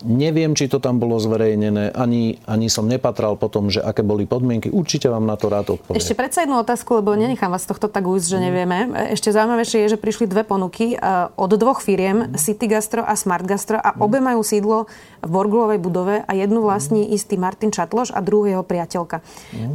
Neviem, 0.00 0.56
či 0.56 0.64
to 0.64 0.80
tam 0.80 0.96
bolo 0.96 1.20
zverejnené, 1.20 1.92
ani, 1.92 2.40
ani 2.48 2.72
som 2.72 2.88
nepatral 2.88 3.36
po 3.36 3.52
tom, 3.52 3.68
že 3.68 3.84
aké 3.84 4.00
boli 4.00 4.24
podmienky. 4.24 4.72
Určite 4.72 5.12
vám 5.12 5.28
na 5.28 5.36
to 5.36 5.52
rád 5.52 5.76
odpoviem. 5.76 6.00
Ešte 6.00 6.16
predsa 6.16 6.48
jednu 6.48 6.56
otázku, 6.64 7.04
lebo 7.04 7.12
nenechám 7.12 7.52
vás 7.52 7.68
tohto 7.68 7.92
tak 7.92 8.08
ujsť, 8.08 8.26
že 8.26 8.38
mhm. 8.40 8.44
nevieme. 8.44 8.76
Ešte 9.12 9.28
zaujímavejšie 9.32 9.78
je, 9.84 9.88
že 9.96 9.98
prišli 10.00 10.24
dve 10.24 10.42
ponuky 10.48 10.96
eh, 10.96 11.28
od 11.36 11.52
dvoch 11.52 11.84
firiem, 11.84 12.32
City 12.40 12.64
Gastro 12.64 13.04
a 13.04 13.12
Smart 13.12 13.44
Gastro 13.44 13.76
a 13.76 13.92
mhm. 13.92 14.00
obe 14.00 14.18
majú 14.24 14.40
sídlo 14.40 14.88
v 15.20 15.30
Borgulovej 15.30 15.80
budove 15.82 16.24
a 16.24 16.32
jednu 16.32 16.64
vlastní 16.64 17.04
mhm. 17.04 17.10
istý 17.12 17.36
Martin 17.36 17.68
Čatloš 17.68 18.16
a 18.16 18.24
druhú 18.24 18.48
jeho 18.48 18.64
priateľka. 18.64 19.20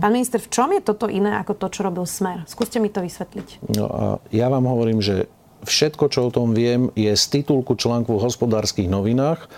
Pán 0.01 0.11
minister, 0.11 0.41
v 0.41 0.49
čom 0.49 0.73
je 0.73 0.81
toto 0.81 1.05
iné 1.05 1.37
ako 1.37 1.53
to, 1.53 1.67
čo 1.69 1.85
robil 1.85 2.09
Smer? 2.09 2.43
Skúste 2.49 2.81
mi 2.81 2.89
to 2.89 3.05
vysvetliť. 3.05 3.69
No 3.77 3.85
a 3.85 4.03
ja 4.33 4.49
vám 4.49 4.65
hovorím, 4.65 5.05
že 5.05 5.29
všetko, 5.65 6.09
čo 6.09 6.29
o 6.29 6.33
tom 6.33 6.53
viem, 6.53 6.93
je 6.93 7.09
z 7.13 7.25
titulku 7.41 7.75
článku 7.75 8.15
v 8.15 8.23
hospodárskych 8.23 8.89
novinách 8.89 9.49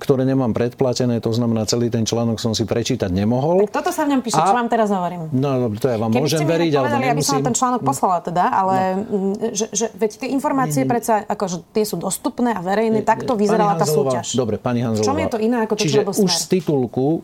ktoré 0.00 0.24
nemám 0.24 0.56
predplatené, 0.56 1.20
to 1.20 1.28
znamená, 1.30 1.68
celý 1.68 1.92
ten 1.92 2.08
článok 2.08 2.40
som 2.40 2.56
si 2.56 2.64
prečítať 2.64 3.12
nemohol. 3.12 3.68
Tak 3.68 3.84
toto 3.84 3.90
sa 3.92 4.08
v 4.08 4.16
ňom 4.16 4.20
píše, 4.24 4.40
a... 4.40 4.48
čo 4.48 4.56
vám 4.56 4.72
teraz 4.72 4.88
hovorím. 4.88 5.28
No, 5.30 5.68
to 5.76 5.92
ja 5.92 6.00
vám 6.00 6.08
Keby 6.08 6.24
môžem 6.24 6.40
veriť, 6.48 6.72
ale 6.80 6.86
nemusím. 6.88 7.04
Ja 7.04 7.14
by 7.14 7.24
som 7.28 7.40
ten 7.44 7.56
článok 7.56 7.80
poslala 7.84 8.18
teda, 8.24 8.44
ale 8.48 8.76
no. 9.04 9.52
že, 9.52 9.68
že, 9.76 9.92
veď 9.92 10.10
tie 10.24 10.28
informácie 10.32 10.82
nie. 10.82 10.90
predsa, 10.90 11.28
akože 11.28 11.68
tie 11.76 11.84
sú 11.84 12.00
dostupné 12.00 12.56
a 12.56 12.64
verejné, 12.64 13.04
takto 13.04 13.36
vyzerala 13.36 13.76
tá 13.76 13.84
súťaž. 13.84 14.32
Dobre, 14.32 14.56
pani 14.56 14.80
Hanzelová. 14.80 15.04
Čom 15.04 15.18
je 15.20 15.28
to 15.28 15.38
iné 15.38 15.56
ako 15.68 15.74
to, 15.76 15.82
Čiže 15.84 16.00
čo 16.08 16.24
už 16.24 16.32
z 16.32 16.44
titulku, 16.48 17.06
e, 17.12 17.20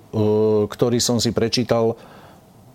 ktorý 0.68 1.00
som 1.00 1.16
si 1.16 1.32
prečítal, 1.32 1.96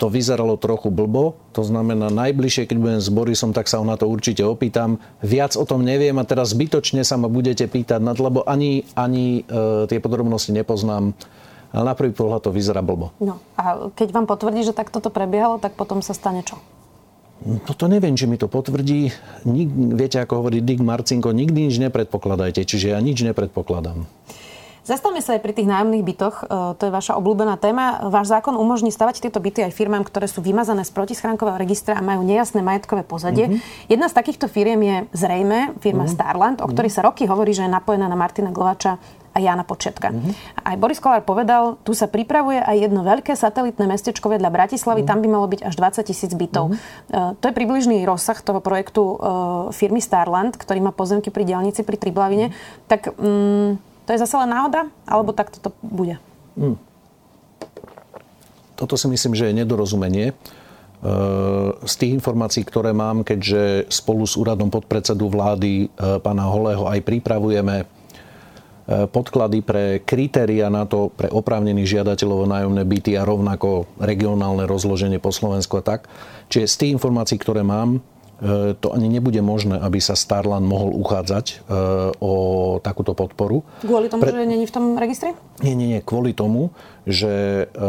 to 0.02 0.10
vyzeralo 0.10 0.58
trochu 0.58 0.90
blbo. 0.90 1.38
To 1.54 1.62
znamená, 1.62 2.10
najbližšie, 2.10 2.66
keď 2.66 2.78
budem 2.82 3.02
s 3.06 3.14
Borisom, 3.14 3.54
tak 3.54 3.70
sa 3.70 3.78
ho 3.78 3.86
na 3.86 4.02
to 4.02 4.10
určite 4.10 4.42
opýtam. 4.42 4.98
Viac 5.22 5.54
o 5.54 5.62
tom 5.62 5.86
neviem 5.86 6.18
a 6.18 6.26
teraz 6.26 6.58
zbytočne 6.58 7.06
sa 7.06 7.22
ma 7.22 7.30
budete 7.30 7.70
pýtať, 7.70 8.02
lebo 8.02 8.42
ani, 8.50 8.82
ani 8.98 9.46
e, 9.46 9.86
tie 9.86 10.02
podrobnosti 10.02 10.50
nepoznám. 10.58 11.14
Ale 11.70 11.84
na 11.86 11.94
prvý 11.94 12.18
pohľad 12.18 12.42
to 12.42 12.50
vyzerá 12.50 12.82
blbo. 12.82 13.14
No 13.22 13.38
a 13.54 13.94
keď 13.94 14.10
vám 14.10 14.26
potvrdí, 14.26 14.66
že 14.66 14.74
takto 14.74 14.98
to 15.00 15.14
prebiehalo, 15.14 15.62
tak 15.62 15.78
potom 15.78 16.02
sa 16.02 16.18
stane 16.18 16.42
čo? 16.42 16.58
No 17.46 17.72
to 17.78 17.86
neviem, 17.86 18.18
či 18.18 18.26
mi 18.26 18.42
to 18.42 18.50
potvrdí. 18.50 19.14
Nik, 19.46 19.70
viete, 19.98 20.18
ako 20.18 20.46
hovorí 20.46 20.66
Dick 20.66 20.82
Marcinko, 20.82 21.30
nikdy 21.30 21.70
nič 21.70 21.78
nepredpokladajte, 21.78 22.66
čiže 22.66 22.94
ja 22.94 23.00
nič 23.02 23.22
nepredpokladám. 23.22 24.06
Zastavme 24.82 25.22
sa 25.22 25.38
aj 25.38 25.46
pri 25.46 25.54
tých 25.54 25.70
nájomných 25.70 26.02
bytoch. 26.02 26.36
E, 26.42 26.46
to 26.74 26.84
je 26.90 26.92
vaša 26.92 27.14
obľúbená 27.22 27.54
téma. 27.62 28.02
Váš 28.10 28.34
zákon 28.34 28.58
umožní 28.58 28.90
stavať 28.90 29.22
tieto 29.22 29.38
byty 29.38 29.70
aj 29.70 29.78
firmám, 29.78 30.02
ktoré 30.02 30.26
sú 30.26 30.42
vymazané 30.42 30.82
z 30.82 30.90
protischránkového 30.90 31.62
registra 31.62 31.94
a 31.94 32.02
majú 32.02 32.26
nejasné 32.26 32.66
majetkové 32.66 33.06
pozadie. 33.06 33.46
Mm-hmm. 33.54 33.94
Jedna 33.94 34.10
z 34.10 34.18
takýchto 34.18 34.50
firiem 34.50 34.82
je 34.82 34.98
zrejme 35.14 35.78
firma 35.86 36.10
mm-hmm. 36.10 36.18
Starland, 36.18 36.58
o 36.66 36.68
ktorej 36.70 36.90
sa 36.90 37.06
roky 37.06 37.30
hovorí, 37.30 37.54
že 37.54 37.70
je 37.70 37.72
napojená 37.72 38.10
na 38.10 38.18
Martina 38.18 38.50
Glovača 38.50 38.98
a 39.32 39.38
Jana 39.40 39.64
Početka. 39.64 40.12
Mm-hmm. 40.12 40.66
Aj 40.66 40.76
Boris 40.76 41.00
Kolár 41.00 41.24
povedal, 41.24 41.80
tu 41.86 41.94
sa 41.96 42.10
pripravuje 42.10 42.60
aj 42.60 42.90
jedno 42.90 43.06
veľké 43.06 43.38
satelitné 43.38 43.88
mestečko 43.88 44.28
vedľa 44.28 44.50
Bratislavy, 44.50 45.06
mm-hmm. 45.06 45.12
tam 45.14 45.24
by 45.24 45.28
malo 45.30 45.48
byť 45.48 45.62
až 45.62 45.74
20 45.78 46.10
tisíc 46.10 46.32
bytov. 46.36 46.74
Mm-hmm. 46.74 47.14
Uh, 47.16 47.32
to 47.40 47.48
je 47.48 47.54
približný 47.56 48.04
rozsah 48.04 48.36
toho 48.42 48.60
projektu 48.60 49.02
uh, 49.06 49.16
firmy 49.72 50.04
Starland, 50.04 50.60
ktorý 50.60 50.84
má 50.84 50.92
pozemky 50.92 51.32
pri 51.32 51.48
diálnici 51.48 51.86
pri 51.88 51.96
Triblavine. 51.96 52.52
Mm-hmm. 52.52 52.90
Tak 52.92 53.02
um, 53.16 53.80
to 54.12 54.20
je 54.20 54.28
zase 54.28 54.36
len 54.44 54.52
náhoda? 54.52 54.92
Alebo 55.08 55.32
takto 55.32 55.64
to 55.64 55.72
bude? 55.80 56.20
Hmm. 56.60 56.76
Toto 58.76 59.00
si 59.00 59.08
myslím, 59.08 59.40
že 59.40 59.48
je 59.48 59.56
nedorozumenie. 59.56 60.26
E, 60.28 60.34
z 61.88 61.94
tých 61.96 62.20
informácií, 62.20 62.68
ktoré 62.68 62.92
mám, 62.92 63.24
keďže 63.24 63.88
spolu 63.88 64.28
s 64.28 64.36
úradom 64.36 64.68
podpredsedu 64.68 65.32
vlády 65.32 65.88
e, 65.88 66.20
pána 66.20 66.44
Holého 66.44 66.92
aj 66.92 67.08
pripravujeme 67.08 67.76
e, 67.80 67.86
podklady 69.08 69.64
pre 69.64 70.04
kritéria 70.04 70.68
na 70.68 70.84
to 70.84 71.08
pre 71.16 71.32
oprávnených 71.32 72.04
žiadateľov 72.04 72.44
o 72.44 72.52
nájomné 72.52 72.84
byty 72.84 73.16
a 73.16 73.24
rovnako 73.24 73.88
regionálne 73.96 74.68
rozloženie 74.68 75.24
po 75.24 75.32
Slovensku 75.32 75.80
a 75.80 75.88
tak. 75.88 76.12
Čiže 76.52 76.68
z 76.68 76.76
tých 76.84 76.94
informácií, 77.00 77.40
ktoré 77.40 77.64
mám, 77.64 78.04
to 78.82 78.88
ani 78.90 79.06
nebude 79.06 79.38
možné, 79.46 79.78
aby 79.78 80.02
sa 80.02 80.18
Starland 80.18 80.66
mohol 80.66 80.98
uchádzať 80.98 81.46
e, 81.46 81.56
o 82.18 82.34
takúto 82.82 83.14
podporu. 83.14 83.62
Kvôli 83.86 84.10
tomu, 84.10 84.26
Pre... 84.26 84.34
že 84.34 84.50
není 84.50 84.66
v 84.66 84.74
tom 84.74 84.98
registri? 84.98 85.38
Nie, 85.62 85.78
nie, 85.78 85.94
nie. 85.94 86.02
Kvôli 86.02 86.34
tomu, 86.34 86.74
že 87.06 87.66
e, 87.70 87.86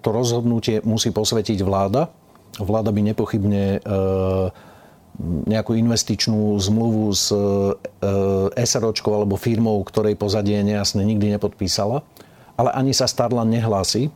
to 0.00 0.08
rozhodnutie 0.08 0.80
musí 0.88 1.12
posvetiť 1.12 1.60
vláda. 1.60 2.08
Vláda 2.56 2.90
by 2.90 3.00
nepochybne 3.12 3.80
nejakú 5.46 5.76
investičnú 5.76 6.56
zmluvu 6.58 7.12
s 7.12 7.28
SROčkou 8.56 9.12
alebo 9.12 9.36
firmou, 9.36 9.80
ktorej 9.84 10.16
pozadie 10.16 10.60
je 10.60 10.68
nejasné, 10.74 11.00
nikdy 11.04 11.36
nepodpísala. 11.36 12.02
Ale 12.56 12.70
ani 12.72 12.92
sa 12.92 13.08
Starland 13.08 13.48
nehlási. 13.48 14.12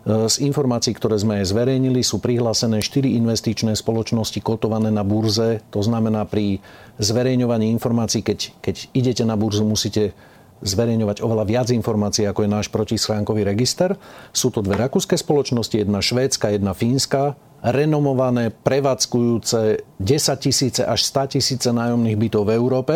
Z 0.00 0.40
informácií, 0.40 0.96
ktoré 0.96 1.20
sme 1.20 1.44
zverejnili, 1.44 2.00
sú 2.00 2.24
prihlásené 2.24 2.80
4 2.80 3.20
investičné 3.20 3.76
spoločnosti 3.76 4.40
kotované 4.40 4.88
na 4.88 5.04
burze. 5.04 5.60
To 5.76 5.84
znamená, 5.84 6.24
pri 6.24 6.64
zverejňovaní 6.96 7.68
informácií, 7.68 8.24
keď, 8.24 8.56
keď 8.64 8.76
idete 8.96 9.24
na 9.28 9.36
burzu, 9.36 9.68
musíte 9.68 10.16
zverejňovať 10.64 11.20
oveľa 11.20 11.44
viac 11.44 11.68
informácií, 11.72 12.24
ako 12.24 12.44
je 12.44 12.50
náš 12.52 12.66
protischránkový 12.72 13.44
register. 13.44 13.96
Sú 14.32 14.48
to 14.48 14.64
dve 14.64 14.76
rakúske 14.80 15.16
spoločnosti, 15.16 15.76
jedna 15.76 16.00
švédska, 16.00 16.52
jedna 16.52 16.72
fínska, 16.76 17.36
renomované, 17.60 18.52
prevádzkujúce 18.52 19.84
10 20.00 20.44
tisíce 20.44 20.80
až 20.84 21.00
100 21.04 21.36
tisíce 21.36 21.68
nájomných 21.68 22.16
bytov 22.16 22.48
v 22.48 22.56
Európe. 22.56 22.94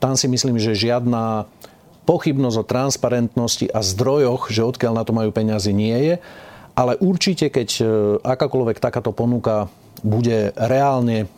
Tam 0.00 0.16
si 0.16 0.28
myslím, 0.32 0.56
že 0.56 0.76
žiadna 0.76 1.44
pochybnosť 2.08 2.56
o 2.56 2.64
transparentnosti 2.64 3.68
a 3.68 3.84
zdrojoch, 3.84 4.48
že 4.48 4.64
odkiaľ 4.64 4.92
na 4.96 5.04
to 5.04 5.12
majú 5.12 5.28
peniazy, 5.28 5.76
nie 5.76 5.98
je. 6.08 6.14
Ale 6.72 6.96
určite, 6.96 7.52
keď 7.52 7.68
e, 7.76 7.82
akákoľvek 8.24 8.80
takáto 8.80 9.12
ponuka 9.12 9.68
bude 10.00 10.56
reálne 10.56 11.28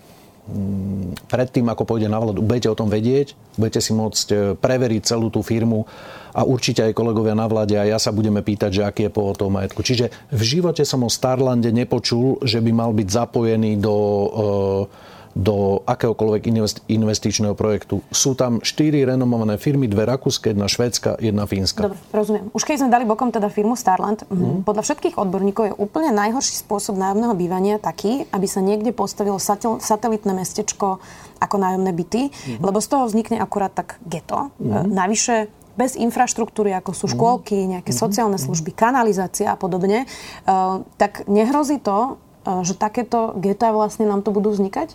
predtým, 1.31 1.67
ako 1.71 1.87
pôjde 1.87 2.11
na 2.11 2.19
vládu, 2.19 2.43
budete 2.43 2.69
o 2.71 2.79
tom 2.79 2.91
vedieť, 2.91 3.35
budete 3.55 3.81
si 3.83 3.93
môcť 3.95 4.27
e, 4.31 4.37
preveriť 4.55 5.03
celú 5.03 5.31
tú 5.31 5.43
firmu 5.43 5.87
a 6.31 6.47
určite 6.47 6.87
aj 6.87 6.95
kolegovia 6.95 7.35
na 7.35 7.51
vláde 7.51 7.75
a 7.75 7.87
ja 7.87 7.99
sa 7.99 8.15
budeme 8.15 8.43
pýtať, 8.43 8.71
že 8.71 8.87
aký 8.87 9.03
je 9.09 9.15
pôvod 9.15 9.39
toho 9.39 9.51
majetku. 9.51 9.83
Čiže 9.83 10.31
v 10.31 10.43
živote 10.43 10.87
som 10.87 11.03
o 11.03 11.11
Starlande 11.11 11.75
nepočul, 11.75 12.39
že 12.47 12.63
by 12.63 12.71
mal 12.71 12.91
byť 12.95 13.09
zapojený 13.11 13.83
do 13.83 13.97
uh, 13.97 15.10
do 15.35 15.87
akéhokoľvek 15.87 16.51
investičného 16.90 17.55
projektu. 17.55 18.03
Sú 18.11 18.35
tam 18.35 18.59
štyri 18.66 19.07
renomované 19.07 19.57
firmy, 19.62 19.87
dve 19.87 20.03
rakúske, 20.03 20.51
jedna 20.51 20.66
švédska, 20.66 21.23
jedna 21.23 21.47
fínska. 21.47 21.87
Dobre, 21.87 21.99
rozumiem. 22.11 22.47
Už 22.51 22.66
keď 22.66 22.77
sme 22.83 22.90
dali 22.90 23.07
bokom 23.07 23.31
teda 23.31 23.47
firmu 23.47 23.79
Starland, 23.79 24.27
mm. 24.27 24.66
podľa 24.66 24.83
všetkých 24.83 25.16
odborníkov 25.16 25.64
je 25.71 25.75
úplne 25.79 26.11
najhorší 26.11 26.59
spôsob 26.59 26.99
nájomného 26.99 27.35
bývania 27.38 27.79
taký, 27.79 28.27
aby 28.35 28.47
sa 28.51 28.59
niekde 28.59 28.90
postavilo 28.90 29.38
satel, 29.38 29.79
satelitné 29.79 30.35
mestečko 30.35 30.99
ako 31.38 31.57
nájomné 31.57 31.95
byty, 31.95 32.31
mm. 32.31 32.59
lebo 32.61 32.83
z 32.83 32.88
toho 32.90 33.07
vznikne 33.07 33.38
akurát 33.38 33.71
tak 33.71 34.03
geto. 34.03 34.51
Mm. 34.59 34.90
Navyše 34.93 35.61
bez 35.79 35.97
infraštruktúry, 35.97 36.77
ako 36.77 36.93
sú 36.93 37.07
mhm. 37.09 37.12
škôlky, 37.16 37.59
nejaké 37.79 37.93
mm. 37.95 37.99
sociálne 37.99 38.37
mhm. 38.37 38.45
služby, 38.45 38.71
kanalizácia 38.77 39.55
a 39.55 39.57
podobne, 39.57 40.05
uh, 40.05 40.85
tak 41.01 41.25
nehrozí 41.25 41.81
to, 41.81 42.21
uh, 42.45 42.61
že 42.61 42.77
takéto 42.77 43.33
geta 43.40 43.73
vlastne 43.73 44.05
nám 44.05 44.21
to 44.21 44.35
budú 44.35 44.53
vznikať? 44.53 44.93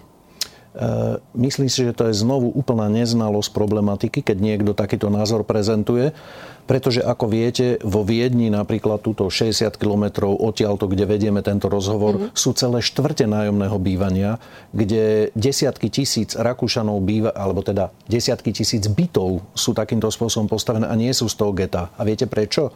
E, 0.76 1.18
myslím 1.40 1.72
si, 1.72 1.88
že 1.88 1.96
to 1.96 2.12
je 2.12 2.20
znovu 2.20 2.52
úplná 2.52 2.92
neznalosť 2.92 3.56
problematiky, 3.56 4.20
keď 4.20 4.38
niekto 4.44 4.72
takýto 4.76 5.08
názor 5.08 5.48
prezentuje. 5.48 6.12
Pretože 6.66 7.06
ako 7.06 7.30
viete, 7.30 7.78
vo 7.86 8.02
Viedni 8.02 8.50
napríklad 8.50 9.06
túto 9.06 9.30
60 9.30 9.78
km 9.78 10.34
odtiaľto, 10.34 10.90
kde 10.90 11.06
vedieme 11.06 11.46
tento 11.46 11.70
rozhovor, 11.70 12.18
mm-hmm. 12.18 12.34
sú 12.34 12.58
celé 12.58 12.82
štvrte 12.82 13.30
nájomného 13.30 13.78
bývania, 13.78 14.42
kde 14.74 15.30
desiatky 15.38 15.94
tisíc 15.94 16.34
Rakúšanov 16.34 17.06
býva, 17.06 17.30
alebo 17.38 17.62
teda 17.62 17.94
desiatky 18.10 18.50
tisíc 18.50 18.90
bytov 18.90 19.46
sú 19.54 19.78
takýmto 19.78 20.10
spôsobom 20.10 20.50
postavené 20.50 20.90
a 20.90 20.98
nie 20.98 21.14
sú 21.14 21.30
z 21.30 21.38
toho 21.38 21.54
geta. 21.54 21.94
A 21.96 22.02
viete 22.02 22.26
prečo? 22.26 22.74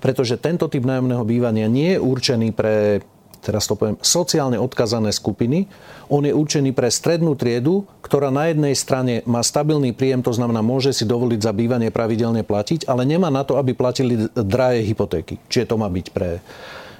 Pretože 0.00 0.40
tento 0.40 0.72
typ 0.72 0.88
nájomného 0.88 1.22
bývania 1.28 1.68
nie 1.68 1.94
je 1.94 2.00
určený 2.00 2.56
pre 2.56 3.04
teraz 3.42 3.68
to 3.68 3.74
poviem, 3.76 3.98
sociálne 4.00 4.56
odkazané 4.56 5.12
skupiny. 5.12 5.68
On 6.06 6.22
je 6.22 6.30
určený 6.30 6.70
pre 6.72 6.88
strednú 6.88 7.34
triedu, 7.34 7.84
ktorá 8.04 8.30
na 8.30 8.48
jednej 8.48 8.74
strane 8.78 9.26
má 9.26 9.42
stabilný 9.42 9.90
príjem, 9.90 10.22
to 10.22 10.30
znamená, 10.30 10.62
môže 10.62 10.94
si 10.94 11.02
dovoliť 11.02 11.40
za 11.42 11.52
bývanie 11.52 11.90
pravidelne 11.90 12.46
platiť, 12.46 12.86
ale 12.86 13.02
nemá 13.02 13.32
na 13.32 13.42
to, 13.42 13.58
aby 13.58 13.74
platili 13.74 14.30
drahé 14.32 14.86
hypotéky. 14.86 15.42
Čiže 15.50 15.74
to 15.74 15.76
má 15.76 15.90
byť 15.90 16.06
pre 16.14 16.38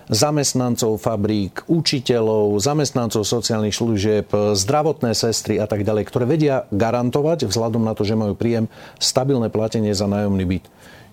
zamestnancov 0.06 1.02
fabrík, 1.02 1.66
učiteľov, 1.66 2.62
zamestnancov 2.62 3.26
sociálnych 3.26 3.74
služieb, 3.74 4.30
zdravotné 4.54 5.18
sestry 5.18 5.58
a 5.58 5.66
tak 5.66 5.82
ďalej, 5.82 6.06
ktoré 6.06 6.24
vedia 6.30 6.56
garantovať, 6.70 7.50
vzhľadom 7.50 7.82
na 7.82 7.94
to, 7.94 8.06
že 8.06 8.14
majú 8.14 8.38
príjem, 8.38 8.70
stabilné 9.02 9.50
platenie 9.50 9.90
za 9.90 10.06
nájomný 10.06 10.46
byt. 10.46 10.64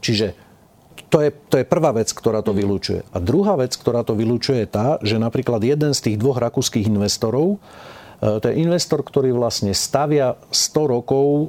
Čiže 0.03 0.37
to 1.13 1.21
je, 1.21 1.29
to 1.29 1.61
je 1.61 1.65
prvá 1.69 1.93
vec, 1.93 2.09
ktorá 2.09 2.41
to 2.41 2.57
vylúčuje. 2.57 3.05
A 3.13 3.21
druhá 3.21 3.53
vec, 3.53 3.77
ktorá 3.77 4.01
to 4.01 4.17
vylúčuje, 4.17 4.65
je 4.65 4.73
tá, 4.73 4.97
že 5.05 5.21
napríklad 5.21 5.61
jeden 5.61 5.93
z 5.93 6.09
tých 6.09 6.17
dvoch 6.17 6.41
rakúskych 6.41 6.89
investorov, 6.89 7.61
e, 7.61 8.41
to 8.41 8.45
je 8.49 8.57
investor, 8.57 9.05
ktorý 9.05 9.29
vlastne 9.29 9.77
stavia 9.77 10.41
100 10.49 10.73
rokov 10.89 11.25
e, 11.29 11.45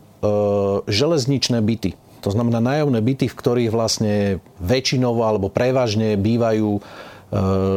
železničné 0.84 1.64
byty. 1.64 1.96
To 2.20 2.28
znamená 2.28 2.60
nájomné 2.60 3.00
byty, 3.00 3.32
v 3.32 3.38
ktorých 3.40 3.72
vlastne 3.72 4.44
väčšinovo 4.60 5.24
alebo 5.24 5.48
prevažne 5.48 6.16
bývajú 6.20 6.84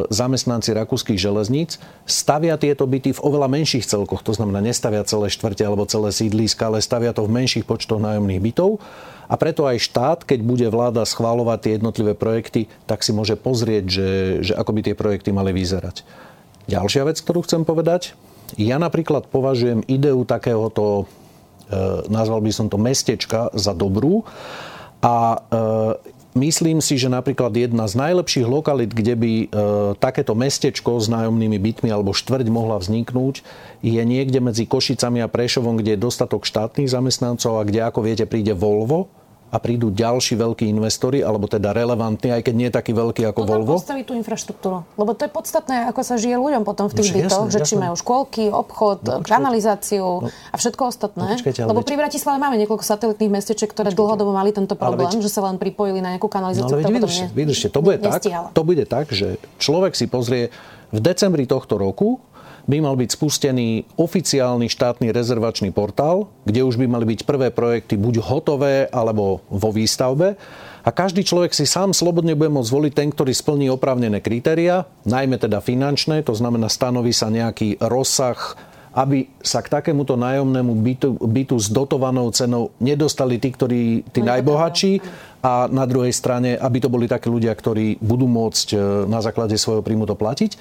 zamestnanci 0.08 0.70
rakúskych 0.70 1.18
železníc 1.18 1.82
stavia 2.06 2.54
tieto 2.54 2.86
byty 2.86 3.10
v 3.16 3.22
oveľa 3.26 3.50
menších 3.50 3.82
celkoch. 3.82 4.22
To 4.22 4.30
znamená, 4.30 4.62
nestavia 4.62 5.02
celé 5.02 5.32
štvrte 5.34 5.66
alebo 5.66 5.88
celé 5.88 6.14
sídliska, 6.14 6.70
ale 6.70 6.84
stavia 6.84 7.10
to 7.10 7.26
v 7.26 7.34
menších 7.42 7.66
počtoch 7.66 7.98
nájomných 7.98 8.38
bytov. 8.38 8.78
A 9.28 9.36
preto 9.36 9.68
aj 9.68 9.84
štát, 9.84 10.24
keď 10.24 10.40
bude 10.40 10.66
vláda 10.72 11.04
schváľovať 11.04 11.58
tie 11.60 11.72
jednotlivé 11.76 12.16
projekty, 12.16 12.64
tak 12.88 13.04
si 13.04 13.12
môže 13.12 13.36
pozrieť, 13.36 13.84
že, 13.84 14.10
že 14.40 14.52
ako 14.56 14.72
by 14.72 14.80
tie 14.88 14.96
projekty 14.96 15.36
mali 15.36 15.52
vyzerať. 15.52 16.00
Ďalšia 16.68 17.04
vec, 17.04 17.20
ktorú 17.20 17.44
chcem 17.44 17.68
povedať. 17.68 18.16
Ja 18.56 18.80
napríklad 18.80 19.28
považujem 19.28 19.84
ideu 19.84 20.24
takéhoto, 20.24 21.04
e, 21.68 22.08
nazval 22.08 22.40
by 22.40 22.52
som 22.52 22.72
to 22.72 22.80
mestečka, 22.80 23.52
za 23.52 23.76
dobrú. 23.76 24.24
A 25.04 25.36
e, 25.36 25.38
myslím 26.40 26.80
si, 26.80 26.96
že 26.96 27.12
napríklad 27.12 27.52
jedna 27.52 27.84
z 27.84 28.00
najlepších 28.00 28.48
lokalit, 28.48 28.96
kde 28.96 29.14
by 29.16 29.32
e, 29.32 29.46
takéto 30.00 30.32
mestečko 30.32 30.96
s 30.96 31.12
nájomnými 31.12 31.60
bytmi 31.60 31.92
alebo 31.92 32.16
štvrť 32.16 32.48
mohla 32.48 32.80
vzniknúť, 32.80 33.44
je 33.84 34.00
niekde 34.00 34.40
medzi 34.40 34.64
Košicami 34.64 35.20
a 35.20 35.28
Prešovom, 35.28 35.76
kde 35.76 36.00
je 36.00 36.04
dostatok 36.04 36.48
štátnych 36.48 36.88
zamestnancov 36.88 37.60
a 37.60 37.66
kde, 37.68 37.84
ako 37.84 38.00
viete, 38.00 38.24
príde 38.24 38.56
Volvo 38.56 39.17
a 39.48 39.56
prídu 39.56 39.88
ďalší 39.88 40.36
veľkí 40.36 40.68
investori, 40.68 41.24
alebo 41.24 41.48
teda 41.48 41.72
relevantní, 41.72 42.36
aj 42.36 42.42
keď 42.44 42.54
nie 42.54 42.68
taký 42.68 42.92
veľký 42.92 43.32
ako 43.32 43.40
no, 43.44 43.48
Volvo. 43.48 43.74
postaviť 43.80 44.04
tú 44.04 44.12
infraštruktúru. 44.12 44.84
Lebo 45.00 45.16
to 45.16 45.24
je 45.24 45.30
podstatné, 45.32 45.88
ako 45.88 46.00
sa 46.04 46.20
žije 46.20 46.36
ľuďom 46.36 46.62
potom 46.68 46.92
v 46.92 47.00
tých 47.00 47.10
no, 47.10 47.14
bytoch, 47.16 47.44
jasné, 47.48 47.54
že 47.56 47.58
či 47.64 47.74
majú 47.80 47.94
škôlky, 47.96 48.44
obchod, 48.52 48.98
no, 49.08 49.24
kanalizáciu 49.24 50.28
no, 50.28 50.28
a 50.28 50.56
všetko 50.60 50.82
ostatné. 50.92 51.24
No, 51.24 51.32
počkajte, 51.32 51.64
Lebo 51.64 51.80
veď... 51.80 51.88
pri 51.88 51.96
Bratislave 51.96 52.36
máme 52.36 52.56
niekoľko 52.60 52.84
satelitných 52.84 53.32
mestečiek, 53.40 53.72
ktoré 53.72 53.88
počkajte. 53.88 54.00
dlhodobo 54.04 54.30
mali 54.36 54.52
tento 54.52 54.76
problém, 54.76 55.08
veď... 55.08 55.24
že 55.24 55.32
sa 55.32 55.40
len 55.48 55.56
pripojili 55.56 56.04
na 56.04 56.12
nejakú 56.16 56.28
kanalizáciu. 56.28 56.68
No, 56.68 56.84
ale 56.84 56.84
veď 56.84 56.92
vydržte, 57.00 57.24
ne... 57.24 57.32
vydržte. 57.32 57.66
To, 57.72 57.80
bude 57.80 57.98
tak, 58.04 58.20
to 58.52 58.62
bude 58.68 58.84
tak, 58.84 59.06
že 59.16 59.40
človek 59.56 59.96
si 59.96 60.04
pozrie 60.04 60.52
v 60.88 60.98
decembri 61.04 61.44
tohto 61.44 61.76
roku 61.76 62.20
by 62.68 62.84
mal 62.84 62.94
byť 63.00 63.10
spustený 63.16 63.88
oficiálny 63.96 64.68
štátny 64.68 65.08
rezervačný 65.08 65.72
portál, 65.72 66.28
kde 66.44 66.68
už 66.68 66.76
by 66.76 66.84
mali 66.84 67.08
byť 67.08 67.24
prvé 67.24 67.48
projekty 67.48 67.96
buď 67.96 68.20
hotové 68.20 68.86
alebo 68.92 69.40
vo 69.48 69.72
výstavbe. 69.72 70.36
A 70.84 70.90
každý 70.92 71.24
človek 71.24 71.56
si 71.56 71.64
sám 71.64 71.96
slobodne 71.96 72.36
bude 72.36 72.52
môcť 72.52 72.68
zvoliť 72.68 72.92
ten, 72.92 73.08
ktorý 73.08 73.32
splní 73.32 73.66
oprávnené 73.72 74.20
kritéria, 74.20 74.84
najmä 75.08 75.40
teda 75.40 75.64
finančné, 75.64 76.20
to 76.22 76.36
znamená 76.36 76.68
stanoví 76.68 77.16
sa 77.16 77.32
nejaký 77.32 77.80
rozsah 77.80 78.56
aby 78.98 79.30
sa 79.44 79.62
k 79.62 79.70
takémuto 79.70 80.18
nájomnému 80.18 80.72
bytu, 80.82 81.08
bytu 81.22 81.54
s 81.54 81.70
dotovanou 81.70 82.34
cenou 82.34 82.74
nedostali 82.82 83.38
tí, 83.38 83.54
ktorí, 83.54 84.10
tí 84.10 84.26
najbohatší 84.26 84.92
a 85.38 85.70
na 85.70 85.86
druhej 85.86 86.10
strane, 86.10 86.58
aby 86.58 86.82
to 86.82 86.90
boli 86.90 87.06
takí 87.06 87.30
ľudia, 87.30 87.54
ktorí 87.54 88.02
budú 88.02 88.26
môcť 88.26 88.66
e, 88.74 88.76
na 89.06 89.22
základe 89.22 89.54
svojho 89.54 89.86
príjmu 89.86 90.02
to 90.08 90.18
platiť. 90.18 90.58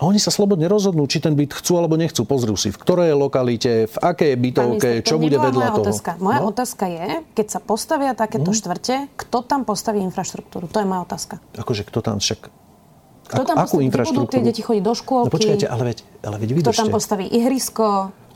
A 0.00 0.08
oni 0.08 0.16
sa 0.16 0.32
slobodne 0.32 0.64
rozhodnú, 0.64 1.04
či 1.04 1.20
ten 1.20 1.36
byt 1.36 1.60
chcú 1.60 1.76
alebo 1.76 2.00
nechcú. 2.00 2.24
Pozrú 2.24 2.56
si, 2.56 2.72
v 2.72 2.78
ktorej 2.80 3.12
lokalite, 3.12 3.84
v 3.84 3.96
akej 4.00 4.32
bytovke, 4.32 4.88
čo 5.04 5.20
bude 5.20 5.36
vedľa 5.36 5.60
moja 5.60 5.76
toho. 5.76 5.84
Otázka. 5.84 6.10
Moja 6.16 6.40
no? 6.40 6.48
otázka 6.48 6.84
je, 6.88 7.06
keď 7.36 7.46
sa 7.52 7.60
postavia 7.60 8.16
takéto 8.16 8.48
hmm. 8.48 8.58
štvrte, 8.64 8.94
kto 9.20 9.38
tam 9.44 9.68
postaví 9.68 10.00
infraštruktúru? 10.00 10.72
To 10.72 10.80
je 10.80 10.86
moja 10.88 11.04
otázka. 11.04 11.44
Akože 11.52 11.84
kto 11.84 12.00
tam 12.00 12.16
však... 12.16 12.48
Kto 13.28 13.42
tam 13.44 13.56
akú 13.60 13.76
postaví, 13.76 13.84
infraštruktúru? 13.92 14.24
Budú 14.24 14.34
tie 14.34 14.42
deti 14.42 14.62
chodiť 14.64 14.82
do 14.82 14.94
škôlky? 14.96 15.28
No 15.28 15.34
počkajte, 15.36 15.66
ale 15.68 15.82
veď, 15.92 15.98
ale 16.24 16.36
veď 16.40 16.48
vydržte. 16.56 16.72
Kto 16.72 16.80
tam 16.80 16.90
postaví 16.96 17.26
ihrisko? 17.28 17.86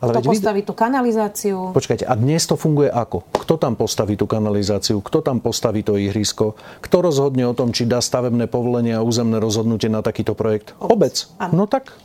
Ale 0.05 0.21
Kto 0.21 0.37
postaví 0.37 0.61
tú 0.61 0.77
kanalizáciu? 0.77 1.73
Počkajte, 1.73 2.05
a 2.05 2.13
dnes 2.13 2.45
to 2.45 2.61
funguje 2.61 2.93
ako? 2.93 3.25
Kto 3.33 3.57
tam 3.57 3.73
postaví 3.73 4.21
tú 4.21 4.29
kanalizáciu? 4.29 5.01
Kto 5.01 5.25
tam 5.25 5.41
postaví 5.41 5.81
to 5.81 5.97
ihrisko? 5.97 6.61
Kto 6.85 7.01
rozhodne 7.01 7.49
o 7.49 7.57
tom, 7.57 7.73
či 7.73 7.89
dá 7.89 8.05
stavebné 8.05 8.45
povolenie 8.53 8.93
a 8.93 9.01
územné 9.01 9.41
rozhodnutie 9.41 9.89
na 9.89 10.05
takýto 10.05 10.37
projekt? 10.37 10.77
Obec. 10.77 11.33
obec. 11.41 11.57
No 11.57 11.65
tak, 11.65 11.97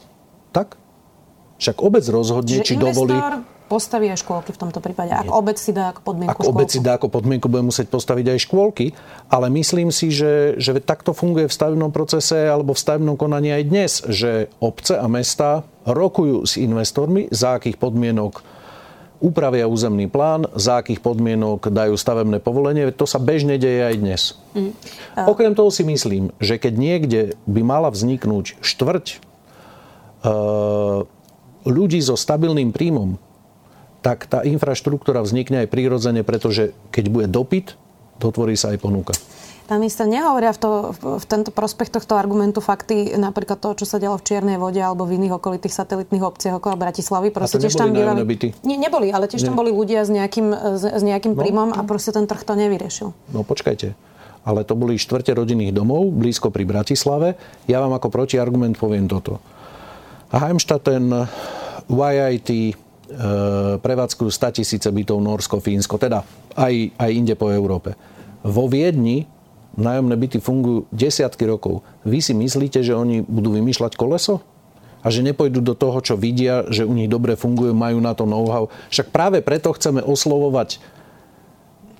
tak. 0.55 0.79
Však 1.59 1.83
obec 1.83 2.07
rozhodne, 2.07 2.63
Čiže 2.63 2.65
či 2.65 2.75
dovolí 2.79 3.19
postaví 3.69 4.09
aj 4.09 4.25
škôlky 4.25 4.49
v 4.49 4.59
tomto 4.59 4.81
prípade. 4.81 5.13
Ak 5.13 5.29
obec 5.29 5.61
si 5.61 5.69
dá 5.69 5.93
ako 5.93 6.01
podmienku 6.01 6.33
Ak 6.33 6.49
obec 6.49 6.73
si 6.73 6.81
dá 6.81 6.97
ako 6.97 7.13
podmienku, 7.13 7.45
bude 7.45 7.69
musieť 7.69 7.93
postaviť 7.93 8.25
aj 8.33 8.39
škôlky. 8.49 8.97
Ale 9.29 9.53
myslím 9.53 9.93
si, 9.93 10.09
že, 10.09 10.57
že 10.57 10.81
takto 10.81 11.13
funguje 11.13 11.45
v 11.45 11.53
stavebnom 11.53 11.93
procese 11.93 12.49
alebo 12.49 12.73
v 12.73 12.81
stavebnom 12.81 13.13
konaní 13.13 13.53
aj 13.53 13.63
dnes, 13.69 13.91
že 14.09 14.49
obce 14.57 14.97
a 14.97 15.05
mesta 15.05 15.61
rokujú 15.85 16.49
s 16.49 16.57
investormi, 16.57 17.29
za 17.29 17.61
akých 17.61 17.77
podmienok 17.77 18.41
upravia 19.19 19.67
územný 19.67 20.07
plán, 20.07 20.47
za 20.55 20.79
akých 20.79 21.03
podmienok 21.03 21.69
dajú 21.69 21.93
stavebné 21.99 22.39
povolenie. 22.39 22.87
To 22.95 23.03
sa 23.03 23.19
bežne 23.19 23.59
deje 23.59 23.83
aj 23.83 23.95
dnes. 23.99 24.21
Mm. 24.55 24.71
Okrem 25.27 25.53
toho 25.53 25.69
si 25.69 25.83
myslím, 25.83 26.31
že 26.39 26.55
keď 26.55 26.73
niekde 26.79 27.21
by 27.43 27.61
mala 27.61 27.91
vzniknúť 27.91 28.63
štvrť 28.63 29.05
e, 29.11 29.17
ľudí 31.67 31.99
so 31.99 32.15
stabilným 32.15 32.71
príjmom, 32.71 33.19
tak 33.99 34.27
tá 34.31 34.47
infraštruktúra 34.47 35.19
vznikne 35.23 35.67
aj 35.67 35.71
prirodzene, 35.71 36.23
pretože 36.23 36.71
keď 36.95 37.05
bude 37.11 37.27
dopyt, 37.27 37.75
dotvorí 38.19 38.55
sa 38.55 38.71
aj 38.71 38.79
ponuka. 38.79 39.13
Pán 39.69 39.85
minister, 39.85 40.09
nehovoria 40.09 40.49
v, 40.49 40.59
to, 40.65 40.69
v 40.97 41.25
tento 41.29 41.53
prospech 41.53 41.93
tohto 41.93 42.17
argumentu 42.17 42.57
fakty 42.57 43.13
napríklad 43.21 43.61
toho, 43.61 43.77
čo 43.77 43.85
sa 43.85 44.01
dialo 44.01 44.17
v 44.17 44.25
Čiernej 44.25 44.57
vode 44.57 44.81
alebo 44.81 45.05
v 45.05 45.21
iných 45.21 45.37
okolitých 45.37 45.69
satelitných 45.69 46.25
obciach 46.25 46.57
okolo 46.57 46.73
Bratislavy. 46.73 47.29
Proste 47.29 47.61
a 47.61 47.69
to 47.69 47.85
neboli 47.85 48.01
tam 48.01 48.25
byty? 48.25 48.47
Nie, 48.65 48.81
neboli, 48.81 49.13
ale 49.13 49.29
tiež 49.29 49.45
Nie. 49.45 49.53
tam 49.53 49.61
boli 49.61 49.69
ľudia 49.69 50.01
s 50.01 50.09
nejakým, 50.09 50.47
s, 50.73 50.83
s 50.89 51.03
nejakým 51.05 51.37
no, 51.37 51.39
príjmom 51.45 51.69
a 51.77 51.85
proste 51.85 52.09
ten 52.09 52.25
trh 52.25 52.41
to 52.41 52.57
nevyriešil. 52.57 53.13
No 53.29 53.45
počkajte. 53.45 53.93
Ale 54.41 54.65
to 54.65 54.73
boli 54.73 54.97
štvrte 54.97 55.37
rodinných 55.37 55.69
domov 55.69 56.17
blízko 56.17 56.49
pri 56.49 56.65
Bratislave. 56.65 57.37
Ja 57.69 57.77
vám 57.77 57.93
ako 57.93 58.09
protiargument 58.09 58.73
poviem 58.73 59.05
toto. 59.05 59.37
A 60.29 60.35
Heimstatten, 60.45 61.09
YIT, 61.89 62.77
E, 63.09 63.81
prevádzkujú 63.81 64.29
100 64.29 64.61
tisíce 64.61 64.85
bytov 64.85 65.17
Norsko, 65.17 65.57
Fínsko, 65.57 65.97
teda 65.97 66.21
aj, 66.53 66.93
aj 66.93 67.09
inde 67.09 67.33
po 67.33 67.49
Európe. 67.49 67.97
Vo 68.45 68.69
Viedni 68.69 69.25
nájomné 69.73 70.13
byty 70.13 70.37
fungujú 70.37 70.85
desiatky 70.93 71.49
rokov. 71.49 71.81
Vy 72.05 72.21
si 72.21 72.37
myslíte, 72.37 72.85
že 72.85 72.93
oni 72.93 73.25
budú 73.25 73.57
vymýšľať 73.57 73.97
koleso? 73.97 74.45
A 75.01 75.09
že 75.09 75.25
nepôjdu 75.25 75.63
do 75.63 75.73
toho, 75.73 75.97
čo 76.05 76.19
vidia, 76.19 76.67
že 76.69 76.85
u 76.85 76.93
nich 76.93 77.09
dobre 77.09 77.33
fungujú, 77.33 77.73
majú 77.73 77.97
na 77.97 78.13
to 78.13 78.29
know-how. 78.29 78.69
Však 78.93 79.09
práve 79.09 79.39
preto 79.41 79.73
chceme 79.73 80.03
oslovovať 80.05 80.77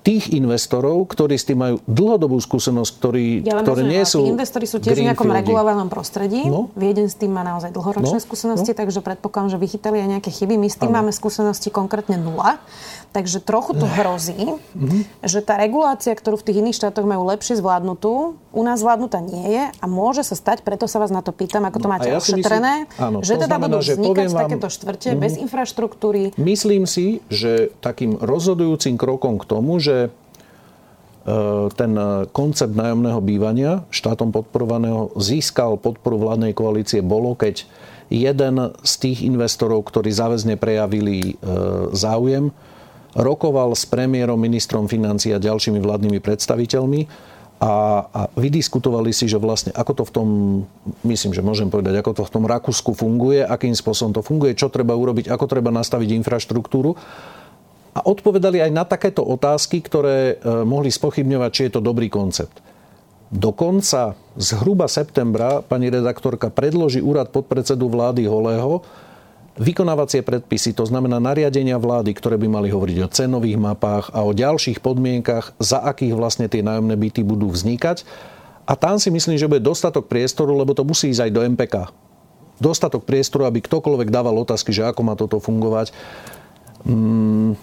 tých 0.00 0.32
investorov, 0.32 1.06
ktorí 1.12 1.36
s 1.36 1.44
tým 1.44 1.58
majú 1.60 1.76
dlhodobú 1.84 2.40
skúsenosť, 2.40 2.90
ktorí, 2.98 3.24
ja 3.44 3.60
ktoré 3.60 3.84
nie 3.84 4.02
sú 4.02 4.30
investori 4.40 4.64
sú 4.64 4.80
tiež 4.80 4.96
v 4.96 5.12
nejakom 5.12 5.28
regulovanom 5.28 5.92
prostredí. 5.92 6.46
No? 6.48 6.72
Viedeň 6.78 7.12
s 7.12 7.16
tým 7.18 7.34
má 7.34 7.44
naozaj 7.44 7.74
dlhoročné 7.74 8.18
no? 8.18 8.24
skúsenosti, 8.24 8.72
no? 8.72 8.78
takže 8.78 9.04
predpokladám, 9.04 9.56
že 9.56 9.58
vychytali 9.58 10.00
aj 10.00 10.08
nejaké 10.18 10.30
chyby. 10.32 10.54
My 10.56 10.68
s 10.72 10.80
tým 10.80 10.90
ano. 10.94 11.04
máme 11.04 11.10
skúsenosti 11.12 11.68
konkrétne 11.68 12.16
nula. 12.16 12.62
Takže 13.10 13.42
trochu 13.42 13.74
tu 13.74 13.90
hrozí, 13.90 14.38
mm-hmm. 14.38 15.26
že 15.26 15.42
tá 15.42 15.58
regulácia, 15.58 16.14
ktorú 16.14 16.38
v 16.38 16.46
tých 16.46 16.62
iných 16.62 16.78
štátoch 16.78 17.02
majú 17.02 17.26
lepšie 17.26 17.58
zvládnutú, 17.58 18.38
u 18.38 18.62
nás 18.62 18.78
zvládnutá 18.78 19.18
nie 19.18 19.50
je 19.50 19.66
a 19.66 19.84
môže 19.90 20.22
sa 20.22 20.38
stať, 20.38 20.62
preto 20.62 20.86
sa 20.86 21.02
vás 21.02 21.10
na 21.10 21.18
to 21.18 21.34
pýtam, 21.34 21.66
ako 21.66 21.82
to 21.82 21.88
no, 21.90 21.92
máte 21.98 22.06
ja 22.06 22.22
ošetrené, 22.22 22.86
myslím, 22.86 23.02
áno, 23.02 23.18
že 23.26 23.34
teda 23.34 23.58
znamená, 23.58 23.66
budú 23.66 23.78
vznikať 23.82 24.26
vám, 24.30 24.40
takéto 24.46 24.68
štvrte 24.70 25.08
mm-hmm. 25.10 25.24
bez 25.26 25.32
infraštruktúry. 25.42 26.22
Myslím 26.38 26.86
si, 26.86 27.18
že 27.26 27.74
takým 27.82 28.14
rozhodujúcim 28.14 28.94
krokom 28.94 29.42
k 29.42 29.44
tomu, 29.58 29.82
že 29.82 29.99
e, 30.06 30.10
ten 31.74 31.92
koncept 32.30 32.72
nájomného 32.72 33.20
bývania 33.20 33.84
štátom 33.90 34.32
podporovaného 34.32 35.12
získal 35.18 35.76
podporu 35.76 36.16
vládnej 36.16 36.56
koalície 36.56 37.04
bolo, 37.04 37.36
keď 37.36 37.68
jeden 38.10 38.74
z 38.82 38.92
tých 38.98 39.22
investorov, 39.22 39.86
ktorí 39.86 40.10
záväzne 40.10 40.56
prejavili 40.56 41.34
e, 41.38 41.44
záujem, 41.94 42.54
rokoval 43.14 43.74
s 43.74 43.86
premiérom, 43.86 44.38
ministrom 44.38 44.86
financií 44.86 45.34
a 45.34 45.42
ďalšími 45.42 45.78
vládnymi 45.82 46.18
predstaviteľmi 46.22 47.00
a, 47.60 48.06
a 48.08 48.20
vydiskutovali 48.40 49.12
si, 49.12 49.28
že 49.28 49.36
vlastne 49.36 49.68
ako 49.76 49.92
to 50.00 50.04
v 50.08 50.12
tom, 50.16 50.28
myslím, 51.04 51.36
že 51.36 51.44
môžem 51.44 51.68
povedať, 51.68 52.00
ako 52.00 52.16
to 52.16 52.22
v 52.24 52.32
tom 52.32 52.44
Rakúsku 52.48 52.96
funguje, 52.96 53.44
akým 53.44 53.76
spôsobom 53.76 54.16
to 54.16 54.22
funguje, 54.24 54.56
čo 54.56 54.72
treba 54.72 54.96
urobiť, 54.96 55.28
ako 55.28 55.44
treba 55.44 55.68
nastaviť 55.68 56.08
infraštruktúru. 56.24 56.96
A 57.90 58.06
odpovedali 58.06 58.62
aj 58.62 58.70
na 58.70 58.86
takéto 58.86 59.26
otázky, 59.26 59.82
ktoré 59.82 60.38
e, 60.38 60.62
mohli 60.62 60.94
spochybňovať, 60.94 61.50
či 61.50 61.62
je 61.66 61.72
to 61.74 61.82
dobrý 61.82 62.06
koncept. 62.06 62.62
Do 63.30 63.54
konca 63.54 64.18
zhruba 64.34 64.90
septembra 64.90 65.62
pani 65.62 65.90
redaktorka 65.90 66.50
predloží 66.50 66.98
úrad 67.02 67.30
podpredsedu 67.30 67.86
vlády 67.86 68.26
Holého 68.26 68.82
vykonávacie 69.60 70.24
predpisy, 70.24 70.72
to 70.72 70.88
znamená 70.88 71.20
nariadenia 71.20 71.76
vlády, 71.76 72.16
ktoré 72.16 72.40
by 72.40 72.48
mali 72.48 72.68
hovoriť 72.72 72.96
o 73.04 73.12
cenových 73.12 73.58
mapách 73.60 74.08
a 74.16 74.24
o 74.24 74.32
ďalších 74.32 74.80
podmienkach, 74.80 75.52
za 75.60 75.84
akých 75.84 76.16
vlastne 76.16 76.48
tie 76.48 76.64
nájomné 76.64 76.96
byty 76.96 77.20
budú 77.20 77.52
vznikať. 77.52 78.08
A 78.64 78.72
tam 78.78 78.96
si 78.96 79.12
myslím, 79.12 79.36
že 79.36 79.50
bude 79.50 79.60
dostatok 79.60 80.08
priestoru, 80.08 80.56
lebo 80.56 80.72
to 80.72 80.86
musí 80.86 81.10
ísť 81.12 81.28
aj 81.28 81.32
do 81.34 81.40
MPK. 81.42 81.74
Dostatok 82.56 83.04
priestoru, 83.04 83.44
aby 83.44 83.60
ktokoľvek 83.60 84.08
dával 84.08 84.36
otázky, 84.40 84.70
že 84.70 84.86
ako 84.86 85.00
má 85.04 85.18
toto 85.18 85.42
fungovať. 85.42 85.92
Mm, 86.86 87.58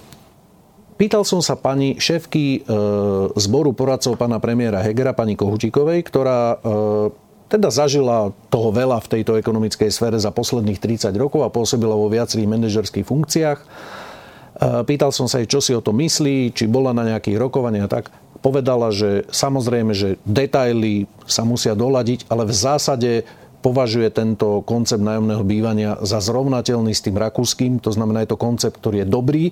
Pýtal 0.98 1.22
som 1.22 1.46
sa 1.46 1.54
pani 1.54 2.02
šéfky 2.02 2.46
e, 2.58 2.60
zboru 3.38 3.70
poradcov 3.78 4.18
pána 4.18 4.42
premiéra 4.42 4.82
Hegera, 4.82 5.14
pani 5.14 5.38
Kohutíkovej, 5.38 6.02
ktorá 6.02 6.58
e, 6.58 7.14
teda 7.54 7.70
zažila 7.70 8.34
toho 8.50 8.74
veľa 8.74 8.98
v 9.06 9.12
tejto 9.14 9.38
ekonomickej 9.38 9.94
sfére 9.94 10.18
za 10.18 10.34
posledných 10.34 10.82
30 10.82 11.14
rokov 11.14 11.46
a 11.46 11.54
pôsobila 11.54 11.94
vo 11.94 12.10
viacerých 12.10 12.50
manažerských 12.50 13.06
funkciách. 13.06 13.60
E, 13.62 13.66
pýtal 14.90 15.14
som 15.14 15.30
sa 15.30 15.38
jej, 15.38 15.46
čo 15.46 15.62
si 15.62 15.78
o 15.78 15.86
tom 15.86 16.02
myslí, 16.02 16.58
či 16.58 16.66
bola 16.66 16.98
na 16.98 17.14
nejakých 17.14 17.38
rokovaniach 17.46 17.94
tak. 17.94 18.10
Povedala, 18.42 18.90
že 18.90 19.30
samozrejme, 19.30 19.94
že 19.94 20.18
detaily 20.26 21.06
sa 21.30 21.46
musia 21.46 21.78
doladiť, 21.78 22.26
ale 22.26 22.50
v 22.50 22.54
zásade 22.58 23.12
považuje 23.62 24.10
tento 24.10 24.66
koncept 24.66 25.02
nájomného 25.06 25.46
bývania 25.46 25.92
za 26.02 26.18
zrovnateľný 26.26 26.90
s 26.90 27.06
tým 27.06 27.22
rakúskym. 27.22 27.78
To 27.86 27.94
znamená, 27.94 28.26
je 28.26 28.34
to 28.34 28.42
koncept, 28.42 28.82
ktorý 28.82 29.06
je 29.06 29.08
dobrý, 29.10 29.46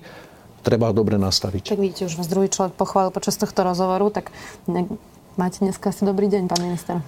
treba 0.66 0.90
dobre 0.90 1.14
nastaviť. 1.14 1.70
Tak 1.70 1.78
vidíte, 1.78 2.10
už 2.10 2.18
vás 2.18 2.26
druhý 2.26 2.50
človek 2.50 2.74
pochválil 2.74 3.14
počas 3.14 3.38
tohto 3.38 3.62
rozhovoru, 3.62 4.10
tak 4.10 4.34
ne, 4.66 4.90
máte 5.38 5.62
dneska 5.62 5.94
asi 5.94 6.02
dobrý 6.02 6.26
deň, 6.26 6.50
pán 6.50 6.66
minister. 6.66 6.98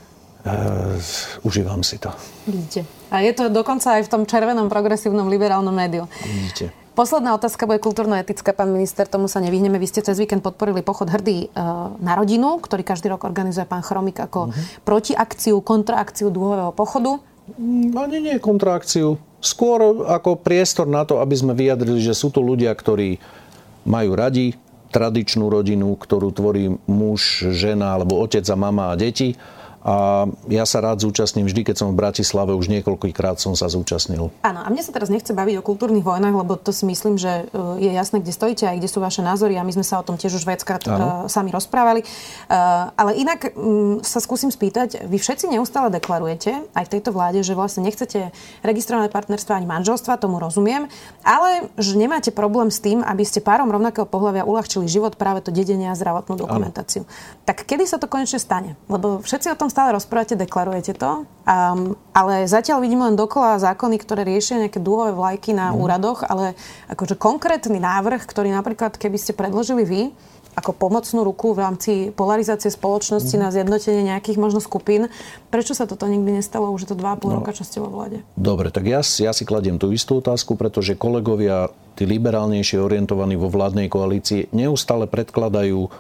Uh, 0.47 0.95
užívam 1.43 1.83
si 1.83 1.99
to. 1.99 2.15
Vidíte. 2.47 2.87
A 3.11 3.27
je 3.27 3.35
to 3.35 3.51
dokonca 3.51 3.99
aj 3.99 4.07
v 4.07 4.13
tom 4.15 4.23
červenom 4.23 4.71
progresívnom 4.71 5.27
liberálnom 5.27 5.75
médiu. 5.75 6.07
Vidíte. 6.23 6.71
Posledná 6.95 7.35
otázka 7.35 7.67
bude 7.67 7.83
kultúrno-etická, 7.83 8.55
pán 8.55 8.71
minister, 8.71 9.07
tomu 9.11 9.27
sa 9.27 9.43
nevyhneme. 9.43 9.79
Vy 9.79 9.87
ste 9.91 10.01
cez 10.03 10.19
víkend 10.19 10.43
podporili 10.43 10.83
pochod 10.83 11.11
Hrdý 11.11 11.51
uh, 11.51 11.95
na 11.99 12.15
rodinu, 12.15 12.63
ktorý 12.63 12.87
každý 12.87 13.11
rok 13.11 13.27
organizuje 13.27 13.67
pán 13.67 13.83
Chromik 13.83 14.19
ako 14.19 14.51
uh-huh. 14.51 14.83
protiakciu, 14.87 15.59
kontraakciu 15.63 16.31
dúhového 16.31 16.71
pochodu. 16.71 17.19
No 17.59 18.07
nie, 18.07 18.23
nie 18.23 18.43
kontraakciu. 18.43 19.19
Skôr 19.39 20.07
ako 20.11 20.43
priestor 20.43 20.91
na 20.91 21.07
to, 21.07 21.23
aby 21.23 21.35
sme 21.39 21.55
vyjadrili, 21.55 22.03
že 22.03 22.19
sú 22.19 22.35
tu 22.35 22.43
ľudia, 22.43 22.75
ktorí 22.75 23.23
majú 23.87 24.17
radi 24.17 24.57
tradičnú 24.89 25.53
rodinu, 25.53 25.93
ktorú 25.95 26.33
tvorí 26.33 26.73
muž, 26.89 27.45
žena 27.53 27.93
alebo 27.93 28.19
otec 28.25 28.43
a 28.49 28.57
mama 28.57 28.91
a 28.91 28.99
deti 28.99 29.37
a 29.89 30.29
ja 30.53 30.69
sa 30.69 30.85
rád 30.85 31.01
zúčastním 31.01 31.49
vždy, 31.49 31.65
keď 31.65 31.81
som 31.81 31.89
v 31.97 31.97
Bratislave, 31.97 32.53
už 32.53 32.69
niekoľkýkrát 32.69 33.41
som 33.41 33.57
sa 33.57 33.73
zúčastnil. 33.73 34.29
Áno, 34.45 34.61
a 34.61 34.69
mne 34.69 34.85
sa 34.85 34.93
teraz 34.93 35.09
nechce 35.09 35.33
baviť 35.33 35.57
o 35.57 35.63
kultúrnych 35.65 36.05
vojnách, 36.05 36.37
lebo 36.37 36.61
to 36.61 36.77
si 36.77 36.85
myslím, 36.85 37.17
že 37.17 37.49
e, 37.49 37.89
je 37.89 37.91
jasné, 37.97 38.21
kde 38.21 38.37
stojíte 38.37 38.65
a 38.69 38.77
kde 38.77 38.85
sú 38.85 39.01
vaše 39.01 39.25
názory 39.25 39.57
a 39.57 39.65
my 39.65 39.73
sme 39.73 39.87
sa 39.89 39.97
o 39.97 40.05
tom 40.05 40.21
tiež 40.21 40.37
už 40.37 40.45
viackrát 40.45 40.85
uh, 40.85 41.25
sami 41.25 41.49
rozprávali. 41.49 42.05
Uh, 42.05 42.93
ale 43.01 43.17
inak 43.17 43.57
sa 44.05 44.21
skúsim 44.21 44.53
spýtať, 44.53 45.09
vy 45.09 45.17
všetci 45.17 45.49
neustále 45.49 45.89
deklarujete, 45.89 46.69
aj 46.77 46.85
v 46.85 46.93
tejto 46.93 47.11
vláde, 47.17 47.41
že 47.41 47.57
vlastne 47.57 47.81
nechcete 47.81 48.29
registrované 48.61 49.09
partnerstva 49.09 49.57
ani 49.57 49.65
manželstva, 49.65 50.21
tomu 50.21 50.37
rozumiem, 50.37 50.91
ale 51.25 51.73
že 51.81 51.97
nemáte 51.97 52.29
problém 52.29 52.69
s 52.69 52.85
tým, 52.85 53.01
aby 53.01 53.25
ste 53.25 53.41
párom 53.41 53.73
rovnakého 53.73 54.05
pohľavia 54.05 54.45
uľahčili 54.45 54.85
život 54.85 55.17
práve 55.17 55.41
to 55.41 55.55
dedenie 55.55 55.89
a 55.89 55.97
zdravotnú 55.97 56.37
dokumentáciu. 56.37 57.09
Ano. 57.09 57.47
Tak 57.49 57.65
kedy 57.65 57.89
sa 57.89 57.97
to 57.97 58.11
konečne 58.11 58.37
stane? 58.37 58.77
Lebo 58.91 59.25
všetci 59.25 59.49
o 59.55 59.57
tom 59.57 59.71
stále 59.79 59.95
rozprávate, 59.95 60.35
deklarujete 60.35 60.99
to, 60.99 61.23
um, 61.23 61.95
ale 62.11 62.51
zatiaľ 62.51 62.83
vidím 62.83 63.07
len 63.07 63.15
dokola 63.15 63.63
zákony, 63.63 64.03
ktoré 64.03 64.27
riešia 64.27 64.67
nejaké 64.67 64.83
dúhové 64.83 65.15
vlajky 65.15 65.55
na 65.55 65.71
mm. 65.71 65.79
úradoch, 65.79 66.27
ale 66.27 66.59
akože 66.91 67.15
konkrétny 67.15 67.79
návrh, 67.79 68.27
ktorý 68.27 68.51
napríklad, 68.51 68.99
keby 68.99 69.15
ste 69.23 69.39
predložili 69.39 69.87
vy, 69.87 70.03
ako 70.59 70.75
pomocnú 70.75 71.23
ruku 71.23 71.55
v 71.55 71.63
rámci 71.63 71.93
polarizácie 72.11 72.75
spoločnosti 72.75 73.31
mm. 73.31 73.43
na 73.47 73.49
zjednotenie 73.55 74.03
nejakých 74.11 74.43
možno 74.43 74.59
skupín. 74.59 75.07
Prečo 75.55 75.79
sa 75.79 75.87
toto 75.87 76.11
nikdy 76.11 76.43
nestalo? 76.43 76.75
Už 76.75 76.83
je 76.83 76.91
to 76.91 76.99
2,5 76.99 77.31
no, 77.31 77.39
roka, 77.39 77.55
čo 77.55 77.63
ste 77.63 77.79
vo 77.79 77.87
vláde. 77.87 78.27
Dobre, 78.35 78.75
tak 78.75 78.83
ja, 78.83 78.99
ja 78.99 79.31
si 79.31 79.47
kladiem 79.47 79.79
tú 79.79 79.95
istú 79.95 80.19
otázku, 80.19 80.59
pretože 80.59 80.99
kolegovia, 80.99 81.71
tí 81.95 82.03
liberálnejšie 82.03 82.83
orientovaní 82.83 83.39
vo 83.39 83.47
vládnej 83.47 83.87
koalícii, 83.87 84.51
neustále 84.51 85.07
predkladajú 85.07 85.87
e, 85.87 85.91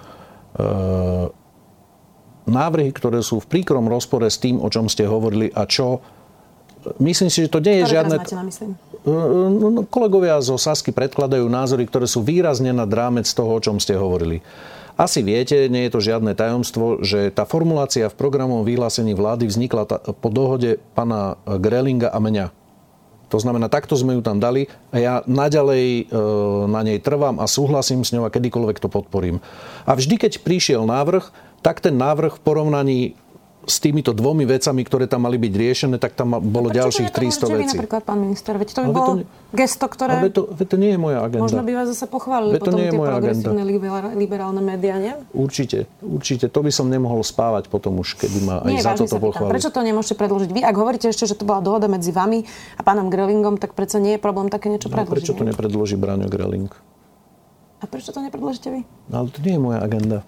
návrhy, 2.50 2.90
ktoré 2.92 3.20
sú 3.20 3.40
v 3.40 3.48
príkrom 3.48 3.86
rozpore 3.86 4.28
s 4.28 4.40
tým, 4.40 4.58
o 4.58 4.68
čom 4.72 4.88
ste 4.88 5.04
hovorili 5.04 5.52
a 5.52 5.64
čo 5.68 6.00
Myslím 7.02 7.28
si, 7.28 7.44
že 7.44 7.52
to 7.52 7.60
nie 7.60 7.84
je 7.84 7.98
žiadne... 7.98 8.16
Kolegovia 9.92 10.38
zo 10.40 10.56
Sasky 10.56 10.94
predkladajú 10.94 11.44
názory, 11.50 11.84
ktoré 11.84 12.06
sú 12.06 12.22
výrazne 12.22 12.70
nad 12.70 12.88
rámec 12.88 13.26
toho, 13.28 13.58
o 13.58 13.60
čom 13.60 13.82
ste 13.82 13.98
hovorili. 13.98 14.40
Asi 14.98 15.22
viete, 15.22 15.70
nie 15.70 15.86
je 15.86 15.94
to 15.94 16.00
žiadne 16.02 16.34
tajomstvo, 16.34 17.06
že 17.06 17.30
tá 17.30 17.46
formulácia 17.46 18.10
v 18.10 18.18
programovom 18.18 18.66
vyhlásení 18.66 19.14
vlády 19.14 19.46
vznikla 19.46 19.86
po 20.10 20.28
dohode 20.30 20.82
pana 20.98 21.38
Grelinga 21.46 22.10
a 22.10 22.18
mňa. 22.18 22.46
To 23.28 23.38
znamená, 23.38 23.68
takto 23.68 23.94
sme 23.94 24.16
ju 24.18 24.22
tam 24.24 24.40
dali 24.40 24.66
a 24.88 24.96
ja 24.96 25.14
naďalej 25.28 25.84
e, 25.84 26.02
na 26.64 26.80
nej 26.80 26.96
trvám 26.96 27.36
a 27.38 27.44
súhlasím 27.44 28.00
s 28.00 28.10
ňou 28.16 28.24
a 28.24 28.32
kedykoľvek 28.32 28.80
to 28.80 28.88
podporím. 28.88 29.38
A 29.84 29.92
vždy, 29.92 30.16
keď 30.16 30.40
prišiel 30.40 30.88
návrh, 30.88 31.28
tak 31.62 31.82
ten 31.82 31.94
návrh 31.98 32.38
v 32.38 32.40
porovnaní 32.42 32.98
s 33.68 33.76
týmito 33.84 34.16
dvomi 34.16 34.48
vecami, 34.48 34.80
ktoré 34.80 35.04
tam 35.04 35.28
mali 35.28 35.36
byť 35.36 35.52
riešené, 35.52 35.96
tak 36.00 36.16
tam 36.16 36.40
bolo 36.40 36.72
ďalších 36.72 37.12
300 37.12 37.52
vecí. 37.52 37.76
napríklad, 37.76 38.00
pán 38.00 38.18
minister? 38.24 38.56
Veď 38.56 38.68
to 38.72 38.80
by 38.88 38.90
bolo 38.96 39.12
to, 39.20 39.28
gesto, 39.52 39.84
ktoré... 39.92 40.24
Ale 40.24 40.32
to, 40.32 40.48
to 40.48 40.76
nie 40.80 40.96
je 40.96 40.98
moja 40.98 41.20
agenda. 41.20 41.44
Možno 41.44 41.60
by 41.60 41.72
vás 41.76 41.86
zase 41.92 42.08
pochválili 42.08 42.56
to 42.56 42.64
potom 42.64 42.80
nie 42.80 42.88
je 42.88 42.92
tie 42.96 42.98
moja 42.98 43.12
progresívne 43.20 43.62
agenda. 43.68 44.16
liberálne 44.16 44.62
médiá, 44.64 44.96
nie? 44.96 45.12
Určite, 45.36 45.84
určite. 46.00 46.48
To 46.48 46.64
by 46.64 46.72
som 46.72 46.88
nemohol 46.88 47.20
spávať 47.20 47.68
potom 47.68 48.00
už, 48.00 48.16
keby 48.16 48.38
ma 48.48 48.56
aj 48.64 48.72
nie, 48.72 48.80
za 48.80 48.96
toto 48.96 49.20
pochválili. 49.20 49.52
Prečo 49.60 49.68
to 49.68 49.80
nemôžete 49.84 50.16
predložiť 50.16 50.50
vy? 50.56 50.60
Ak 50.64 50.74
hovoríte 50.80 51.06
ešte, 51.12 51.28
že 51.28 51.36
to 51.36 51.44
bola 51.44 51.60
dohoda 51.60 51.92
medzi 51.92 52.08
vami 52.08 52.48
a 52.80 52.80
pánom 52.80 53.12
Grellingom, 53.12 53.60
tak 53.60 53.76
prečo 53.76 54.00
nie 54.00 54.16
je 54.16 54.20
problém 54.20 54.48
také 54.48 54.72
niečo 54.72 54.88
no, 54.88 54.96
predložiť? 54.96 55.12
Prečo 55.12 55.36
to 55.36 55.44
nepredloží 55.44 56.00
Braňo 56.00 56.32
Grelling? 56.32 56.72
A 57.78 57.84
prečo 57.86 58.10
to 58.16 58.24
nepredložíte 58.24 58.72
vy? 58.72 58.80
No, 59.12 59.22
ale 59.22 59.28
to 59.28 59.38
nie 59.44 59.54
je 59.54 59.60
moja 59.60 59.84
agenda. 59.84 60.24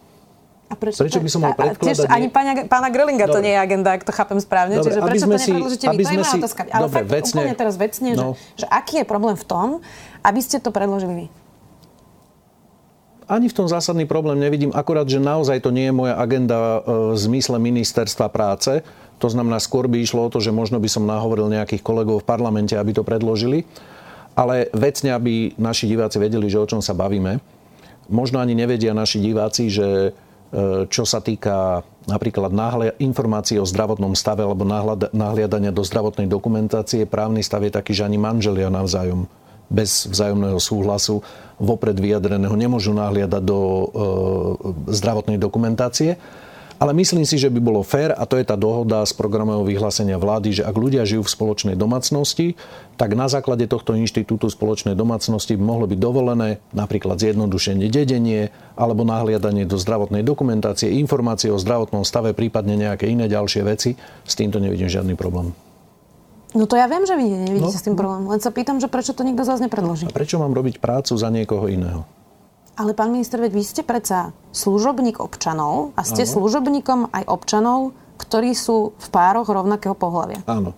A 0.70 0.78
prečo, 0.78 1.02
prečo 1.02 1.18
by 1.18 1.26
som 1.26 1.42
mal 1.42 1.58
predkladať... 1.58 1.82
A, 1.82 1.86
tiež 1.90 2.06
ani 2.06 2.30
pána, 2.30 2.62
pána 2.70 2.94
Grölinga 2.94 3.26
to 3.26 3.42
nie 3.42 3.50
je 3.50 3.58
agenda, 3.58 3.90
ak 3.98 4.06
to 4.06 4.14
chápem 4.14 4.38
správne. 4.38 4.78
Dobre, 4.78 4.94
Čiže 4.94 5.00
prečo 5.02 5.26
to 5.26 5.34
nepredložíte 5.34 5.86
vy? 5.90 6.02
To 6.06 6.10
je 6.14 6.18
moja 6.22 6.34
otázka. 6.38 6.62
Ale 6.70 6.84
dobre, 6.86 6.94
fakt 6.94 7.10
vecne, 7.10 7.40
úplne 7.42 7.56
teraz 7.58 7.74
vecne, 7.74 8.10
no. 8.14 8.38
že, 8.54 8.62
že 8.62 8.66
aký 8.70 9.02
je 9.02 9.06
problém 9.10 9.34
v 9.34 9.44
tom, 9.50 9.66
aby 10.22 10.38
ste 10.38 10.62
to 10.62 10.70
predložili 10.70 11.14
vy? 11.14 11.26
Ani 13.30 13.46
v 13.50 13.54
tom 13.54 13.66
zásadný 13.66 14.06
problém 14.06 14.38
nevidím, 14.38 14.70
akurát, 14.70 15.06
že 15.06 15.18
naozaj 15.22 15.62
to 15.62 15.74
nie 15.74 15.90
je 15.90 15.94
moja 15.94 16.14
agenda 16.18 16.58
e, 16.58 17.14
v 17.14 17.18
zmysle 17.18 17.58
ministerstva 17.62 18.30
práce. 18.30 18.82
To 19.22 19.26
znamená, 19.30 19.58
skôr 19.58 19.90
by 19.90 20.02
išlo 20.02 20.26
o 20.26 20.30
to, 20.30 20.38
že 20.38 20.54
možno 20.54 20.78
by 20.78 20.86
som 20.86 21.02
nahovoril 21.02 21.50
nejakých 21.50 21.82
kolegov 21.82 22.22
v 22.22 22.28
parlamente, 22.30 22.78
aby 22.78 22.94
to 22.94 23.02
predložili. 23.02 23.66
Ale 24.38 24.70
vecne, 24.70 25.14
aby 25.14 25.54
naši 25.58 25.90
diváci 25.90 26.22
vedeli, 26.22 26.46
že 26.46 26.62
o 26.62 26.66
čom 26.66 26.78
sa 26.78 26.94
bavíme. 26.94 27.42
Možno 28.10 28.38
ani 28.42 28.54
nevedia 28.54 28.94
naši 28.94 29.22
diváci, 29.22 29.70
že 29.70 30.14
čo 30.90 31.06
sa 31.06 31.22
týka 31.22 31.86
napríklad 32.10 32.50
informácií 32.98 33.62
o 33.62 33.66
zdravotnom 33.68 34.18
stave 34.18 34.42
alebo 34.42 34.66
nahliadania 35.14 35.70
do 35.70 35.86
zdravotnej 35.86 36.26
dokumentácie, 36.26 37.06
právny 37.06 37.46
stav 37.46 37.62
je 37.62 37.70
taký, 37.70 37.94
že 37.94 38.02
ani 38.02 38.18
manželia 38.18 38.66
navzájom 38.66 39.30
bez 39.70 40.10
vzájomného 40.10 40.58
súhlasu 40.58 41.22
vopred 41.62 41.94
vyjadreného 41.94 42.58
nemôžu 42.58 42.90
nahliadať 42.90 43.42
do 43.46 43.58
e, 43.62 43.84
zdravotnej 44.90 45.38
dokumentácie. 45.38 46.18
Ale 46.80 46.96
myslím 46.96 47.28
si, 47.28 47.36
že 47.36 47.52
by 47.52 47.60
bolo 47.60 47.84
fér, 47.84 48.16
a 48.16 48.24
to 48.24 48.40
je 48.40 48.48
tá 48.48 48.56
dohoda 48.56 49.04
z 49.04 49.12
programového 49.12 49.68
vyhlásenia 49.68 50.16
vlády, 50.16 50.58
že 50.58 50.62
ak 50.64 50.72
ľudia 50.72 51.04
žijú 51.04 51.22
v 51.22 51.34
spoločnej 51.36 51.76
domácnosti, 51.76 52.56
tak 53.00 53.16
na 53.16 53.32
základe 53.32 53.64
tohto 53.64 53.96
inštitútu 53.96 54.52
spoločnej 54.52 54.92
domácnosti 54.92 55.56
by 55.56 55.64
mohlo 55.64 55.88
byť 55.88 55.96
dovolené 55.96 56.60
napríklad 56.76 57.16
zjednodušenie 57.16 57.88
dedenie 57.88 58.52
alebo 58.76 59.08
nahliadanie 59.08 59.64
do 59.64 59.80
zdravotnej 59.80 60.20
dokumentácie, 60.20 60.92
informácie 61.00 61.48
o 61.48 61.56
zdravotnom 61.56 62.04
stave, 62.04 62.36
prípadne 62.36 62.76
nejaké 62.76 63.08
iné 63.08 63.24
ďalšie 63.24 63.64
veci. 63.64 63.96
S 64.28 64.36
týmto 64.36 64.60
nevidím 64.60 64.92
žiadny 64.92 65.16
problém. 65.16 65.56
No 66.52 66.68
to 66.68 66.76
ja 66.76 66.92
viem, 66.92 67.08
že 67.08 67.16
vy 67.16 67.24
nevidíte 67.24 67.78
no, 67.78 67.80
s 67.80 67.86
tým 67.88 67.96
problém. 67.96 68.28
Len 68.28 68.40
sa 68.44 68.52
pýtam, 68.52 68.76
že 68.76 68.92
prečo 68.92 69.16
to 69.16 69.24
nikto 69.24 69.48
z 69.48 69.56
vás 69.56 69.60
nepredloží. 69.64 70.04
A 70.04 70.12
prečo 70.12 70.36
mám 70.36 70.52
robiť 70.52 70.76
prácu 70.76 71.16
za 71.16 71.32
niekoho 71.32 71.72
iného? 71.72 72.04
Ale 72.76 72.92
pán 72.92 73.08
minister, 73.16 73.40
veď 73.40 73.52
vy 73.56 73.64
ste 73.64 73.80
predsa 73.80 74.36
služobník 74.52 75.24
občanov 75.24 75.96
a 75.96 76.04
ste 76.04 76.28
Áno. 76.28 76.32
služobníkom 76.36 77.16
aj 77.16 77.24
občanov, 77.32 77.96
ktorí 78.20 78.52
sú 78.52 78.92
v 78.92 79.06
pároch 79.08 79.48
rovnakého 79.48 79.96
pohľavia. 79.96 80.44
Áno. 80.44 80.76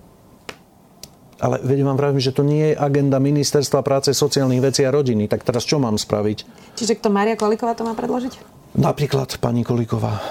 Ale 1.43 1.59
veď 1.59 1.83
vám 1.83 1.99
vravím, 1.99 2.23
že 2.23 2.31
to 2.31 2.47
nie 2.47 2.71
je 2.71 2.79
agenda 2.79 3.19
Ministerstva 3.19 3.83
práce, 3.83 4.15
sociálnych 4.15 4.63
vecí 4.63 4.87
a 4.87 4.95
rodiny. 4.95 5.27
Tak 5.27 5.43
teraz 5.43 5.67
čo 5.67 5.83
mám 5.83 5.99
spraviť? 5.99 6.47
Čiže 6.79 7.03
kto 7.03 7.11
Maria 7.11 7.35
Kolíková 7.35 7.75
to 7.75 7.83
má 7.83 7.99
predložiť? 7.99 8.39
Napríklad 8.79 9.43
pani 9.43 9.67
Kolíková. 9.67 10.23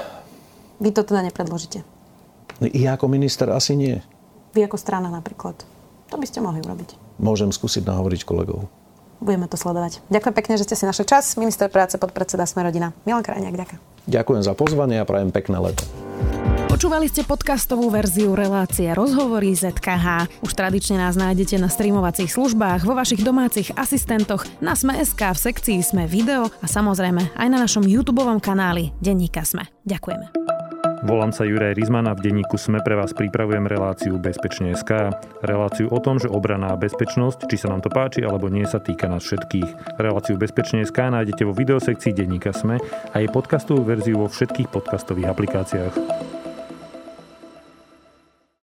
Vy 0.80 0.96
to 0.96 1.04
teda 1.04 1.28
nepredložíte? 1.28 1.84
Ja 2.64 2.96
ako 2.96 3.12
minister 3.12 3.52
asi 3.52 3.76
nie. 3.76 4.00
Vy 4.56 4.66
ako 4.66 4.80
strana 4.80 5.12
napríklad? 5.12 5.60
To 6.10 6.16
by 6.16 6.26
ste 6.26 6.40
mohli 6.40 6.64
urobiť. 6.64 7.20
môžem 7.22 7.52
skúsiť 7.54 7.86
nahovoriť 7.86 8.22
kolegov. 8.26 8.72
Budeme 9.22 9.46
to 9.46 9.54
sledovať. 9.60 10.02
Ďakujem 10.10 10.34
pekne, 10.34 10.54
že 10.58 10.66
ste 10.66 10.76
si 10.80 10.84
našli 10.90 11.06
čas. 11.06 11.38
Minister 11.38 11.70
práce, 11.70 12.02
podpredseda 12.02 12.50
Sme 12.50 12.66
rodina. 12.66 12.96
Milan 13.06 13.22
Krajniak, 13.22 13.54
ďakujem. 13.54 13.80
Ďakujem 14.10 14.42
za 14.42 14.54
pozvanie 14.58 14.98
a 14.98 15.06
prajem 15.06 15.30
pekné 15.30 15.62
leto. 15.62 15.86
Počúvali 16.82 17.14
ste 17.14 17.22
podcastovú 17.22 17.94
verziu 17.94 18.34
relácie 18.34 18.90
Rozhovory 18.90 19.54
ZKH. 19.54 20.42
Už 20.42 20.50
tradične 20.58 20.98
nás 20.98 21.14
nájdete 21.14 21.62
na 21.62 21.70
streamovacích 21.70 22.34
službách, 22.34 22.90
vo 22.90 22.98
vašich 22.98 23.22
domácich 23.22 23.70
asistentoch, 23.78 24.50
na 24.66 24.74
Sme.sk, 24.74 25.22
v 25.22 25.38
sekcii 25.38 25.78
Sme 25.86 26.10
video 26.10 26.50
a 26.50 26.66
samozrejme 26.66 27.38
aj 27.38 27.48
na 27.54 27.62
našom 27.62 27.86
YouTube 27.86 28.26
kanáli 28.42 28.98
Denníka 28.98 29.46
Sme. 29.46 29.70
Ďakujeme. 29.86 30.34
Volám 31.06 31.30
sa 31.30 31.46
Juraj 31.46 31.78
Rizman 31.78 32.10
a 32.10 32.18
v 32.18 32.34
denníku 32.34 32.58
SME 32.58 32.82
pre 32.82 32.98
vás 32.98 33.14
pripravujem 33.14 33.70
reláciu 33.70 34.18
Bezpečne.sk. 34.18 35.14
Reláciu 35.46 35.86
o 35.86 36.02
tom, 36.02 36.18
že 36.18 36.34
obraná 36.34 36.74
bezpečnosť, 36.82 37.46
či 37.46 37.62
sa 37.62 37.70
nám 37.70 37.86
to 37.86 37.94
páči 37.94 38.26
alebo 38.26 38.50
nie, 38.50 38.66
sa 38.66 38.82
týka 38.82 39.06
nás 39.06 39.22
všetkých. 39.22 40.02
Reláciu 40.02 40.34
Bezpečne.sk 40.34 40.98
nájdete 40.98 41.46
vo 41.46 41.54
videosekcii 41.54 42.18
denníka 42.18 42.50
SME 42.58 42.82
a 43.14 43.22
jej 43.22 43.30
podcastovú 43.30 43.86
verziu 43.86 44.18
vo 44.18 44.26
všetkých 44.26 44.74
podcastových 44.74 45.30
aplikáciách. 45.30 45.94